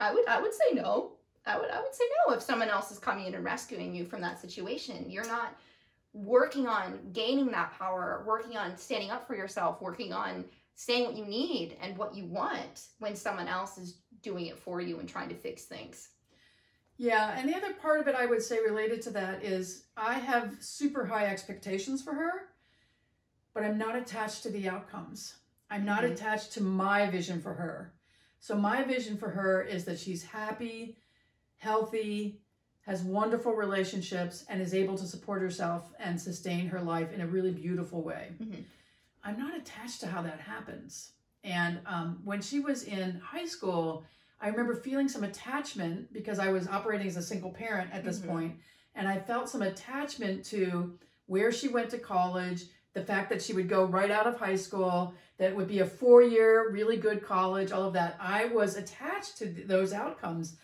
I 0.00 0.14
would 0.14 0.26
I 0.26 0.40
would 0.40 0.54
say 0.54 0.72
no. 0.72 1.12
I 1.44 1.58
would 1.58 1.70
I 1.70 1.82
would 1.82 1.94
say 1.94 2.04
no 2.26 2.34
if 2.34 2.42
someone 2.42 2.70
else 2.70 2.90
is 2.90 2.98
coming 2.98 3.26
in 3.26 3.34
and 3.34 3.44
rescuing 3.44 3.94
you 3.94 4.06
from 4.06 4.22
that 4.22 4.40
situation. 4.40 5.10
You're 5.10 5.26
not 5.26 5.54
working 6.14 6.66
on 6.66 6.98
gaining 7.12 7.48
that 7.48 7.78
power, 7.78 8.24
working 8.26 8.56
on 8.56 8.74
standing 8.78 9.10
up 9.10 9.26
for 9.26 9.36
yourself, 9.36 9.82
working 9.82 10.14
on 10.14 10.46
saying 10.76 11.04
what 11.04 11.16
you 11.16 11.24
need 11.24 11.76
and 11.80 11.96
what 11.96 12.14
you 12.14 12.24
want 12.26 12.88
when 12.98 13.16
someone 13.16 13.48
else 13.48 13.78
is 13.78 13.98
doing 14.26 14.46
it 14.46 14.58
for 14.58 14.80
you 14.80 14.98
and 14.98 15.08
trying 15.08 15.28
to 15.28 15.34
fix 15.36 15.62
things. 15.64 16.08
yeah. 16.98 17.38
And 17.38 17.48
the 17.48 17.54
other 17.56 17.74
part 17.74 18.00
of 18.00 18.08
it 18.08 18.14
I 18.14 18.26
would 18.26 18.42
say 18.42 18.58
related 18.60 19.00
to 19.02 19.10
that 19.10 19.44
is 19.44 19.84
I 19.96 20.14
have 20.14 20.56
super 20.60 21.04
high 21.06 21.26
expectations 21.26 22.02
for 22.02 22.14
her, 22.14 22.32
but 23.54 23.62
I'm 23.62 23.78
not 23.78 23.94
attached 23.96 24.42
to 24.44 24.50
the 24.50 24.68
outcomes. 24.68 25.36
I'm 25.70 25.84
not 25.84 26.02
Mhm. 26.04 26.12
attached 26.12 26.52
to 26.54 26.62
my 26.62 27.08
vision 27.10 27.40
for 27.42 27.54
her. 27.54 27.92
So 28.40 28.56
my 28.56 28.82
vision 28.82 29.16
for 29.18 29.30
her 29.30 29.62
is 29.62 29.84
that 29.84 29.98
she's 29.98 30.22
happy, 30.24 30.96
healthy, 31.56 32.40
has 32.80 33.02
wonderful 33.02 33.52
relationships, 33.54 34.44
and 34.48 34.60
is 34.62 34.72
able 34.74 34.96
to 34.98 35.06
support 35.06 35.42
herself 35.42 35.92
and 35.98 36.20
sustain 36.20 36.68
her 36.68 36.80
life 36.80 37.12
in 37.12 37.20
a 37.20 37.26
really 37.26 37.52
beautiful 37.52 38.02
way. 38.02 38.34
Mhm. 38.40 38.64
I'm 39.24 39.38
not 39.38 39.56
attached 39.56 40.00
to 40.00 40.06
how 40.06 40.22
that 40.22 40.40
happens. 40.40 41.12
And 41.44 41.80
um, 41.86 42.20
when 42.24 42.40
she 42.42 42.58
was 42.60 42.84
in 42.84 43.18
high 43.20 43.46
school, 43.46 44.04
I 44.40 44.48
remember 44.48 44.74
feeling 44.74 45.08
some 45.08 45.24
attachment 45.24 46.12
because 46.12 46.38
I 46.38 46.50
was 46.50 46.68
operating 46.68 47.06
as 47.06 47.16
a 47.16 47.22
single 47.22 47.50
parent 47.50 47.90
at 47.92 48.04
this 48.04 48.18
Mhm. 48.18 48.26
point, 48.28 48.56
and 48.94 49.08
I 49.08 49.18
felt 49.18 49.48
some 49.48 49.62
attachment 49.62 50.44
to 50.46 50.98
where 51.26 51.50
she 51.50 51.68
went 51.68 51.90
to 51.90 51.98
college, 51.98 52.64
the 52.92 53.02
fact 53.02 53.28
that 53.30 53.42
she 53.42 53.52
would 53.52 53.68
go 53.68 53.84
right 53.84 54.10
out 54.10 54.26
of 54.26 54.38
high 54.38 54.56
school, 54.56 55.14
that 55.38 55.50
it 55.50 55.56
would 55.56 55.68
be 55.68 55.80
a 55.80 55.86
four 55.86 56.22
year, 56.22 56.70
really 56.70 56.96
good 56.96 57.22
college, 57.22 57.72
all 57.72 57.82
of 57.84 57.92
that. 57.94 58.16
I 58.20 58.46
was 58.46 58.76
attached 58.76 59.36
to 59.38 59.52
th- 59.52 59.66
those 59.66 59.92
outcomes. 59.92 60.56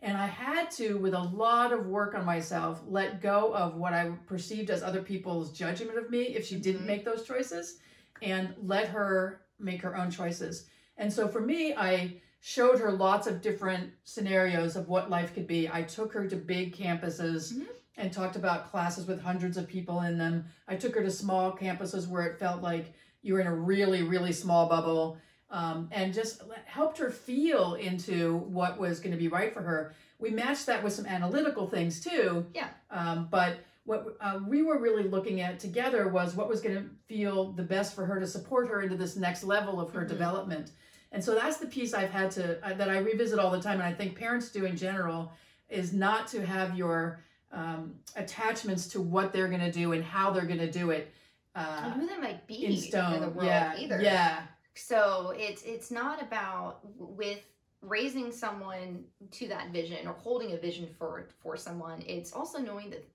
And 0.00 0.16
I 0.18 0.26
had 0.26 0.70
to, 0.72 0.98
with 0.98 1.14
a 1.14 1.18
lot 1.22 1.72
of 1.72 1.86
work 1.86 2.14
on 2.14 2.26
myself, 2.26 2.82
let 2.86 3.22
go 3.22 3.54
of 3.54 3.76
what 3.76 3.94
I 3.94 4.10
perceived 4.26 4.68
as 4.70 4.82
other 4.82 5.02
people's 5.02 5.50
judgment 5.50 5.96
of 5.98 6.10
me 6.10 6.22
if 6.36 6.46
she 6.46 6.56
didn't 6.56 6.82
Mhm. 6.82 6.86
make 6.86 7.04
those 7.06 7.26
choices 7.26 7.78
and 8.22 8.54
let 8.62 8.88
her 8.88 9.40
make 9.58 9.80
her 9.82 9.96
own 9.96 10.10
choices. 10.10 10.66
And 10.98 11.10
so 11.12 11.26
for 11.26 11.40
me, 11.40 11.74
I 11.74 12.20
showed 12.46 12.78
her 12.78 12.92
lots 12.92 13.26
of 13.26 13.40
different 13.40 13.90
scenarios 14.04 14.76
of 14.76 14.86
what 14.86 15.08
life 15.08 15.32
could 15.32 15.46
be. 15.46 15.66
I 15.66 15.80
took 15.82 16.12
her 16.12 16.28
to 16.28 16.36
big 16.36 16.76
campuses 16.76 17.54
Mhm. 17.54 17.66
and 17.96 18.12
talked 18.12 18.36
about 18.36 18.70
classes 18.70 19.06
with 19.06 19.22
hundreds 19.22 19.56
of 19.56 19.66
people 19.66 20.02
in 20.02 20.18
them. 20.18 20.44
I 20.68 20.76
took 20.76 20.94
her 20.94 21.02
to 21.02 21.10
small 21.10 21.56
campuses 21.56 22.06
where 22.06 22.26
it 22.26 22.38
felt 22.38 22.60
like 22.60 22.92
you 23.22 23.32
were 23.32 23.40
in 23.40 23.46
a 23.46 23.54
really, 23.54 24.02
really 24.02 24.32
small 24.32 24.68
bubble 24.68 25.16
um, 25.48 25.88
and 25.90 26.12
just 26.12 26.42
helped 26.66 26.98
her 26.98 27.10
feel 27.10 27.74
into 27.76 28.36
what 28.36 28.78
was 28.78 29.00
going 29.00 29.12
to 29.12 29.18
be 29.18 29.28
right 29.28 29.54
for 29.54 29.62
her. 29.62 29.94
We 30.18 30.28
matched 30.28 30.66
that 30.66 30.84
with 30.84 30.92
some 30.92 31.06
analytical 31.06 31.66
things 31.66 31.98
too. 31.98 32.44
Yeah. 32.52 32.68
Um, 32.90 33.28
but 33.30 33.56
what 33.84 34.18
uh, 34.20 34.40
we 34.46 34.60
were 34.62 34.78
really 34.78 35.04
looking 35.08 35.40
at 35.40 35.58
together 35.60 36.08
was 36.08 36.34
what 36.36 36.50
was 36.50 36.60
going 36.60 36.76
to 36.76 36.90
feel 37.06 37.52
the 37.52 37.62
best 37.62 37.94
for 37.94 38.04
her 38.04 38.20
to 38.20 38.26
support 38.26 38.68
her 38.68 38.82
into 38.82 38.96
this 38.98 39.16
next 39.16 39.44
level 39.44 39.80
of 39.80 39.92
her 39.92 40.04
Mhm. 40.04 40.08
development. 40.08 40.72
And 41.14 41.24
so 41.24 41.34
that's 41.34 41.56
the 41.56 41.66
piece 41.66 41.94
I've 41.94 42.10
had 42.10 42.30
to 42.32 42.58
uh, 42.66 42.74
that 42.74 42.90
I 42.90 42.98
revisit 42.98 43.38
all 43.38 43.50
the 43.50 43.60
time, 43.60 43.74
and 43.74 43.84
I 43.84 43.94
think 43.94 44.18
parents 44.18 44.50
do 44.50 44.66
in 44.66 44.76
general 44.76 45.32
is 45.70 45.92
not 45.92 46.26
to 46.28 46.44
have 46.44 46.76
your 46.76 47.20
um, 47.52 47.94
attachments 48.16 48.88
to 48.88 49.00
what 49.00 49.32
they're 49.32 49.48
going 49.48 49.60
to 49.60 49.72
do 49.72 49.92
and 49.92 50.04
how 50.04 50.30
they're 50.30 50.44
going 50.44 50.58
to 50.58 50.70
do 50.70 50.90
it 50.90 51.12
uh, 51.54 51.90
who 51.92 52.06
they 52.06 52.18
might 52.18 52.46
be 52.46 52.66
in 52.66 52.76
stone. 52.76 53.20
the 53.20 53.28
world 53.28 53.46
yeah, 53.46 53.76
either. 53.78 54.00
yeah, 54.00 54.42
So 54.74 55.32
it's 55.36 55.62
it's 55.62 55.90
not 55.90 56.20
about 56.20 56.80
with 56.98 57.40
raising 57.80 58.32
someone 58.32 59.04
to 59.30 59.46
that 59.48 59.70
vision 59.70 60.06
or 60.06 60.14
holding 60.14 60.52
a 60.52 60.56
vision 60.56 60.88
for 60.98 61.28
for 61.42 61.56
someone. 61.56 62.02
It's 62.06 62.32
also 62.32 62.58
knowing 62.58 62.90
that 62.90 63.08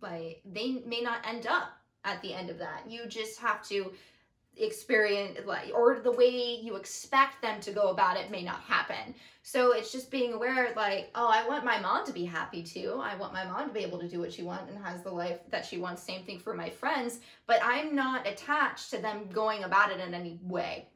like 0.00 0.40
they 0.50 0.82
may 0.86 1.02
not 1.02 1.18
end 1.26 1.46
up 1.46 1.68
at 2.04 2.22
the 2.22 2.32
end 2.32 2.48
of 2.48 2.58
that. 2.58 2.84
You 2.88 3.06
just 3.06 3.38
have 3.40 3.62
to 3.68 3.92
experience 4.56 5.38
or 5.74 6.00
the 6.00 6.12
way 6.12 6.58
you 6.62 6.76
expect 6.76 7.40
them 7.40 7.60
to 7.60 7.72
go 7.72 7.88
about 7.88 8.16
it 8.16 8.30
may 8.30 8.42
not 8.42 8.60
happen. 8.60 9.14
So 9.42 9.72
it's 9.72 9.90
just 9.90 10.10
being 10.10 10.32
aware 10.32 10.72
like, 10.76 11.10
oh, 11.14 11.28
I 11.28 11.48
want 11.48 11.64
my 11.64 11.78
mom 11.80 12.04
to 12.06 12.12
be 12.12 12.24
happy 12.24 12.62
too. 12.62 13.00
I 13.02 13.16
want 13.16 13.32
my 13.32 13.44
mom 13.44 13.68
to 13.68 13.74
be 13.74 13.80
able 13.80 13.98
to 14.00 14.08
do 14.08 14.20
what 14.20 14.32
she 14.32 14.42
wants 14.42 14.70
and 14.70 14.84
has 14.84 15.02
the 15.02 15.10
life 15.10 15.38
that 15.50 15.64
she 15.64 15.78
wants. 15.78 16.02
Same 16.02 16.24
thing 16.24 16.38
for 16.38 16.54
my 16.54 16.68
friends, 16.68 17.20
but 17.46 17.60
I'm 17.62 17.94
not 17.94 18.26
attached 18.26 18.90
to 18.90 18.98
them 18.98 19.28
going 19.32 19.64
about 19.64 19.90
it 19.90 20.00
in 20.00 20.14
any 20.14 20.38
way 20.42 20.88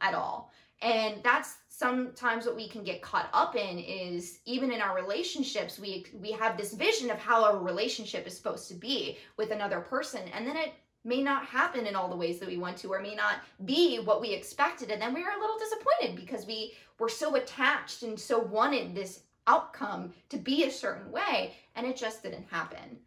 at 0.00 0.14
all. 0.14 0.52
And 0.82 1.22
that's 1.22 1.56
sometimes 1.68 2.44
what 2.44 2.54
we 2.56 2.68
can 2.68 2.84
get 2.84 3.00
caught 3.00 3.30
up 3.32 3.56
in 3.56 3.78
is 3.78 4.40
even 4.44 4.70
in 4.70 4.80
our 4.80 4.94
relationships 4.94 5.78
we 5.78 6.06
we 6.20 6.32
have 6.32 6.56
this 6.56 6.72
vision 6.74 7.10
of 7.10 7.18
how 7.18 7.44
a 7.44 7.58
relationship 7.58 8.26
is 8.26 8.36
supposed 8.36 8.68
to 8.68 8.74
be 8.74 9.18
with 9.36 9.50
another 9.50 9.80
person 9.80 10.22
and 10.34 10.46
then 10.46 10.56
it 10.56 10.72
may 11.06 11.22
not 11.22 11.46
happen 11.46 11.86
in 11.86 11.94
all 11.94 12.08
the 12.08 12.16
ways 12.16 12.38
that 12.38 12.48
we 12.48 12.58
want 12.58 12.76
to 12.76 12.92
or 12.92 13.00
may 13.00 13.14
not 13.14 13.36
be 13.64 13.98
what 13.98 14.20
we 14.20 14.32
expected 14.32 14.90
and 14.90 15.00
then 15.00 15.14
we 15.14 15.22
are 15.22 15.36
a 15.36 15.40
little 15.40 15.58
disappointed 15.58 16.16
because 16.16 16.46
we 16.46 16.72
were 16.98 17.08
so 17.08 17.36
attached 17.36 18.02
and 18.02 18.18
so 18.18 18.38
wanted 18.38 18.94
this 18.94 19.22
outcome 19.46 20.12
to 20.28 20.36
be 20.36 20.64
a 20.64 20.70
certain 20.70 21.10
way 21.12 21.54
and 21.76 21.86
it 21.86 21.96
just 21.96 22.22
didn't 22.22 22.46
happen 22.50 22.98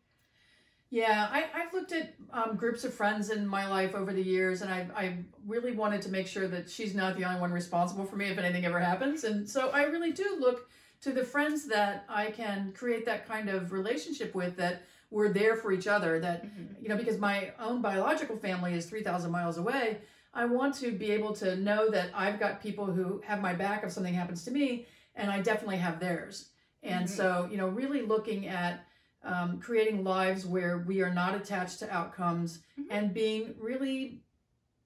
yeah. 0.91 1.27
I, 1.31 1.45
I've 1.53 1.71
looked 1.71 1.91
at 1.91 2.15
um, 2.33 2.55
groups 2.55 2.83
of 2.83 2.93
friends 2.93 3.29
in 3.29 3.45
my 3.45 3.67
life 3.67 3.93
over 3.93 4.12
the 4.12 4.23
years, 4.23 4.63
and 4.63 4.73
I 4.73 4.88
I 4.95 5.17
really 5.45 5.73
wanted 5.73 6.01
to 6.03 6.09
make 6.09 6.25
sure 6.25 6.47
that 6.47 6.69
she's 6.69 6.95
not 6.95 7.15
the 7.15 7.25
only 7.25 7.39
one 7.39 7.51
responsible 7.51 8.05
for 8.05 8.15
me 8.15 8.25
if 8.25 8.39
anything 8.39 8.65
ever 8.65 8.79
happens. 8.79 9.23
And 9.23 9.47
so 9.47 9.69
I 9.69 9.83
really 9.83 10.12
do 10.12 10.38
look 10.39 10.67
to 11.01 11.12
the 11.12 11.23
friends 11.23 11.67
that 11.67 12.05
I 12.09 12.31
can 12.31 12.73
create 12.75 13.05
that 13.05 13.27
kind 13.27 13.49
of 13.49 13.71
relationship 13.71 14.33
with 14.33 14.57
that 14.57 14.83
we're 15.12 15.30
there 15.34 15.56
for 15.56 15.72
each 15.72 15.88
other 15.88 16.19
that 16.19 16.45
you 16.82 16.88
know 16.89 16.95
because 16.98 17.17
my 17.17 17.52
own 17.60 17.82
biological 17.82 18.38
family 18.38 18.74
is 18.74 18.86
3000 18.86 19.32
miles 19.32 19.58
away 19.58 19.98
i 20.34 20.45
want 20.45 20.76
to 20.76 20.91
be 20.91 21.12
able 21.12 21.34
to 21.34 21.56
know 21.58 21.89
that 21.89 22.10
i've 22.15 22.39
got 22.39 22.62
people 22.62 22.86
who 22.86 23.22
have 23.26 23.41
my 23.41 23.54
back 23.54 23.84
if 23.84 23.91
something 23.91 24.13
happens 24.13 24.43
to 24.45 24.52
me 24.52 24.86
and 25.15 25.32
i 25.32 25.41
definitely 25.41 25.78
have 25.78 26.00
theirs. 26.00 26.50
And 26.84 27.06
Mhm. 27.06 27.10
so 27.10 27.48
you 27.52 27.58
know 27.58 27.67
really 27.67 28.02
looking 28.04 28.48
at 28.48 28.86
um, 29.24 29.60
creating 29.60 30.04
lives 30.06 30.45
where 30.45 30.78
we 30.78 31.02
are 31.02 31.13
not 31.13 31.36
attached 31.36 31.80
to 31.80 31.91
outcomes 31.93 32.60
Mhm. 32.78 32.86
and 32.89 33.13
being 33.13 33.54
really 33.60 34.22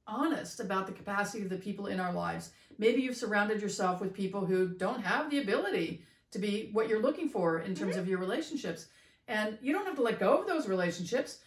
honest 0.08 0.60
about 0.60 0.88
the 0.88 0.92
capacity 0.94 1.44
of 1.44 1.50
the 1.50 1.58
people 1.58 1.86
in 1.88 2.00
our 2.00 2.12
lives. 2.12 2.52
Maybe 2.80 3.02
you've 3.04 3.16
surrounded 3.16 3.62
yourself 3.62 4.02
with 4.02 4.12
people 4.14 4.46
who 4.46 4.70
don't 4.70 5.02
have 5.02 5.30
the 5.30 5.40
ability 5.40 6.04
to 6.32 6.40
be 6.40 6.70
what 6.74 6.90
you're 6.90 7.00
looking 7.02 7.30
for 7.30 7.60
in 7.60 7.76
terms 7.76 7.96
of 7.96 8.08
your 8.08 8.18
relationships 8.18 8.88
and 9.28 9.58
you 9.62 9.72
don't 9.74 9.86
have 9.86 9.96
to 9.96 10.02
let 10.02 10.20
go 10.20 10.38
of 10.40 10.48
those 10.48 10.68
relationships 10.68 11.40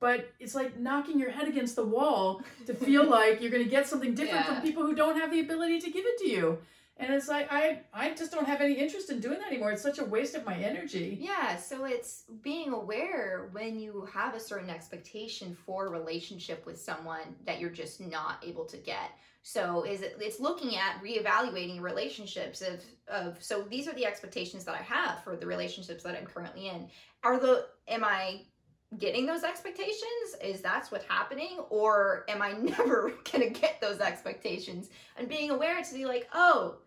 but 0.00 0.30
it's 0.38 0.54
like 0.54 0.78
knocking 0.78 1.18
your 1.18 1.30
head 1.30 1.48
against 1.48 1.76
the 1.76 1.84
wall 1.84 2.42
to 2.66 2.74
feel 2.74 3.04
like 3.18 3.40
you're 3.40 3.50
going 3.50 3.64
to 3.64 3.70
get 3.70 3.86
something 3.86 4.14
different 4.14 4.44
Yeah. 4.46 4.54
from 4.54 4.62
people 4.62 4.82
who 4.84 4.94
don't 4.94 5.18
have 5.18 5.30
the 5.30 5.40
ability 5.40 5.80
to 5.80 5.90
give 5.90 6.04
it 6.06 6.18
to 6.18 6.28
you 6.28 6.58
and 6.96 7.12
it's 7.12 7.28
like 7.28 7.52
i 7.52 7.80
i 7.92 8.10
just 8.14 8.30
don't 8.32 8.46
have 8.46 8.60
any 8.60 8.74
interest 8.74 9.10
in 9.10 9.18
doing 9.20 9.38
that 9.38 9.48
anymore 9.48 9.72
it's 9.72 9.82
such 9.82 9.98
a 9.98 10.04
waste 10.04 10.34
of 10.34 10.44
my 10.44 10.54
energy 10.54 11.18
Yeah, 11.20 11.56
so 11.56 11.84
it's 11.84 12.24
being 12.42 12.72
aware 12.72 13.48
when 13.52 13.78
you 13.80 14.06
have 14.12 14.34
a 14.34 14.40
certain 14.40 14.70
expectation 14.70 15.56
for 15.66 15.86
a 15.86 15.90
relationship 15.90 16.64
with 16.66 16.80
someone 16.80 17.34
that 17.46 17.58
you're 17.60 17.70
just 17.70 18.00
not 18.00 18.42
able 18.44 18.64
to 18.66 18.76
get. 18.76 19.10
So 19.46 19.82
is 19.82 20.00
it 20.00 20.16
it's 20.20 20.40
looking 20.40 20.74
at 20.74 21.02
reevaluating 21.04 21.82
relationships 21.82 22.62
of 22.62 22.80
of 23.08 23.36
so 23.42 23.60
these 23.60 23.86
are 23.86 23.92
the 23.92 24.06
expectations 24.06 24.64
that 24.64 24.74
I 24.74 24.82
have 24.82 25.22
for 25.22 25.36
the 25.36 25.46
relationships 25.46 26.02
that 26.04 26.16
I'm 26.16 26.24
currently 26.24 26.68
in. 26.68 26.88
Are 27.22 27.38
the 27.38 27.66
am 27.86 28.04
I 28.04 28.40
getting 28.96 29.26
those 29.26 29.44
expectations? 29.44 30.34
Is 30.42 30.62
that's 30.62 30.90
what's 30.90 31.04
happening 31.04 31.58
or 31.68 32.24
am 32.26 32.40
I 32.40 32.52
never 32.78 33.12
going 33.30 33.52
to 33.52 33.60
get 33.60 33.82
those 33.82 34.00
expectations? 34.00 34.88
And 35.18 35.28
being 35.28 35.50
aware 35.50 35.82
to 35.82 35.94
be 35.94 36.06
like, 36.06 36.26
"Oh, 36.32 36.78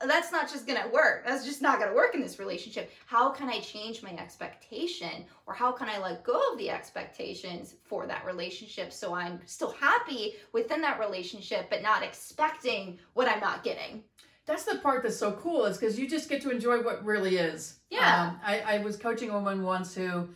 that's 0.00 0.30
not 0.30 0.50
just 0.50 0.66
gonna 0.66 0.88
work. 0.92 1.24
That's 1.26 1.44
just 1.44 1.62
not 1.62 1.78
gonna 1.78 1.94
work 1.94 2.14
in 2.14 2.20
this 2.20 2.38
relationship. 2.38 2.90
How 3.06 3.30
can 3.30 3.48
I 3.48 3.60
change 3.60 4.02
my 4.02 4.10
expectation 4.10 5.24
or 5.46 5.54
how 5.54 5.72
can 5.72 5.88
I 5.88 5.98
let 5.98 6.22
go 6.22 6.52
of 6.52 6.58
the 6.58 6.68
expectations 6.70 7.76
for 7.84 8.06
that 8.06 8.24
relationship 8.26 8.92
so 8.92 9.14
I'm 9.14 9.40
still 9.46 9.72
happy 9.72 10.34
within 10.52 10.80
that 10.82 11.00
relationship 11.00 11.70
but 11.70 11.82
not 11.82 12.02
expecting 12.02 12.98
what 13.14 13.28
I'm 13.28 13.40
not 13.40 13.64
getting? 13.64 14.02
that's 14.44 14.62
the 14.64 14.76
part 14.78 15.02
that's 15.02 15.16
so 15.16 15.32
cool 15.32 15.64
is 15.64 15.76
because 15.76 15.98
you 15.98 16.08
just 16.08 16.28
get 16.28 16.40
to 16.42 16.50
enjoy 16.50 16.80
what 16.80 17.04
really 17.04 17.36
is 17.36 17.80
Yeah. 17.90 18.28
um, 18.30 18.40
I, 18.44 18.60
I 18.60 18.78
was 18.78 18.96
coaching 18.96 19.28
a 19.30 19.32
woman 19.32 19.64
once 19.64 19.92
who 19.92 20.28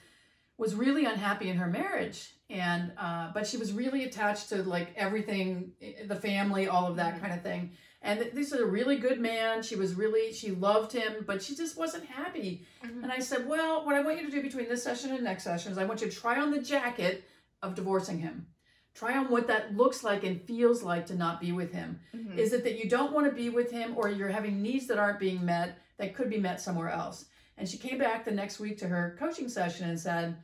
was 0.58 0.74
really 0.74 1.04
unhappy 1.04 1.48
in 1.48 1.56
her 1.56 1.68
marriage 1.68 2.32
and 2.48 2.90
uh, 2.98 3.30
but 3.32 3.46
she 3.46 3.56
was 3.56 3.72
really 3.72 4.02
attached 4.04 4.48
to 4.48 4.64
like 4.64 4.92
everything 4.96 5.70
the 6.08 6.16
family 6.16 6.66
all 6.66 6.88
of 6.88 6.96
that 6.96 7.14
Mhm. 7.16 7.20
kind 7.20 7.32
of 7.34 7.42
thing 7.42 7.70
and 8.02 8.20
this 8.32 8.52
is 8.52 8.60
a 8.60 8.66
really 8.66 8.96
good 8.96 9.20
man 9.20 9.62
she 9.62 9.76
was 9.76 9.94
really 9.94 10.32
she 10.32 10.50
loved 10.52 10.92
him 10.92 11.24
but 11.26 11.42
she 11.42 11.54
just 11.54 11.76
wasn't 11.76 12.04
happy 12.06 12.64
Mhm. 12.84 13.02
and 13.02 13.12
i 13.12 13.18
said 13.18 13.46
well 13.46 13.84
what 13.84 13.94
i 13.94 14.00
want 14.02 14.18
you 14.18 14.24
to 14.24 14.30
do 14.36 14.42
between 14.42 14.68
this 14.68 14.82
session 14.82 15.10
and 15.12 15.22
next 15.24 15.44
session 15.44 15.70
is 15.72 15.78
i 15.78 15.84
want 15.84 16.00
you 16.00 16.08
to 16.10 16.16
try 16.16 16.40
on 16.40 16.50
the 16.50 16.60
jacket 16.62 17.24
of 17.62 17.74
divorcing 17.74 18.18
him 18.18 18.46
try 18.94 19.16
on 19.16 19.26
what 19.30 19.46
that 19.46 19.76
looks 19.76 20.02
like 20.02 20.24
and 20.24 20.40
feels 20.42 20.82
like 20.82 21.06
to 21.06 21.14
not 21.14 21.40
be 21.40 21.52
with 21.52 21.72
him 21.72 22.00
Mhm. 22.14 22.36
is 22.38 22.52
it 22.52 22.64
that 22.64 22.78
you 22.82 22.88
don't 22.88 23.12
want 23.12 23.26
to 23.26 23.32
be 23.32 23.50
with 23.50 23.70
him 23.70 23.94
or 23.96 24.08
you're 24.08 24.28
having 24.28 24.62
needs 24.62 24.86
that 24.86 24.98
aren't 24.98 25.20
being 25.20 25.44
met 25.44 25.78
that 25.98 26.14
could 26.14 26.30
be 26.30 26.38
met 26.40 26.60
somewhere 26.62 26.88
else? 26.88 27.26
And 27.58 27.68
she 27.68 27.76
came 27.76 27.98
back 27.98 28.24
the 28.24 28.30
next 28.30 28.58
week 28.58 28.78
to 28.78 28.88
her 28.88 29.14
coaching 29.18 29.50
session 29.50 29.90
and 29.90 30.00
said, 30.00 30.34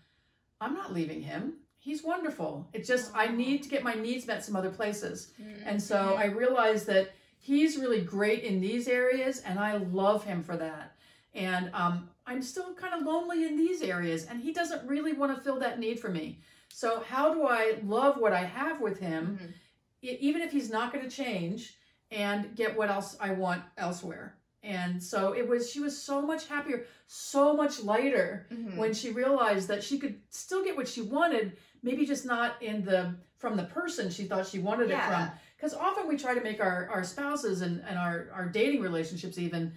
I'm 0.61 0.75
not 0.75 0.93
leaving 0.93 1.23
him. 1.23 1.55
He's 1.79 2.03
wonderful. 2.05 2.69
It's 2.75 2.87
just 2.87 3.11
I 3.17 3.29
need 3.29 3.63
to 3.63 3.71
get 3.71 3.83
my 3.83 3.95
needs 3.95 4.27
met 4.27 4.45
some 4.45 4.55
other 4.55 4.69
places. 4.71 5.33
And 5.65 5.83
so 5.83 6.15
I 6.15 6.27
realized 6.27 6.87
that 6.89 7.13
he's 7.47 7.77
really 7.77 8.01
great 8.01 8.43
in 8.43 8.61
these 8.61 8.89
areas 8.89 9.41
and 9.41 9.59
I 9.59 9.77
love 9.77 10.25
him 10.25 10.43
for 10.43 10.57
that. 10.57 10.97
And 11.35 11.71
um, 11.75 12.09
I'm 12.27 12.43
still 12.43 12.75
kind 12.75 12.95
of 12.95 13.03
lonely 13.07 13.47
in 13.47 13.57
these 13.57 13.83
areas 13.83 14.25
and 14.27 14.41
he 14.41 14.53
doesn't 14.53 14.87
really 14.89 15.13
want 15.13 15.35
to 15.35 15.41
fill 15.43 15.59
that 15.61 15.79
need 15.79 16.01
for 16.01 16.09
me. 16.09 16.41
So, 16.69 17.01
how 17.09 17.33
do 17.35 17.47
I 17.47 17.79
love 17.85 18.17
what 18.19 18.33
I 18.33 18.45
have 18.45 18.81
with 18.81 18.99
him? 18.99 19.39
Mhm. 19.43 19.55
e- 20.03 20.19
even 20.21 20.43
if 20.43 20.53
he's 20.53 20.71
not 20.71 20.93
going 20.93 21.09
to 21.09 21.17
change 21.25 21.77
and 22.11 22.55
get 22.57 22.77
what 22.77 22.91
else 22.91 23.17
I 23.21 23.33
want 23.33 23.63
elsewhere. 23.79 24.36
And 24.67 25.01
so 25.03 25.33
it 25.33 25.49
was, 25.49 25.71
she 25.71 25.79
was 25.81 25.97
so 25.97 26.21
much 26.21 26.49
happier, 26.49 26.87
so 27.07 27.55
much 27.57 27.83
lighter 27.85 28.47
Mhm. 28.53 28.77
when 28.77 28.93
she 28.93 29.11
realized 29.13 29.69
that 29.69 29.83
she 29.85 29.97
could 29.99 30.21
still 30.31 30.65
get 30.65 30.77
what 30.77 30.89
she 30.89 31.03
wanted, 31.03 31.57
maybe 31.85 32.05
just 32.05 32.27
not 32.27 32.61
in 32.61 32.85
the, 32.85 33.15
from 33.39 33.57
the 33.57 33.63
person 33.65 34.11
she 34.11 34.25
thought 34.25 34.47
she 34.47 34.59
wanted 34.59 34.91
it 34.91 35.01
from. 35.05 35.31
Because 35.57 35.73
often 35.73 36.09
we 36.09 36.17
try 36.17 36.35
to 36.35 36.41
make 36.43 36.61
our, 36.61 36.89
our 36.93 37.05
spouses 37.05 37.63
and, 37.63 37.81
and 37.89 37.97
our, 37.97 38.29
our 38.35 38.47
dating 38.47 38.81
relationships 38.83 39.39
even, 39.39 39.73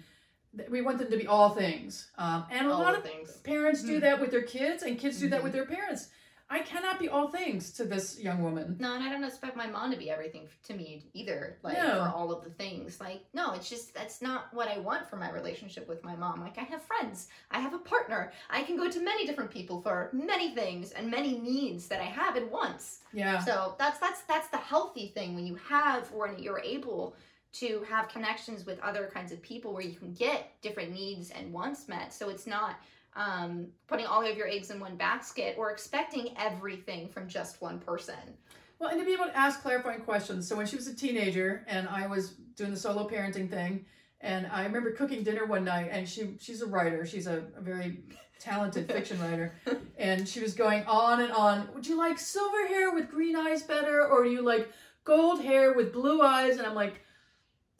we 0.68 0.80
want 0.82 0.98
them 0.98 1.08
to 1.10 1.16
be 1.16 1.28
all 1.28 1.50
things. 1.50 2.10
Um, 2.18 2.44
and 2.50 2.66
a 2.66 2.72
All 2.72 2.80
lot 2.80 2.96
of 2.96 3.04
things. 3.04 3.36
parents 3.44 3.84
do 3.84 3.98
Mhm. 3.98 4.00
that 4.00 4.20
with 4.20 4.32
their 4.32 4.42
kids 4.42 4.82
and 4.82 4.98
kids 4.98 5.20
do 5.20 5.28
that 5.28 5.40
Mhm. 5.40 5.44
with 5.44 5.52
their 5.52 5.66
parents 5.66 6.08
I 6.52 6.58
cannot 6.60 6.98
be 6.98 7.08
all 7.08 7.28
things 7.28 7.70
to 7.74 7.84
this 7.84 8.18
young 8.18 8.42
woman. 8.42 8.76
No, 8.80 8.94
and 8.96 9.04
I 9.04 9.08
don't 9.10 9.22
expect 9.22 9.56
my 9.56 9.68
mom 9.68 9.92
to 9.92 9.96
be 9.96 10.10
everything 10.10 10.48
to 10.64 10.74
me 10.74 11.04
either. 11.14 11.58
Like 11.62 11.76
No. 11.78 12.04
for 12.04 12.12
all 12.12 12.32
of 12.32 12.42
the 12.42 12.50
things. 12.50 13.00
Like 13.00 13.22
no, 13.32 13.52
it's 13.52 13.70
just 13.70 13.94
that's 13.94 14.20
not 14.20 14.52
what 14.52 14.66
I 14.68 14.78
want 14.78 15.08
for 15.08 15.14
my 15.16 15.30
relationship 15.30 15.88
with 15.88 16.02
my 16.02 16.16
mom. 16.16 16.40
Like 16.40 16.58
I 16.58 16.62
have 16.62 16.82
friends, 16.82 17.28
I 17.52 17.60
have 17.60 17.72
a 17.72 17.78
partner. 17.78 18.32
I 18.50 18.62
can 18.62 18.76
go 18.76 18.90
to 18.90 19.00
many 19.00 19.26
different 19.26 19.50
people 19.52 19.80
for 19.80 20.10
many 20.12 20.52
things 20.54 20.90
and 20.90 21.08
many 21.08 21.38
needs 21.38 21.86
that 21.86 22.00
I 22.00 22.06
have 22.06 22.36
at 22.36 22.50
once. 22.50 23.00
Yeah. 23.12 23.38
So 23.44 23.76
that's 23.78 24.00
that's 24.00 24.22
that's 24.22 24.48
the 24.48 24.56
healthy 24.58 25.08
thing 25.14 25.36
when 25.36 25.46
you 25.46 25.54
have 25.68 26.10
when 26.12 26.36
you're 26.38 26.60
able 26.60 27.14
to 27.52 27.84
have 27.88 28.08
connections 28.08 28.64
with 28.66 28.78
other 28.80 29.10
kinds 29.12 29.32
of 29.32 29.40
people 29.42 29.72
where 29.72 29.82
you 29.82 29.94
can 29.96 30.12
get 30.14 30.52
different 30.62 30.92
needs 30.92 31.30
and 31.30 31.52
wants 31.52 31.88
met. 31.88 32.12
So 32.12 32.28
it's 32.28 32.46
not 32.46 32.76
um, 33.14 33.66
putting 33.86 34.06
all 34.06 34.24
of 34.24 34.36
your 34.36 34.46
eggs 34.48 34.70
in 34.70 34.80
one 34.80 34.96
basket 34.96 35.56
or 35.58 35.70
expecting 35.70 36.34
everything 36.38 37.08
from 37.08 37.28
just 37.28 37.60
one 37.60 37.78
person. 37.78 38.14
Well, 38.78 38.90
and 38.90 38.98
to 38.98 39.04
be 39.04 39.12
able 39.12 39.26
to 39.26 39.36
ask 39.36 39.60
clarifying 39.60 40.00
questions. 40.00 40.48
So 40.48 40.56
when 40.56 40.66
she 40.66 40.76
was 40.76 40.86
a 40.86 40.94
teenager 40.94 41.64
and 41.68 41.88
I 41.88 42.06
was 42.06 42.30
doing 42.56 42.70
the 42.70 42.76
solo 42.76 43.06
parenting 43.08 43.50
thing, 43.50 43.84
and 44.22 44.46
I 44.46 44.64
remember 44.64 44.92
cooking 44.92 45.22
dinner 45.22 45.46
one 45.46 45.64
night, 45.64 45.88
and 45.90 46.08
she 46.08 46.36
she's 46.40 46.62
a 46.62 46.66
writer. 46.66 47.06
She's 47.06 47.26
a, 47.26 47.44
a 47.56 47.60
very 47.60 48.00
talented 48.38 48.86
fiction 48.92 49.20
writer, 49.20 49.54
and 49.98 50.28
she 50.28 50.40
was 50.40 50.54
going 50.54 50.84
on 50.84 51.20
and 51.20 51.32
on. 51.32 51.68
Would 51.74 51.86
you 51.86 51.96
like 51.96 52.18
silver 52.18 52.66
hair 52.66 52.92
with 52.92 53.10
green 53.10 53.36
eyes 53.36 53.62
better, 53.62 54.06
or 54.06 54.24
do 54.24 54.30
you 54.30 54.42
like 54.42 54.70
gold 55.04 55.42
hair 55.42 55.72
with 55.72 55.92
blue 55.92 56.22
eyes? 56.22 56.58
And 56.58 56.66
I'm 56.66 56.74
like. 56.74 57.02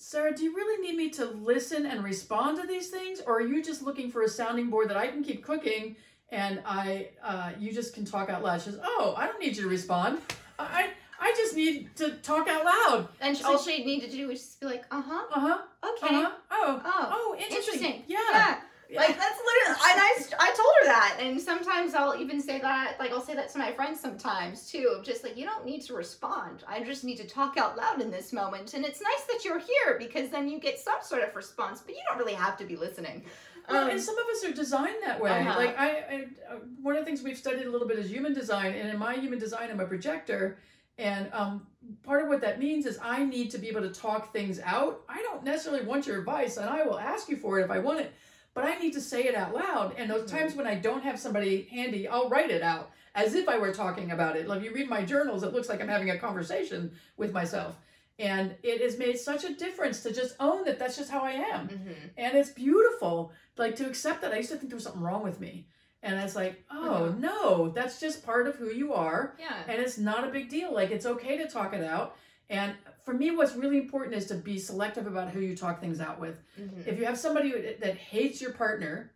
Sarah, 0.03 0.35
do 0.35 0.43
you 0.43 0.57
really 0.57 0.81
need 0.81 0.97
me 0.97 1.11
to 1.11 1.27
listen 1.27 1.85
and 1.85 2.03
respond 2.03 2.59
to 2.59 2.67
these 2.67 2.89
things, 2.89 3.21
or 3.27 3.37
are 3.37 3.47
you 3.47 3.63
just 3.63 3.83
looking 3.83 4.11
for 4.11 4.23
a 4.23 4.29
sounding 4.29 4.71
board 4.71 4.89
that 4.89 4.97
I 4.97 5.09
can 5.09 5.23
keep 5.23 5.45
cooking 5.45 5.95
and 6.33 6.63
I, 6.65 7.11
uh, 7.23 7.51
you 7.59 7.71
just 7.71 7.93
can 7.95 8.07
talk 8.07 8.31
out 8.31 8.43
loud? 8.43 8.63
She 8.63 8.71
says, 8.71 8.81
"Oh, 8.83 9.13
I 9.19 9.27
don't 9.27 9.39
need 9.39 9.55
you 9.59 9.65
to 9.65 9.69
respond. 9.69 10.19
I, 10.59 10.89
I 11.21 11.35
just 11.37 11.55
need 11.55 11.95
to 11.97 12.13
talk 12.23 12.49
out 12.49 12.65
loud. 12.65 13.09
And 13.21 13.39
all 13.45 13.59
she 13.59 13.85
needed 13.85 14.11
to 14.11 14.17
do 14.17 14.29
was 14.29 14.41
just 14.41 14.61
be 14.61 14.67
like, 14.69 14.85
uh 14.91 15.03
huh, 15.03 15.27
Uh 15.35 15.41
huh. 15.41 15.59
okay, 15.91 16.15
Uh 16.15 16.23
huh. 16.23 16.31
Oh. 16.51 16.83
oh, 16.83 17.09
Oh, 17.13 17.37
interesting. 17.39 17.75
interesting. 17.75 18.05
Yeah. 18.07 18.19
yeah. 18.33 18.61
Yeah. 18.89 19.01
Like 19.01 19.19
that's 19.19 19.39
literally, 19.39 19.81
and 19.91 20.01
I, 20.01 20.11
I 20.41 20.55
told 20.57 20.69
her 20.81 20.87
that, 21.11 21.23
and 21.23 21.41
sometimes 21.41 21.95
I'll 21.95 22.17
even 22.21 22.41
say 22.41 22.61
that, 22.61 22.97
like 22.99 23.11
I'll 23.11 23.21
say 23.21 23.35
that 23.35 23.51
to 23.53 23.59
my 23.59 23.73
friends 23.73 24.01
sometimes 24.01 24.71
too, 24.71 24.95
of 24.97 25.05
just 25.05 25.25
like 25.25 25.37
you 25.37 25.45
don't 25.45 25.65
need 25.65 25.83
to 25.83 25.95
respond. 25.95 26.65
I 26.69 26.83
just 26.83 27.05
need 27.05 27.17
to 27.17 27.27
talk 27.27 27.57
out 27.57 27.77
loud 27.77 28.01
in 28.01 28.11
this 28.11 28.33
moment, 28.33 28.75
and 28.75 28.85
it's 28.85 29.01
nice 29.01 29.25
that 29.27 29.45
you're 29.45 29.59
here 29.59 29.97
because 29.99 30.31
then 30.31 30.49
you 30.49 30.61
get 30.61 30.79
some 30.79 30.99
sort 31.03 31.23
of 31.23 31.35
response, 31.35 31.81
but 31.85 31.95
you 31.95 32.01
don't 32.09 32.19
really 32.19 32.35
have 32.35 32.57
to 32.59 32.65
be 32.65 32.77
listening. 32.77 33.25
Well, 33.69 33.85
Um, 33.85 33.91
and 33.91 34.01
some 34.01 34.17
of 34.19 34.25
us 34.27 34.45
are 34.45 34.53
designed 34.53 34.97
that 35.05 35.21
way. 35.21 35.31
Uh-huh. 35.31 35.59
Like 35.59 35.79
I, 35.79 35.89
I, 35.89 36.27
uh, 36.51 36.59
one 36.83 36.97
of 36.97 37.01
the 37.01 37.07
things 37.07 37.23
we've 37.23 37.39
studied 37.39 37.67
a 37.67 37.71
little 37.71 37.87
bit 37.87 37.99
is 37.99 38.11
human 38.11 38.35
design, 38.35 38.75
and 38.75 38.89
in 38.89 38.99
my 38.99 39.15
human 39.15 39.39
design, 39.39 39.71
I'm 39.71 39.81
a 39.81 39.87
projector, 39.87 40.59
and 40.99 41.29
um, 41.33 41.67
part 42.03 42.23
of 42.23 42.29
what 42.29 42.41
that 42.41 42.59
means 42.59 42.87
is 42.87 42.99
I 43.03 43.25
need 43.25 43.51
to 43.53 43.59
be 43.59 43.69
able 43.69 43.83
to 43.83 43.91
talk 43.91 44.33
things 44.33 44.61
out. 44.65 45.03
I 45.09 45.23
don't 45.23 45.45
necessarily 45.45 45.85
want 45.85 46.07
your 46.07 46.19
advice, 46.19 46.57
and 46.57 46.69
I 46.69 46.83
will 46.83 46.99
ask 46.99 47.29
you 47.29 47.37
for 47.37 47.59
it 47.61 47.65
if 47.65 47.71
I 47.71 47.79
want 47.79 48.01
it, 48.01 48.13
but 48.61 48.69
I 48.69 48.77
need 48.79 48.93
to 48.93 49.01
say 49.01 49.25
it 49.25 49.35
out 49.35 49.55
loud. 49.55 49.95
And 49.97 50.11
those 50.11 50.25
Mhm. 50.31 50.39
times 50.39 50.55
when 50.55 50.67
I 50.67 50.75
don't 50.75 51.03
have 51.03 51.19
somebody 51.19 51.63
handy, 51.71 52.07
I'll 52.07 52.29
write 52.29 52.51
it 52.51 52.63
out 52.63 52.91
as 53.15 53.35
if 53.35 53.49
I 53.49 53.57
were 53.59 53.73
talking 53.73 54.11
about 54.11 54.37
it. 54.37 54.47
Like 54.47 54.63
you 54.63 54.73
read 54.73 54.89
my 54.89 55.03
journals, 55.03 55.43
it 55.43 55.53
looks 55.53 55.69
like 55.69 55.81
I'm 55.81 55.89
having 55.89 56.11
a 56.11 56.19
conversation 56.19 56.93
with 57.17 57.33
myself. 57.33 57.77
And 58.19 58.55
it 58.63 58.83
has 58.83 58.99
made 58.99 59.19
such 59.19 59.45
a 59.45 59.55
difference 59.55 60.03
to 60.03 60.13
just 60.13 60.37
own 60.41 60.65
that 60.65 60.79
that's 60.79 60.97
just 60.99 61.11
how 61.11 61.23
I 61.25 61.33
am 61.33 61.69
mhm. 61.69 61.95
and 62.19 62.37
it's 62.37 62.51
beautiful 62.51 63.33
like 63.57 63.77
to 63.77 63.87
accept 63.87 64.21
that 64.23 64.33
i 64.33 64.37
used 64.39 64.51
to 64.51 64.57
think 64.57 64.69
there 64.71 64.77
was 64.77 64.85
something 64.85 65.03
wrong 65.03 65.23
with 65.23 65.39
me 65.41 65.67
and 66.03 66.19
it's 66.21 66.37
like 66.37 66.63
oh 66.71 67.11
Mhm. 67.15 67.19
no 67.19 67.69
that's 67.71 67.99
just 68.01 68.25
part 68.25 68.47
of 68.47 68.57
who 68.57 68.69
you 68.71 68.93
are 68.93 69.35
Yeah. 69.39 69.55
and 69.69 69.81
it's 69.81 69.97
not 69.99 70.25
a 70.29 70.31
big 70.31 70.49
deal 70.51 70.71
like 70.73 70.91
it's 70.91 71.07
okay 71.07 71.37
to 71.39 71.47
talk 71.49 71.73
it 71.75 71.83
out 71.85 72.17
and 72.51 72.75
for 73.05 73.15
me 73.15 73.31
what's 73.31 73.55
really 73.57 73.79
important 73.79 74.15
is 74.15 74.27
to 74.27 74.35
be 74.35 74.59
selective 74.59 75.07
about 75.07 75.31
who 75.31 75.41
you 75.41 75.57
talk 75.57 75.81
things 75.81 76.01
out 76.01 76.21
with 76.21 76.37
Mhm. 76.59 76.87
if 76.87 76.99
you 76.99 77.05
have 77.05 77.19
somebody 77.19 77.77
that 77.81 77.97
hates 77.97 78.41
your 78.41 78.53
partner 78.53 79.13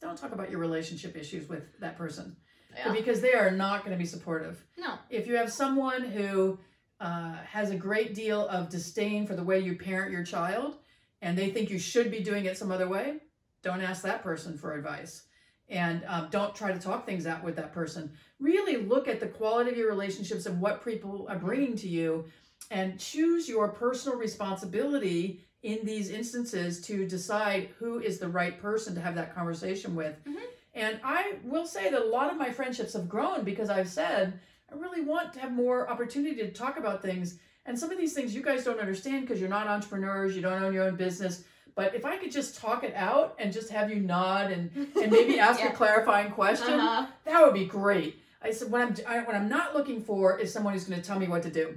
don't 0.00 0.16
talk 0.16 0.32
about 0.32 0.50
your 0.50 0.60
relationship 0.60 1.16
issues 1.16 1.48
with 1.48 1.64
that 1.80 1.96
person 1.96 2.36
Yeah. 2.76 2.92
because 2.92 3.20
they 3.20 3.32
are 3.34 3.50
not 3.50 3.84
going 3.84 3.92
to 3.92 3.98
be 3.98 4.06
supportive 4.06 4.64
No. 4.76 4.98
if 5.10 5.26
you 5.26 5.36
have 5.36 5.52
someone 5.52 6.02
who 6.02 6.58
uh, 7.00 7.34
has 7.44 7.70
a 7.70 7.76
great 7.76 8.12
deal 8.14 8.48
of 8.48 8.68
disdain 8.68 9.24
for 9.26 9.36
the 9.36 9.42
way 9.44 9.60
you 9.60 9.76
parent 9.78 10.10
your 10.10 10.24
child 10.24 10.78
and 11.22 11.38
they 11.38 11.50
think 11.50 11.70
you 11.70 11.78
should 11.78 12.10
be 12.10 12.20
doing 12.20 12.44
it 12.46 12.56
some 12.58 12.72
other 12.72 12.88
way, 12.88 13.20
don't 13.62 13.80
ask 13.80 14.02
that 14.02 14.20
person 14.22 14.58
for 14.58 14.74
advice. 14.74 15.22
And 15.68 16.02
um, 16.06 16.28
don't 16.30 16.54
try 16.56 16.72
to 16.72 16.78
talk 16.80 17.06
things 17.06 17.24
out 17.26 17.44
with 17.44 17.54
that 17.56 17.72
person. 17.72 18.12
Really 18.40 18.78
look 18.78 19.06
at 19.06 19.20
the 19.20 19.28
quality 19.28 19.70
of 19.70 19.76
your 19.76 19.88
relationships 19.88 20.46
and 20.46 20.60
what 20.60 20.84
people 20.84 21.26
are 21.28 21.38
bringing 21.38 21.76
to 21.76 21.88
you 21.88 22.24
and 22.70 22.98
choose 22.98 23.48
your 23.48 23.68
personal 23.68 24.18
responsibility 24.18 25.40
in 25.62 25.84
these 25.84 26.10
instances 26.10 26.80
to 26.82 27.06
decide 27.06 27.68
who 27.78 27.98
is 27.98 28.18
the 28.18 28.28
right 28.28 28.60
person 28.60 28.94
to 28.94 29.00
have 29.00 29.14
that 29.16 29.34
conversation 29.34 29.94
with. 29.96 30.14
Mhm. 30.24 30.36
And 30.74 31.00
I 31.02 31.34
will 31.42 31.66
say 31.66 31.90
that 31.90 32.00
a 32.00 32.04
lot 32.04 32.30
of 32.30 32.36
my 32.36 32.50
friendships 32.50 32.92
have 32.92 33.08
grown 33.08 33.42
because 33.44 33.68
I've 33.70 33.88
said, 33.88 34.38
I 34.72 34.76
really 34.76 35.00
want 35.00 35.32
to 35.32 35.40
have 35.40 35.50
more 35.52 35.88
opportunity 35.88 36.36
to 36.36 36.50
talk 36.52 36.78
about 36.78 37.02
things. 37.02 37.38
And 37.66 37.76
some 37.78 37.90
of 37.90 37.98
these 37.98 38.12
things 38.14 38.34
you 38.34 38.42
guys 38.42 38.64
don't 38.64 38.78
understand 38.78 39.22
because 39.22 39.40
you're 39.40 39.48
not 39.48 39.66
entrepreneurs, 39.66 40.36
you 40.36 40.42
don't 40.42 40.62
own 40.62 40.72
your 40.72 40.84
own 40.84 40.96
business. 40.96 41.42
But 41.74 41.94
if 41.94 42.04
I 42.04 42.16
could 42.16 42.30
just 42.32 42.56
talk 42.58 42.84
it 42.84 42.94
out 42.94 43.34
and 43.38 43.52
just 43.52 43.70
have 43.70 43.90
you 43.90 44.00
nod 44.00 44.50
and, 44.52 44.70
and 45.00 45.10
maybe 45.10 45.38
ask 45.48 45.60
Yeah. 45.60 45.72
a 45.72 45.72
clarifying 45.72 46.30
question, 46.30 46.74
Uh-huh. 46.74 47.06
that 47.24 47.42
would 47.44 47.54
be 47.54 47.66
great. 47.66 48.20
I 48.40 48.52
said 48.52 48.70
what 48.70 48.80
I'm 48.82 48.94
I, 49.06 49.18
what 49.24 49.34
I'm 49.34 49.48
not 49.48 49.74
looking 49.74 50.02
for 50.02 50.38
is 50.38 50.52
someone 50.52 50.72
who's 50.74 50.84
going 50.84 51.00
to 51.00 51.06
tell 51.06 51.18
me 51.18 51.26
what 51.26 51.42
to 51.42 51.50
do. 51.50 51.76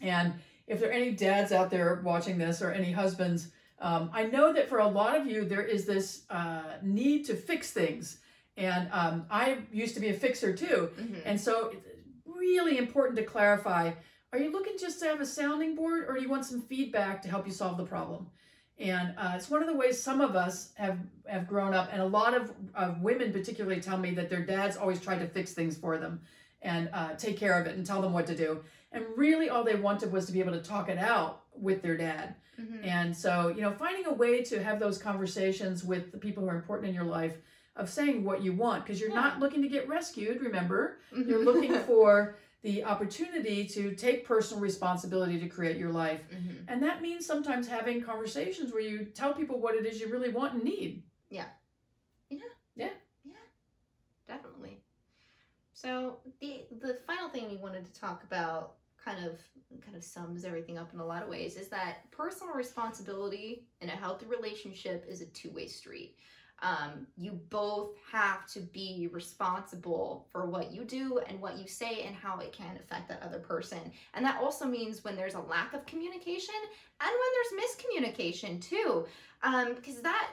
And 0.00 0.34
if 0.66 0.80
there 0.80 0.90
are 0.90 0.92
any 0.92 1.12
dads 1.12 1.52
out 1.52 1.70
there 1.70 2.00
watching 2.04 2.38
this 2.38 2.62
or 2.62 2.72
any 2.72 2.92
husbands, 2.92 3.48
um, 3.78 4.10
I 4.12 4.24
know 4.24 4.52
that 4.52 4.68
for 4.68 4.78
a 4.78 4.88
lot 4.88 5.16
of 5.16 5.26
you 5.26 5.44
there 5.44 5.62
is 5.62 5.84
this 5.84 6.22
uh, 6.30 6.62
need 6.82 7.26
to 7.26 7.34
fix 7.34 7.72
things, 7.72 8.18
and 8.56 8.88
um, 8.90 9.26
I 9.30 9.58
used 9.70 9.94
to 9.94 10.00
be 10.00 10.08
a 10.08 10.14
fixer 10.14 10.56
too. 10.56 10.90
Mhm. 10.96 11.22
And 11.26 11.40
so 11.40 11.68
it's 11.68 11.86
really 12.24 12.78
important 12.78 13.16
to 13.18 13.24
clarify. 13.24 13.92
Are 14.32 14.38
you 14.38 14.50
looking 14.50 14.74
just 14.78 14.98
to 15.00 15.06
have 15.06 15.20
a 15.20 15.26
sounding 15.26 15.74
board 15.74 16.04
or 16.08 16.14
do 16.14 16.22
you 16.22 16.28
want 16.28 16.44
some 16.44 16.60
feedback 16.60 17.22
to 17.22 17.28
help 17.28 17.46
you 17.46 17.52
solve 17.52 17.76
the 17.76 17.84
problem? 17.84 18.26
And 18.78 19.14
uh, 19.16 19.32
it's 19.34 19.48
one 19.48 19.62
of 19.62 19.68
the 19.68 19.74
ways 19.74 20.02
some 20.02 20.20
of 20.20 20.36
us 20.36 20.72
have, 20.74 20.98
have 21.26 21.46
grown 21.46 21.72
up. 21.72 21.88
And 21.92 22.02
a 22.02 22.06
lot 22.06 22.34
of, 22.34 22.52
of 22.74 23.00
women 23.00 23.32
particularly 23.32 23.80
tell 23.80 23.96
me 23.96 24.10
that 24.12 24.28
their 24.28 24.44
dads 24.44 24.76
always 24.76 25.00
tried 25.00 25.20
to 25.20 25.26
fix 25.26 25.54
things 25.54 25.76
for 25.78 25.96
them 25.96 26.20
and 26.60 26.90
uh, 26.92 27.14
take 27.14 27.38
care 27.38 27.58
of 27.58 27.66
it 27.66 27.76
and 27.76 27.86
tell 27.86 28.02
them 28.02 28.12
what 28.12 28.26
to 28.26 28.36
do. 28.36 28.62
And 28.96 29.06
really 29.16 29.48
all 29.50 29.62
they 29.64 29.76
wanted 29.76 30.12
was 30.12 30.26
to 30.26 30.32
be 30.32 30.40
able 30.40 30.52
to 30.52 30.60
talk 30.62 30.88
it 30.88 30.98
out 30.98 31.42
with 31.54 31.82
their 31.82 31.96
dad. 31.96 32.34
Mhm. 32.58 32.84
And 32.84 33.16
so, 33.16 33.48
you 33.48 33.60
know, 33.60 33.72
finding 33.72 34.06
a 34.06 34.12
way 34.12 34.42
to 34.44 34.62
have 34.62 34.78
those 34.80 34.98
conversations 34.98 35.84
with 35.84 36.12
the 36.12 36.18
people 36.18 36.42
who 36.42 36.48
are 36.48 36.56
important 36.56 36.88
in 36.88 36.94
your 36.94 37.04
life 37.04 37.36
of 37.76 37.90
saying 37.90 38.24
what 38.24 38.42
you 38.42 38.52
want 38.54 38.84
because 38.84 39.00
you're 39.00 39.12
not 39.14 39.38
looking 39.38 39.60
to 39.62 39.68
get 39.68 39.86
rescued, 39.88 40.40
remember? 40.40 40.98
Mhm. 41.12 41.28
You're 41.28 41.44
looking 41.44 41.74
for 41.90 42.36
the 42.62 42.82
opportunity 42.84 43.66
to 43.66 43.94
take 43.94 44.24
personal 44.24 44.60
responsibility 44.62 45.38
to 45.38 45.48
create 45.48 45.76
your 45.76 45.92
life. 45.92 46.22
Mhm. 46.30 46.64
And 46.68 46.82
that 46.82 47.02
means 47.02 47.26
sometimes 47.26 47.68
having 47.68 48.00
conversations 48.02 48.72
where 48.72 48.82
you 48.82 49.04
tell 49.04 49.34
people 49.34 49.60
what 49.60 49.74
it 49.74 49.84
is 49.84 50.00
you 50.00 50.08
really 50.08 50.30
want 50.30 50.54
and 50.54 50.64
need. 50.64 51.02
Yeah. 51.28 51.48
Yeah. 52.30 52.40
Yeah. 52.74 52.90
Yeah. 53.24 53.34
Definitely. 54.26 54.82
So 55.74 56.20
the 56.40 56.64
the 56.80 56.94
final 57.06 57.28
thing 57.28 57.50
we 57.50 57.56
wanted 57.56 57.84
to 57.84 57.92
talk 58.00 58.24
about 58.24 58.76
of 59.26 59.40
kind 59.84 59.96
of 59.96 60.04
sums 60.04 60.44
everything 60.44 60.78
up 60.78 60.92
in 60.94 61.00
a 61.00 61.04
lot 61.04 61.22
of 61.22 61.28
ways 61.28 61.56
is 61.56 61.68
that 61.68 62.10
personal 62.10 62.54
responsibility 62.54 63.66
in 63.80 63.88
a 63.88 63.92
healthy 63.92 64.26
relationship 64.26 65.04
is 65.08 65.20
a 65.20 65.26
two-way 65.26 65.66
street. 65.66 66.16
Um, 66.62 67.06
you 67.18 67.32
both 67.50 67.90
have 68.10 68.46
to 68.52 68.60
be 68.60 69.10
responsible 69.12 70.26
for 70.30 70.46
what 70.46 70.72
you 70.72 70.84
do 70.84 71.20
and 71.26 71.38
what 71.38 71.58
you 71.58 71.68
say 71.68 72.04
and 72.04 72.16
how 72.16 72.38
it 72.38 72.52
can 72.52 72.76
affect 72.76 73.08
that 73.10 73.22
other 73.22 73.40
person. 73.40 73.92
And 74.14 74.24
that 74.24 74.40
also 74.40 74.64
means 74.64 75.04
when 75.04 75.16
there's 75.16 75.34
a 75.34 75.40
lack 75.40 75.74
of 75.74 75.84
communication 75.84 76.54
and 77.02 77.10
when 77.10 77.30
there's 77.34 77.66
miscommunication 77.66 78.62
too. 78.62 79.04
Um, 79.42 79.74
because 79.74 80.00
that 80.00 80.30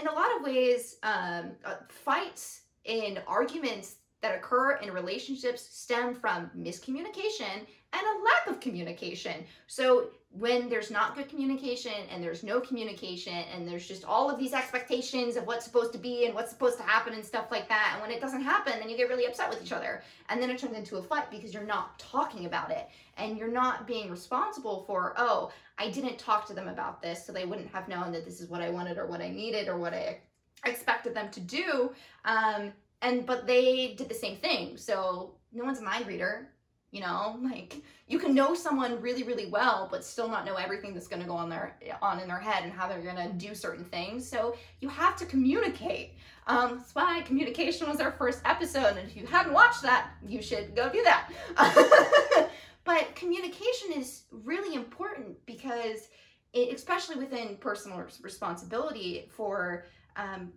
in 0.00 0.06
a 0.06 0.12
lot 0.12 0.28
of 0.36 0.42
ways, 0.42 0.96
um, 1.02 1.52
uh, 1.64 1.76
fights 1.88 2.62
and 2.86 3.22
arguments 3.26 3.96
that 4.22 4.36
occur 4.36 4.76
in 4.76 4.92
relationships 4.92 5.68
stem 5.70 6.14
from 6.14 6.50
miscommunication 6.56 7.66
and 7.94 8.02
a 8.02 8.24
lack 8.24 8.46
of 8.46 8.60
communication. 8.60 9.44
So 9.66 10.08
when 10.30 10.70
there's 10.70 10.90
not 10.90 11.14
good 11.14 11.28
communication 11.28 11.92
and 12.10 12.22
there's 12.22 12.42
no 12.42 12.58
communication 12.58 13.34
and 13.34 13.68
there's 13.68 13.86
just 13.86 14.04
all 14.04 14.30
of 14.30 14.38
these 14.38 14.54
expectations 14.54 15.36
of 15.36 15.46
what's 15.46 15.64
supposed 15.64 15.92
to 15.92 15.98
be 15.98 16.24
and 16.24 16.34
what's 16.34 16.50
supposed 16.50 16.78
to 16.78 16.84
happen 16.84 17.12
and 17.12 17.22
stuff 17.22 17.50
like 17.50 17.68
that, 17.68 17.90
and 17.92 18.00
when 18.00 18.10
it 18.10 18.20
doesn't 18.20 18.40
happen, 18.40 18.74
then 18.78 18.88
you 18.88 18.96
get 18.96 19.10
really 19.10 19.26
upset 19.26 19.50
with 19.50 19.62
each 19.62 19.72
other. 19.72 20.02
And 20.30 20.40
then 20.40 20.48
it 20.48 20.58
turns 20.58 20.76
into 20.76 20.96
a 20.96 21.02
fight 21.02 21.30
because 21.30 21.52
you're 21.52 21.64
not 21.64 21.98
talking 21.98 22.46
about 22.46 22.70
it 22.70 22.88
and 23.18 23.36
you're 23.36 23.52
not 23.52 23.86
being 23.86 24.10
responsible 24.10 24.84
for, 24.86 25.14
oh, 25.18 25.50
I 25.78 25.90
didn't 25.90 26.18
talk 26.18 26.46
to 26.46 26.54
them 26.54 26.68
about 26.68 27.02
this, 27.02 27.26
so 27.26 27.32
they 27.32 27.44
wouldn't 27.44 27.68
have 27.68 27.88
known 27.88 28.12
that 28.12 28.24
this 28.24 28.40
is 28.40 28.48
what 28.48 28.62
I 28.62 28.70
wanted 28.70 28.96
or 28.96 29.06
what 29.06 29.20
I 29.20 29.28
needed 29.28 29.68
or 29.68 29.76
what 29.76 29.92
I 29.92 30.20
expected 30.64 31.12
them 31.12 31.30
to 31.30 31.40
do. 31.40 31.92
Um, 32.24 32.72
and 33.02 33.26
but 33.26 33.46
they 33.46 33.94
did 33.96 34.08
the 34.08 34.14
same 34.14 34.36
thing. 34.36 34.76
So 34.76 35.34
no 35.52 35.64
one's 35.64 35.80
a 35.80 35.82
mind 35.82 36.06
reader. 36.06 36.48
You 36.92 37.00
know, 37.00 37.38
like 37.42 37.82
you 38.06 38.18
can 38.18 38.34
know 38.34 38.54
someone 38.54 39.00
really, 39.00 39.22
really 39.22 39.46
well, 39.46 39.88
but 39.90 40.04
still 40.04 40.28
not 40.28 40.46
know 40.46 40.54
everything 40.54 40.94
that's 40.94 41.08
going 41.08 41.22
to 41.22 41.28
go 41.28 41.34
on 41.34 41.50
their 41.50 41.76
on 42.00 42.20
in 42.20 42.28
their 42.28 42.38
head 42.38 42.62
and 42.64 42.72
how 42.72 42.88
they're 42.88 43.02
going 43.02 43.16
to 43.16 43.32
do 43.34 43.54
certain 43.54 43.84
things. 43.84 44.28
So 44.28 44.56
you 44.80 44.88
have 44.88 45.16
to 45.16 45.26
communicate. 45.26 46.14
Um, 46.46 46.78
that's 46.78 46.94
why 46.94 47.22
communication 47.22 47.88
was 47.88 48.00
our 48.00 48.12
first 48.12 48.40
episode, 48.44 48.96
and 48.96 49.08
if 49.08 49.16
you 49.16 49.26
haven't 49.26 49.52
watched 49.52 49.82
that, 49.82 50.10
you 50.26 50.42
should 50.42 50.74
go 50.74 50.88
do 50.90 51.02
that. 51.04 51.30
but 52.84 53.14
communication 53.14 53.92
is 53.94 54.24
really 54.30 54.74
important 54.74 55.36
because, 55.46 56.08
it, 56.52 56.74
especially 56.74 57.16
within 57.16 57.56
personal 57.58 58.04
responsibility 58.22 59.28
for 59.30 59.86
um, 60.16 60.52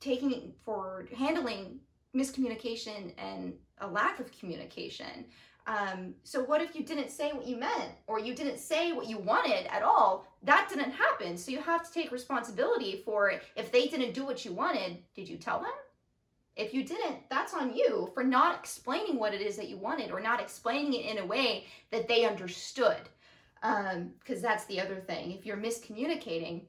taking 0.00 0.52
for 0.64 1.06
handling 1.16 1.80
miscommunication 2.16 3.12
and 3.18 3.54
a 3.80 3.86
lack 3.86 4.20
of 4.20 4.30
communication 4.38 5.26
um, 5.68 6.14
so 6.24 6.42
what 6.42 6.62
if 6.62 6.74
you 6.74 6.82
didn't 6.82 7.10
say 7.10 7.30
what 7.32 7.46
you 7.46 7.56
meant 7.58 7.92
or 8.06 8.18
you 8.18 8.34
didn't 8.34 8.58
say 8.58 8.92
what 8.92 9.06
you 9.06 9.18
wanted 9.18 9.66
at 9.70 9.82
all? 9.82 10.26
That 10.42 10.66
didn't 10.70 10.92
happen. 10.92 11.36
So 11.36 11.50
you 11.50 11.60
have 11.60 11.86
to 11.86 11.92
take 11.92 12.10
responsibility 12.10 13.02
for. 13.04 13.34
If 13.54 13.70
they 13.70 13.86
didn't 13.86 14.14
do 14.14 14.24
what 14.24 14.46
you 14.46 14.52
wanted, 14.52 14.96
did 15.14 15.28
you 15.28 15.36
tell 15.36 15.60
them? 15.60 15.70
If 16.56 16.72
you 16.72 16.84
didn't, 16.84 17.28
that's 17.28 17.52
on 17.52 17.74
you 17.74 18.10
for 18.14 18.24
not 18.24 18.58
explaining 18.58 19.18
what 19.18 19.34
it 19.34 19.42
is 19.42 19.56
that 19.56 19.68
you 19.68 19.76
wanted 19.76 20.10
or 20.10 20.20
not 20.20 20.40
explaining 20.40 20.94
it 20.94 21.04
in 21.04 21.18
a 21.18 21.26
way 21.26 21.66
that 21.90 22.08
they 22.08 22.24
understood. 22.24 22.96
Because 23.60 24.38
um, 24.38 24.42
that's 24.42 24.64
the 24.64 24.80
other 24.80 24.96
thing. 24.96 25.32
If 25.32 25.44
you're 25.44 25.58
miscommunicating, 25.58 26.62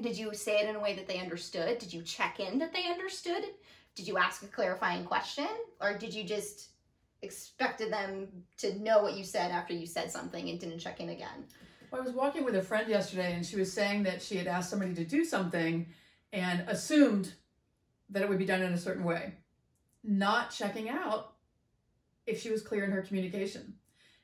did 0.00 0.18
you 0.18 0.34
say 0.34 0.56
it 0.56 0.68
in 0.68 0.76
a 0.76 0.80
way 0.80 0.94
that 0.94 1.06
they 1.06 1.20
understood? 1.20 1.78
Did 1.78 1.92
you 1.94 2.02
check 2.02 2.40
in 2.40 2.58
that 2.58 2.72
they 2.72 2.86
understood? 2.86 3.44
Did 3.94 4.08
you 4.08 4.18
ask 4.18 4.42
a 4.42 4.46
clarifying 4.46 5.04
question? 5.04 5.48
Or 5.80 5.96
did 5.96 6.14
you 6.14 6.24
just 6.24 6.72
expected 7.22 7.92
them 7.92 8.28
to 8.58 8.78
know 8.80 9.02
what 9.02 9.16
you 9.16 9.24
said 9.24 9.50
after 9.50 9.72
you 9.72 9.86
said 9.86 10.10
something 10.10 10.50
and 10.50 10.60
didn't 10.60 10.80
check 10.80 11.00
in 11.00 11.08
again. 11.08 11.46
Well, 11.90 12.00
I 12.00 12.04
was 12.04 12.14
walking 12.14 12.44
with 12.44 12.56
a 12.56 12.62
friend 12.62 12.88
yesterday 12.88 13.34
and 13.34 13.46
she 13.46 13.56
was 13.56 13.72
saying 13.72 14.02
that 14.04 14.20
she 14.20 14.36
had 14.36 14.46
asked 14.46 14.70
somebody 14.70 14.94
to 14.94 15.04
do 15.04 15.24
something 15.24 15.86
and 16.32 16.60
assumed 16.68 17.32
that 18.10 18.22
it 18.22 18.28
would 18.28 18.38
be 18.38 18.46
done 18.46 18.62
in 18.62 18.72
a 18.72 18.78
certain 18.78 19.04
way, 19.04 19.34
not 20.02 20.50
checking 20.50 20.88
out 20.88 21.34
if 22.26 22.40
she 22.40 22.50
was 22.50 22.62
clear 22.62 22.84
in 22.84 22.90
her 22.90 23.02
communication. 23.02 23.74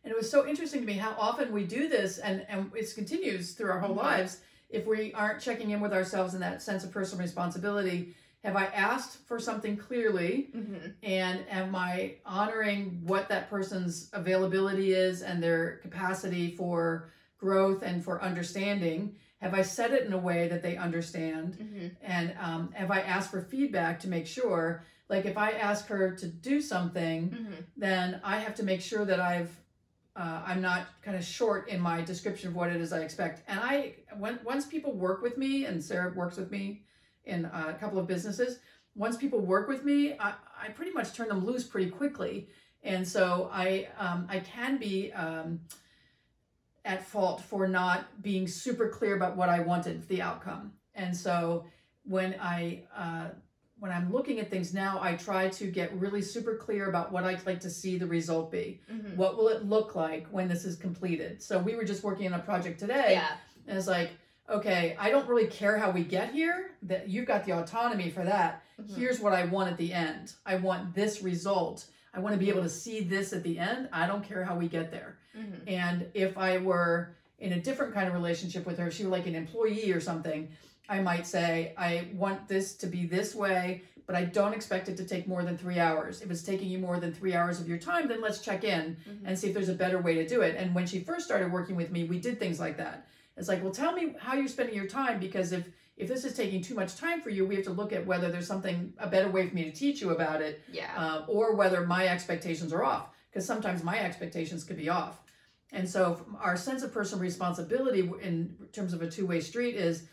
And 0.02 0.12
it 0.12 0.16
was 0.16 0.30
so 0.30 0.46
interesting 0.46 0.80
to 0.80 0.86
me 0.86 0.94
how 0.94 1.14
often 1.18 1.52
we 1.52 1.64
do 1.64 1.88
this 1.88 2.18
and, 2.18 2.44
and 2.48 2.70
it 2.74 2.92
continues 2.94 3.52
through 3.52 3.70
our 3.70 3.80
whole 3.80 3.90
mm-hmm. 3.90 4.06
lives 4.06 4.40
if 4.70 4.86
we 4.86 5.12
aren't 5.12 5.40
checking 5.40 5.70
in 5.70 5.80
with 5.80 5.92
ourselves 5.92 6.34
in 6.34 6.40
that 6.40 6.62
sense 6.62 6.84
of 6.84 6.92
personal 6.92 7.22
responsibility 7.22 8.14
have 8.48 8.56
I 8.56 8.66
asked 8.66 9.26
for 9.26 9.38
something 9.38 9.76
clearly? 9.76 10.48
Mm-hmm. 10.56 10.88
And 11.02 11.44
am 11.50 11.76
I 11.76 12.14
honoring 12.24 13.02
what 13.04 13.28
that 13.28 13.50
person's 13.50 14.08
availability 14.14 14.94
is 14.94 15.20
and 15.20 15.42
their 15.42 15.76
capacity 15.82 16.56
for 16.56 17.10
growth 17.36 17.82
and 17.82 18.02
for 18.02 18.22
understanding? 18.22 19.16
Have 19.42 19.52
I 19.52 19.60
said 19.60 19.92
it 19.92 20.06
in 20.06 20.14
a 20.14 20.18
way 20.18 20.48
that 20.48 20.62
they 20.62 20.78
understand? 20.78 21.58
Mm-hmm. 21.60 21.88
And 22.00 22.34
um, 22.40 22.72
have 22.72 22.90
I 22.90 23.00
asked 23.00 23.30
for 23.30 23.42
feedback 23.42 24.00
to 24.00 24.08
make 24.08 24.26
sure? 24.26 24.82
Like 25.10 25.26
if 25.26 25.36
I 25.36 25.50
ask 25.50 25.86
her 25.88 26.12
to 26.16 26.26
do 26.26 26.62
something, 26.62 27.28
mm-hmm. 27.28 27.54
then 27.76 28.18
I 28.24 28.38
have 28.38 28.54
to 28.56 28.62
make 28.62 28.80
sure 28.80 29.04
that 29.04 29.20
I've 29.20 29.54
uh, 30.16 30.42
I'm 30.44 30.60
not 30.60 30.86
kind 31.02 31.16
of 31.16 31.22
short 31.22 31.68
in 31.68 31.80
my 31.80 32.00
description 32.00 32.48
of 32.48 32.56
what 32.56 32.70
it 32.70 32.80
is 32.80 32.92
I 32.92 33.02
expect. 33.02 33.42
And 33.46 33.60
I, 33.60 33.94
when, 34.16 34.40
once 34.42 34.66
people 34.66 34.92
work 34.92 35.22
with 35.22 35.38
me, 35.38 35.66
and 35.66 35.84
Sarah 35.84 36.12
works 36.12 36.36
with 36.36 36.50
me 36.50 36.82
in 37.28 37.44
a 37.44 37.76
couple 37.78 37.98
of 37.98 38.06
businesses. 38.06 38.58
Once 38.94 39.16
people 39.16 39.38
work 39.38 39.68
with 39.68 39.84
me, 39.84 40.14
I, 40.18 40.32
I 40.60 40.68
pretty 40.74 40.92
much 40.92 41.12
turn 41.12 41.28
them 41.28 41.44
loose 41.46 41.64
pretty 41.64 41.90
quickly. 41.90 42.48
And 42.82 43.06
so 43.06 43.48
I, 43.52 43.88
um, 43.98 44.26
I 44.28 44.40
can 44.40 44.78
be 44.78 45.12
um, 45.12 45.60
at 46.84 47.06
fault 47.06 47.40
for 47.42 47.68
not 47.68 48.22
being 48.22 48.48
super 48.48 48.88
clear 48.88 49.14
about 49.16 49.36
what 49.36 49.48
I 49.48 49.60
wanted 49.60 50.08
the 50.08 50.22
outcome. 50.22 50.72
And 50.94 51.16
so 51.16 51.64
when 52.04 52.34
I, 52.40 52.84
uh, 52.96 53.28
when 53.78 53.92
I'm 53.92 54.12
looking 54.12 54.40
at 54.40 54.50
things 54.50 54.74
now, 54.74 54.98
I 55.00 55.14
try 55.14 55.48
to 55.50 55.66
get 55.70 55.96
really 56.00 56.22
super 56.22 56.56
clear 56.56 56.88
about 56.88 57.12
what 57.12 57.22
I'd 57.22 57.46
like 57.46 57.60
to 57.60 57.70
see 57.70 57.98
the 57.98 58.06
result 58.06 58.50
be. 58.50 58.80
Mm-hmm. 58.92 59.16
What 59.16 59.36
will 59.36 59.48
it 59.48 59.64
look 59.64 59.94
like 59.94 60.26
when 60.32 60.48
this 60.48 60.64
is 60.64 60.74
completed? 60.74 61.40
So 61.40 61.58
we 61.58 61.76
were 61.76 61.84
just 61.84 62.02
working 62.02 62.26
on 62.26 62.40
a 62.40 62.42
project 62.42 62.80
today. 62.80 63.12
Yeah. 63.12 63.36
And 63.68 63.78
it's 63.78 63.86
like, 63.86 64.10
okay, 64.50 64.96
I 64.98 65.10
don't 65.10 65.28
really 65.28 65.46
care 65.46 65.76
how 65.76 65.90
we 65.90 66.02
get 66.02 66.32
here, 66.32 66.70
that 66.82 67.08
you've 67.08 67.26
got 67.26 67.44
the 67.44 67.52
autonomy 67.52 68.10
for 68.10 68.24
that. 68.24 68.62
Mm-hmm. 68.80 69.00
Here's 69.00 69.20
what 69.20 69.32
I 69.32 69.44
want 69.44 69.70
at 69.70 69.76
the 69.76 69.92
end. 69.92 70.32
I 70.46 70.56
want 70.56 70.94
this 70.94 71.22
result. 71.22 71.86
I 72.14 72.20
want 72.20 72.34
to 72.34 72.38
be 72.38 72.48
able 72.48 72.62
to 72.62 72.68
see 72.68 73.00
this 73.00 73.32
at 73.32 73.42
the 73.42 73.58
end. 73.58 73.88
I 73.92 74.06
don't 74.06 74.24
care 74.24 74.44
how 74.44 74.56
we 74.56 74.68
get 74.68 74.90
there. 74.90 75.18
Mm-hmm. 75.36 75.68
And 75.68 76.06
if 76.14 76.38
I 76.38 76.58
were 76.58 77.14
in 77.38 77.52
a 77.52 77.60
different 77.60 77.94
kind 77.94 78.08
of 78.08 78.14
relationship 78.14 78.66
with 78.66 78.78
her, 78.78 78.88
if 78.88 78.94
she 78.94 79.04
were 79.04 79.10
like 79.10 79.26
an 79.26 79.34
employee 79.34 79.92
or 79.92 80.00
something, 80.00 80.48
I 80.88 81.00
might 81.00 81.26
say, 81.26 81.74
I 81.76 82.08
want 82.14 82.48
this 82.48 82.74
to 82.76 82.86
be 82.86 83.06
this 83.06 83.34
way, 83.34 83.82
but 84.06 84.16
I 84.16 84.24
don't 84.24 84.54
expect 84.54 84.88
it 84.88 84.96
to 84.96 85.04
take 85.04 85.28
more 85.28 85.44
than 85.44 85.58
three 85.58 85.78
hours. 85.78 86.22
If 86.22 86.30
it's 86.30 86.42
taking 86.42 86.68
you 86.68 86.78
more 86.78 86.98
than 86.98 87.12
three 87.12 87.34
hours 87.34 87.60
of 87.60 87.68
your 87.68 87.76
time, 87.76 88.08
then 88.08 88.22
let's 88.22 88.40
check 88.40 88.64
in 88.64 88.96
mm-hmm. 89.06 89.26
and 89.26 89.38
see 89.38 89.48
if 89.48 89.54
there's 89.54 89.68
a 89.68 89.74
better 89.74 90.00
way 90.00 90.14
to 90.14 90.26
do 90.26 90.40
it. 90.40 90.56
And 90.56 90.74
when 90.74 90.86
she 90.86 91.00
first 91.00 91.26
started 91.26 91.52
working 91.52 91.76
with 91.76 91.90
me, 91.90 92.04
we 92.04 92.18
did 92.18 92.40
things 92.40 92.58
like 92.58 92.78
that. 92.78 93.06
It's 93.38 93.48
like, 93.48 93.62
well, 93.62 93.72
tell 93.72 93.92
me 93.92 94.14
how 94.18 94.34
you're 94.34 94.48
spending 94.48 94.74
your 94.74 94.86
time 94.86 95.20
because 95.20 95.52
if 95.52 95.68
if 95.96 96.06
this 96.06 96.24
is 96.24 96.34
taking 96.34 96.62
too 96.62 96.74
much 96.74 96.96
time 96.96 97.20
for 97.20 97.30
you, 97.30 97.44
we 97.44 97.56
have 97.56 97.64
to 97.64 97.72
look 97.72 97.92
at 97.92 98.06
whether 98.06 98.30
there's 98.30 98.46
something 98.46 98.92
a 98.98 99.08
better 99.08 99.28
way 99.28 99.48
for 99.48 99.54
me 99.54 99.64
to 99.64 99.72
teach 99.72 100.00
you 100.00 100.10
about 100.10 100.40
it, 100.40 100.62
yeah, 100.70 100.92
uh, 100.96 101.24
or 101.26 101.54
whether 101.54 101.86
my 101.86 102.06
expectations 102.06 102.72
are 102.72 102.84
off 102.84 103.08
because 103.30 103.44
sometimes 103.44 103.82
my 103.82 103.98
expectations 103.98 104.64
could 104.64 104.76
be 104.76 104.88
off. 104.88 105.20
And 105.72 105.88
so 105.88 106.24
our 106.40 106.56
sense 106.56 106.82
of 106.82 106.92
personal 106.92 107.22
responsibility 107.22 108.10
in 108.22 108.56
terms 108.72 108.92
of 108.92 109.02
a 109.02 109.10
two-way 109.10 109.40
street 109.40 109.74
is 109.76 110.04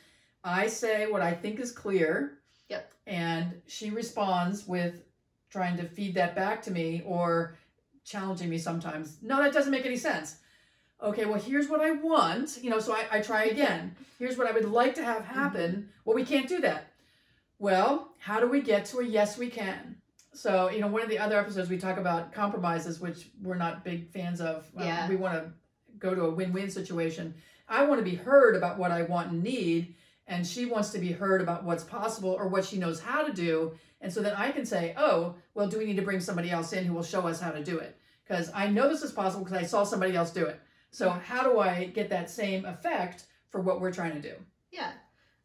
I 0.43 0.67
say 0.67 1.07
what 1.07 1.21
I 1.21 1.33
think 1.33 1.59
is 1.59 1.71
clear. 1.71 2.39
Yep. 2.69 2.93
And 3.07 3.61
she 3.67 3.89
responds 3.89 4.67
with 4.67 5.03
trying 5.49 5.77
to 5.77 5.83
feed 5.83 6.15
that 6.15 6.35
back 6.35 6.61
to 6.63 6.71
me 6.71 7.03
or 7.05 7.57
challenging 8.03 8.49
me 8.49 8.57
sometimes. 8.57 9.17
No, 9.21 9.41
that 9.41 9.53
doesn't 9.53 9.71
make 9.71 9.85
any 9.85 9.97
sense 9.97 10.37
okay, 11.05 11.25
well, 11.25 11.39
here's 11.39 11.69
what 11.69 11.81
I 11.81 11.91
want. 11.91 12.59
You 12.61 12.69
know, 12.69 12.79
so 12.79 12.93
I, 12.93 13.05
I 13.11 13.21
try 13.21 13.45
again. 13.45 13.95
Here's 14.19 14.37
what 14.37 14.47
I 14.47 14.51
would 14.51 14.65
like 14.65 14.95
to 14.95 15.03
have 15.03 15.23
mm-hmm. 15.23 15.33
happen. 15.33 15.89
Well, 16.03 16.15
we 16.15 16.25
can't 16.25 16.49
do 16.49 16.61
that. 16.61 16.91
Well, 17.59 18.09
how 18.19 18.39
do 18.39 18.47
we 18.47 18.61
get 18.61 18.85
to 18.85 18.99
a 18.99 19.05
yes, 19.05 19.37
we 19.37 19.49
can? 19.49 19.95
So, 20.33 20.69
you 20.69 20.81
know, 20.81 20.87
one 20.87 21.01
of 21.01 21.09
the 21.09 21.17
other 21.17 21.39
episodes 21.39 21.69
we 21.69 21.77
talk 21.77 21.97
about 21.97 22.33
compromises, 22.33 22.99
which 22.99 23.29
we're 23.41 23.55
not 23.55 23.85
big 23.85 24.09
fans 24.09 24.41
of. 24.41 24.67
Um, 24.75 24.85
yeah. 24.85 25.07
we 25.07 25.15
want 25.15 25.35
to 25.35 25.51
go 25.97 26.13
to 26.13 26.23
a 26.23 26.29
win 26.29 26.51
win 26.51 26.69
situation. 26.69 27.33
I 27.69 27.85
want 27.85 27.99
to 27.99 28.05
be 28.09 28.15
heard 28.15 28.55
about 28.55 28.77
what 28.77 28.91
I 28.91 29.03
want 29.03 29.31
and 29.31 29.41
need, 29.41 29.95
and 30.27 30.45
she 30.45 30.65
wants 30.65 30.89
to 30.89 30.99
be 30.99 31.13
heard 31.13 31.41
about 31.41 31.63
what's 31.63 31.83
possible 31.83 32.31
or 32.31 32.47
what 32.47 32.65
she 32.65 32.77
knows 32.77 32.99
how 32.99 33.23
to 33.23 33.31
do. 33.31 33.73
And 34.01 34.11
so 34.11 34.21
then 34.21 34.33
I 34.35 34.51
can 34.51 34.65
say, 34.65 34.93
oh, 34.97 35.35
well, 35.53 35.67
do 35.67 35.77
we 35.77 35.85
need 35.85 35.95
to 35.95 36.01
bring 36.01 36.19
somebody 36.19 36.51
else 36.51 36.73
in 36.73 36.83
who 36.83 36.93
will 36.93 37.03
show 37.03 37.27
us 37.27 37.39
how 37.39 37.51
to 37.51 37.63
do 37.63 37.79
it? 37.79 37.97
Because 38.27 38.51
I 38.53 38.67
know 38.67 38.89
this 38.89 39.03
is 39.03 39.11
possible 39.11 39.45
because 39.45 39.57
I 39.57 39.65
saw 39.65 39.83
somebody 39.83 40.15
else 40.15 40.31
do 40.31 40.45
it. 40.45 40.59
So 40.95 41.09
how 41.09 41.43
do 41.43 41.59
I 41.59 41.85
get 41.85 42.09
that 42.11 42.29
same 42.29 42.63
effect 42.63 43.25
for 43.49 43.59
what 43.59 43.81
we're 43.81 43.91
trying 43.91 44.13
to 44.13 44.21
do? 44.21 44.35
Yeah. 44.71 44.91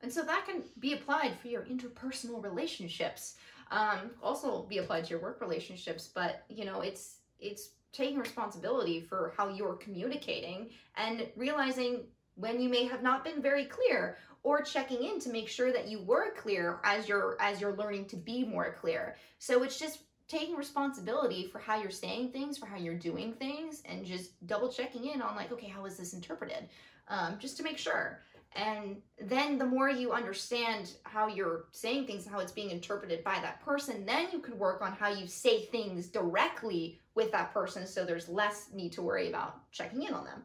And 0.01 0.13
so 0.13 0.23
that 0.23 0.47
can 0.47 0.63
be 0.79 0.93
applied 0.93 1.37
for 1.41 1.49
your 1.49 1.63
interpersonal 1.63 2.41
relationships. 2.41 3.35
Um, 3.73 4.13
also 4.23 4.63
be 4.63 4.79
applied 4.79 5.07
to 5.07 5.11
your 5.11 5.19
work 5.21 5.41
relationships, 5.41 6.09
but 6.15 6.45
you 6.49 6.65
know, 6.65 6.83
it's 6.83 7.17
it's 7.41 7.71
taking 7.93 8.17
responsibility 8.19 9.01
for 9.01 9.35
how 9.37 9.49
you're 9.49 9.75
communicating 9.75 10.71
and 10.97 11.27
realizing 11.35 12.05
when 12.37 12.61
you 12.61 12.69
may 12.69 12.85
have 12.85 13.03
not 13.03 13.25
been 13.25 13.43
very 13.43 13.65
clear 13.65 14.19
or 14.45 14.63
checking 14.63 15.03
in 15.03 15.19
to 15.19 15.31
make 15.31 15.49
sure 15.49 15.73
that 15.73 15.89
you 15.89 16.01
were 16.01 16.33
clear 16.37 16.79
as 16.85 17.09
you're 17.09 17.37
as 17.41 17.61
you're 17.61 17.77
learning 17.77 18.05
to 18.07 18.17
be 18.17 18.45
more 18.45 18.77
clear. 18.81 19.17
So 19.39 19.65
it's 19.65 19.81
just 19.81 19.99
taking 20.31 20.55
responsibility 20.55 21.49
for 21.51 21.59
how 21.59 21.81
you're 21.81 21.91
saying 21.91 22.31
things, 22.31 22.57
for 22.57 22.67
how 22.67 22.77
you're 22.77 22.95
doing 22.95 23.33
things, 23.33 23.83
and 23.85 24.07
just 24.07 24.47
double 24.47 24.69
checking 24.73 25.07
in 25.07 25.21
on 25.21 25.35
like, 25.35 25.51
okay, 25.51 25.67
how 25.67 25.85
is 25.85 25.97
this 25.97 26.15
interpreted? 26.15 26.69
Um, 27.09 27.37
just 27.39 27.57
to 27.57 27.65
make 27.65 27.77
sure. 27.77 28.21
And 28.55 28.97
then 29.21 29.59
the 29.59 29.67
more 29.67 29.91
you 29.91 30.13
understand 30.13 30.93
how 31.03 31.27
you're 31.27 31.65
saying 31.73 32.07
things 32.07 32.25
and 32.25 32.35
how 32.35 32.41
it's 32.41 32.53
being 32.53 32.71
interpreted 32.71 33.25
by 33.25 33.39
that 33.43 33.61
person, 33.65 34.07
then 34.07 34.29
you 34.33 34.39
can 34.39 34.57
work 34.59 34.83
on 34.83 34.93
how 34.93 35.09
you 35.09 35.27
say 35.27 35.65
things 35.67 36.07
directly 36.07 37.01
with 37.15 37.33
that 37.33 37.53
person 37.53 37.87
so 37.87 38.05
there's 38.05 38.29
less 38.29 38.69
need 38.73 38.93
to 38.93 39.03
worry 39.03 39.29
about 39.29 39.71
checking 39.73 40.03
in 40.03 40.15
on 40.15 40.25
them. 40.25 40.43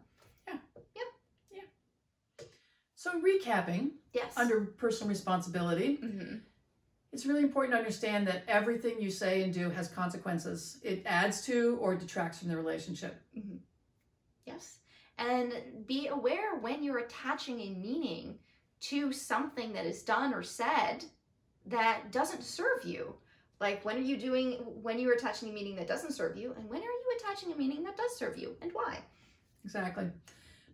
Yeah. 0.47 0.57
Yep. 0.95 1.05
Yeah. 2.39 2.45
So 2.95 3.21
recapping. 3.21 3.91
Yes. 4.13 4.33
Under 4.35 4.61
personal 4.61 5.09
responsibility. 5.09 5.99
Mm-hmm 6.03 6.35
it's 7.15 7.25
really 7.25 7.43
important 7.43 7.73
to 7.73 7.77
understand 7.77 8.27
that 8.27 8.43
everything 8.49 9.01
you 9.01 9.09
say 9.09 9.41
and 9.43 9.53
do 9.53 9.69
has 9.69 9.87
consequences. 9.87 10.79
It 10.83 11.01
adds 11.05 11.45
to 11.45 11.77
or 11.79 11.95
detracts 11.95 12.39
from 12.39 12.49
the 12.49 12.57
relationship. 12.57 13.21
Mm-hmm. 13.37 13.55
Yes. 14.45 14.79
And 15.17 15.53
be 15.87 16.07
aware 16.07 16.57
when 16.57 16.83
you're 16.83 16.97
attaching 16.97 17.61
a 17.61 17.69
meaning 17.69 18.37
to 18.81 19.13
something 19.13 19.71
that 19.71 19.85
is 19.85 20.03
done 20.03 20.33
or 20.33 20.43
said 20.43 21.05
that 21.67 22.11
doesn't 22.11 22.43
serve 22.43 22.83
you. 22.83 23.15
Like 23.61 23.85
when 23.85 23.95
are 23.95 24.01
you 24.01 24.17
doing 24.17 24.55
when 24.81 24.99
you're 24.99 25.13
attaching 25.13 25.49
a 25.49 25.53
meaning 25.53 25.77
that 25.77 25.87
doesn't 25.87 26.11
serve 26.11 26.35
you, 26.35 26.53
and 26.57 26.69
when 26.69 26.81
are 26.81 26.83
you 26.83 27.17
attaching 27.17 27.53
a 27.53 27.55
meaning 27.55 27.81
that 27.83 27.95
does 27.95 28.17
serve 28.17 28.37
you, 28.37 28.57
and 28.61 28.73
why? 28.73 28.99
Exactly. 29.63 30.09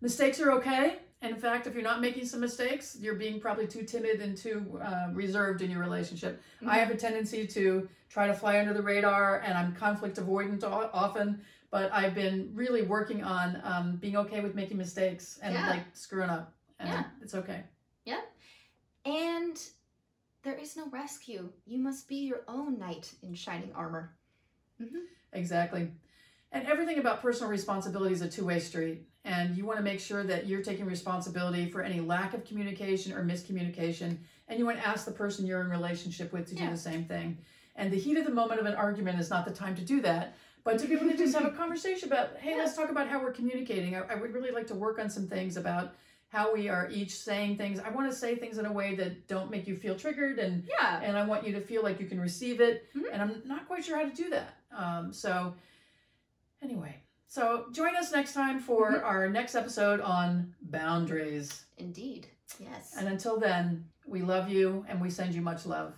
Mistakes 0.02 0.42
are 0.42 0.54
okay. 0.54 0.98
In 1.22 1.36
fact, 1.36 1.68
if 1.68 1.76
you're 1.76 1.84
not 1.84 2.02
making 2.02 2.26
some 2.26 2.40
mistakes, 2.40 2.98
you're 3.00 3.16
being 3.16 3.40
probably 3.40 3.68
too 3.68 3.84
timid 3.84 4.22
and 4.22 4.36
too 4.36 4.80
uh, 4.84 5.10
reserved 5.14 5.62
in 5.62 5.70
your 5.70 5.80
relationship. 5.80 6.42
Mm-hmm. 6.58 6.70
I 6.70 6.78
have 6.78 6.90
a 6.90 6.98
tendency 6.98 7.46
to 7.48 7.88
try 8.10 8.26
to 8.26 8.34
fly 8.34 8.60
under 8.60 8.74
the 8.74 8.82
radar, 8.82 9.40
and 9.42 9.54
I'm 9.54 9.74
conflict 9.76 10.18
avoidant 10.18 10.64
often. 10.64 11.42
But 11.70 11.94
I've 11.94 12.16
been 12.16 12.52
really 12.54 12.82
working 12.82 13.24
on 13.24 13.62
um, 13.64 13.96
being 13.98 14.18
okay 14.18 14.42
with 14.42 14.56
making 14.56 14.78
mistakes 14.78 15.40
and 15.44 15.54
Yeah. 15.54 15.70
like 15.70 15.84
screwing 15.94 16.30
up, 16.30 16.54
and 16.80 16.90
Yeah. 16.90 17.04
it's 17.22 17.36
okay. 17.36 17.64
Yeah. 18.04 18.22
And 19.06 19.58
there 20.44 20.56
is 20.56 20.76
no 20.76 20.88
rescue. 20.90 21.50
You 21.66 21.78
must 21.78 22.08
be 22.08 22.16
your 22.16 22.42
own 22.48 22.80
knight 22.80 23.14
in 23.22 23.36
shining 23.36 23.72
armor. 23.74 24.16
Exactly. 25.34 25.92
And 26.52 26.68
everything 26.68 26.98
about 26.98 27.22
personal 27.22 27.50
responsibility 27.50 28.14
is 28.14 28.22
a 28.22 28.30
two 28.30 28.46
way 28.46 28.60
street. 28.60 29.08
And 29.24 29.56
you 29.56 29.66
want 29.66 29.78
to 29.78 29.84
make 29.84 30.00
sure 30.00 30.24
that 30.24 30.48
you're 30.48 30.64
taking 30.64 30.86
responsibility 30.86 31.70
for 31.70 31.82
any 31.82 32.00
lack 32.02 32.34
of 32.34 32.44
communication 32.44 33.14
or 33.14 33.24
miscommunication. 33.24 34.18
And 34.48 34.60
you 34.60 34.66
want 34.66 34.80
to 34.80 34.88
ask 34.88 35.06
the 35.06 35.12
person 35.12 35.46
you're 35.46 35.62
in 35.62 35.70
relationship 35.70 36.34
with 36.34 36.48
to 36.50 36.56
do 36.56 36.70
the 36.70 36.78
same 36.78 37.06
thing. 37.06 37.38
And 37.76 37.92
the 37.92 37.98
heat 38.00 38.18
of 38.18 38.26
the 38.26 38.32
moment 38.32 38.60
of 38.60 38.66
an 38.66 38.76
argument 38.76 39.20
is 39.20 39.30
not 39.30 39.46
the 39.46 39.54
time 39.54 39.76
to 39.76 39.82
do 39.82 40.02
that. 40.02 40.36
But 40.64 40.78
to 40.80 40.88
be 40.88 40.96
able 40.96 41.10
to 41.10 41.18
just 41.18 41.34
have 41.36 41.46
a 41.46 41.52
conversation 41.52 42.10
about, 42.10 42.36
hey, 42.40 42.58
let's 42.58 42.76
talk 42.76 42.90
about 42.90 43.08
how 43.08 43.22
we're 43.22 43.32
communicating. 43.32 43.96
I, 43.96 44.02
I 44.10 44.16
would 44.16 44.34
really 44.34 44.52
like 44.52 44.68
to 44.68 44.76
work 44.76 45.00
on 45.00 45.10
some 45.10 45.28
things 45.28 45.56
about 45.58 45.94
how 46.30 46.54
we 46.54 46.68
are 46.70 46.90
each 46.92 47.16
saying 47.16 47.58
things. 47.58 47.80
I 47.80 47.90
want 47.90 48.10
to 48.10 48.16
say 48.16 48.36
things 48.36 48.58
in 48.58 48.66
a 48.66 48.72
way 48.72 48.96
that 48.96 49.28
don't 49.28 49.50
make 49.52 49.68
you 49.68 49.76
feel 49.76 49.96
triggered 49.96 50.40
and 50.40 50.64
Yeah. 50.68 51.02
and 51.04 51.18
I 51.18 51.26
want 51.26 51.46
you 51.46 51.54
to 51.54 51.62
feel 51.62 51.84
like 51.84 52.00
you 52.00 52.08
can 52.08 52.20
receive 52.22 52.60
it. 52.62 52.88
Mhm. 52.96 53.04
And 53.12 53.22
I'm 53.22 53.42
not 53.46 53.68
quite 53.68 53.84
sure 53.86 53.98
how 53.98 54.04
to 54.04 54.16
do 54.16 54.30
that. 54.30 54.54
Um, 54.76 55.12
so, 55.14 55.54
anyway, 56.62 57.02
so 57.28 57.66
join 57.72 57.96
us 57.96 58.12
next 58.12 58.34
time 58.34 58.60
for 58.60 58.92
Mhm. 58.92 59.04
our 59.04 59.30
next 59.30 59.56
episode 59.56 60.02
on 60.02 60.56
boundaries. 60.62 61.66
Indeed. 61.78 62.28
Yes. 62.60 62.96
And 62.98 63.08
until 63.08 63.40
then, 63.40 63.90
we 64.06 64.22
love 64.22 64.50
you 64.50 64.86
and 64.90 65.00
we 65.02 65.10
send 65.10 65.34
you 65.34 65.42
much 65.42 65.66
love. 65.66 65.96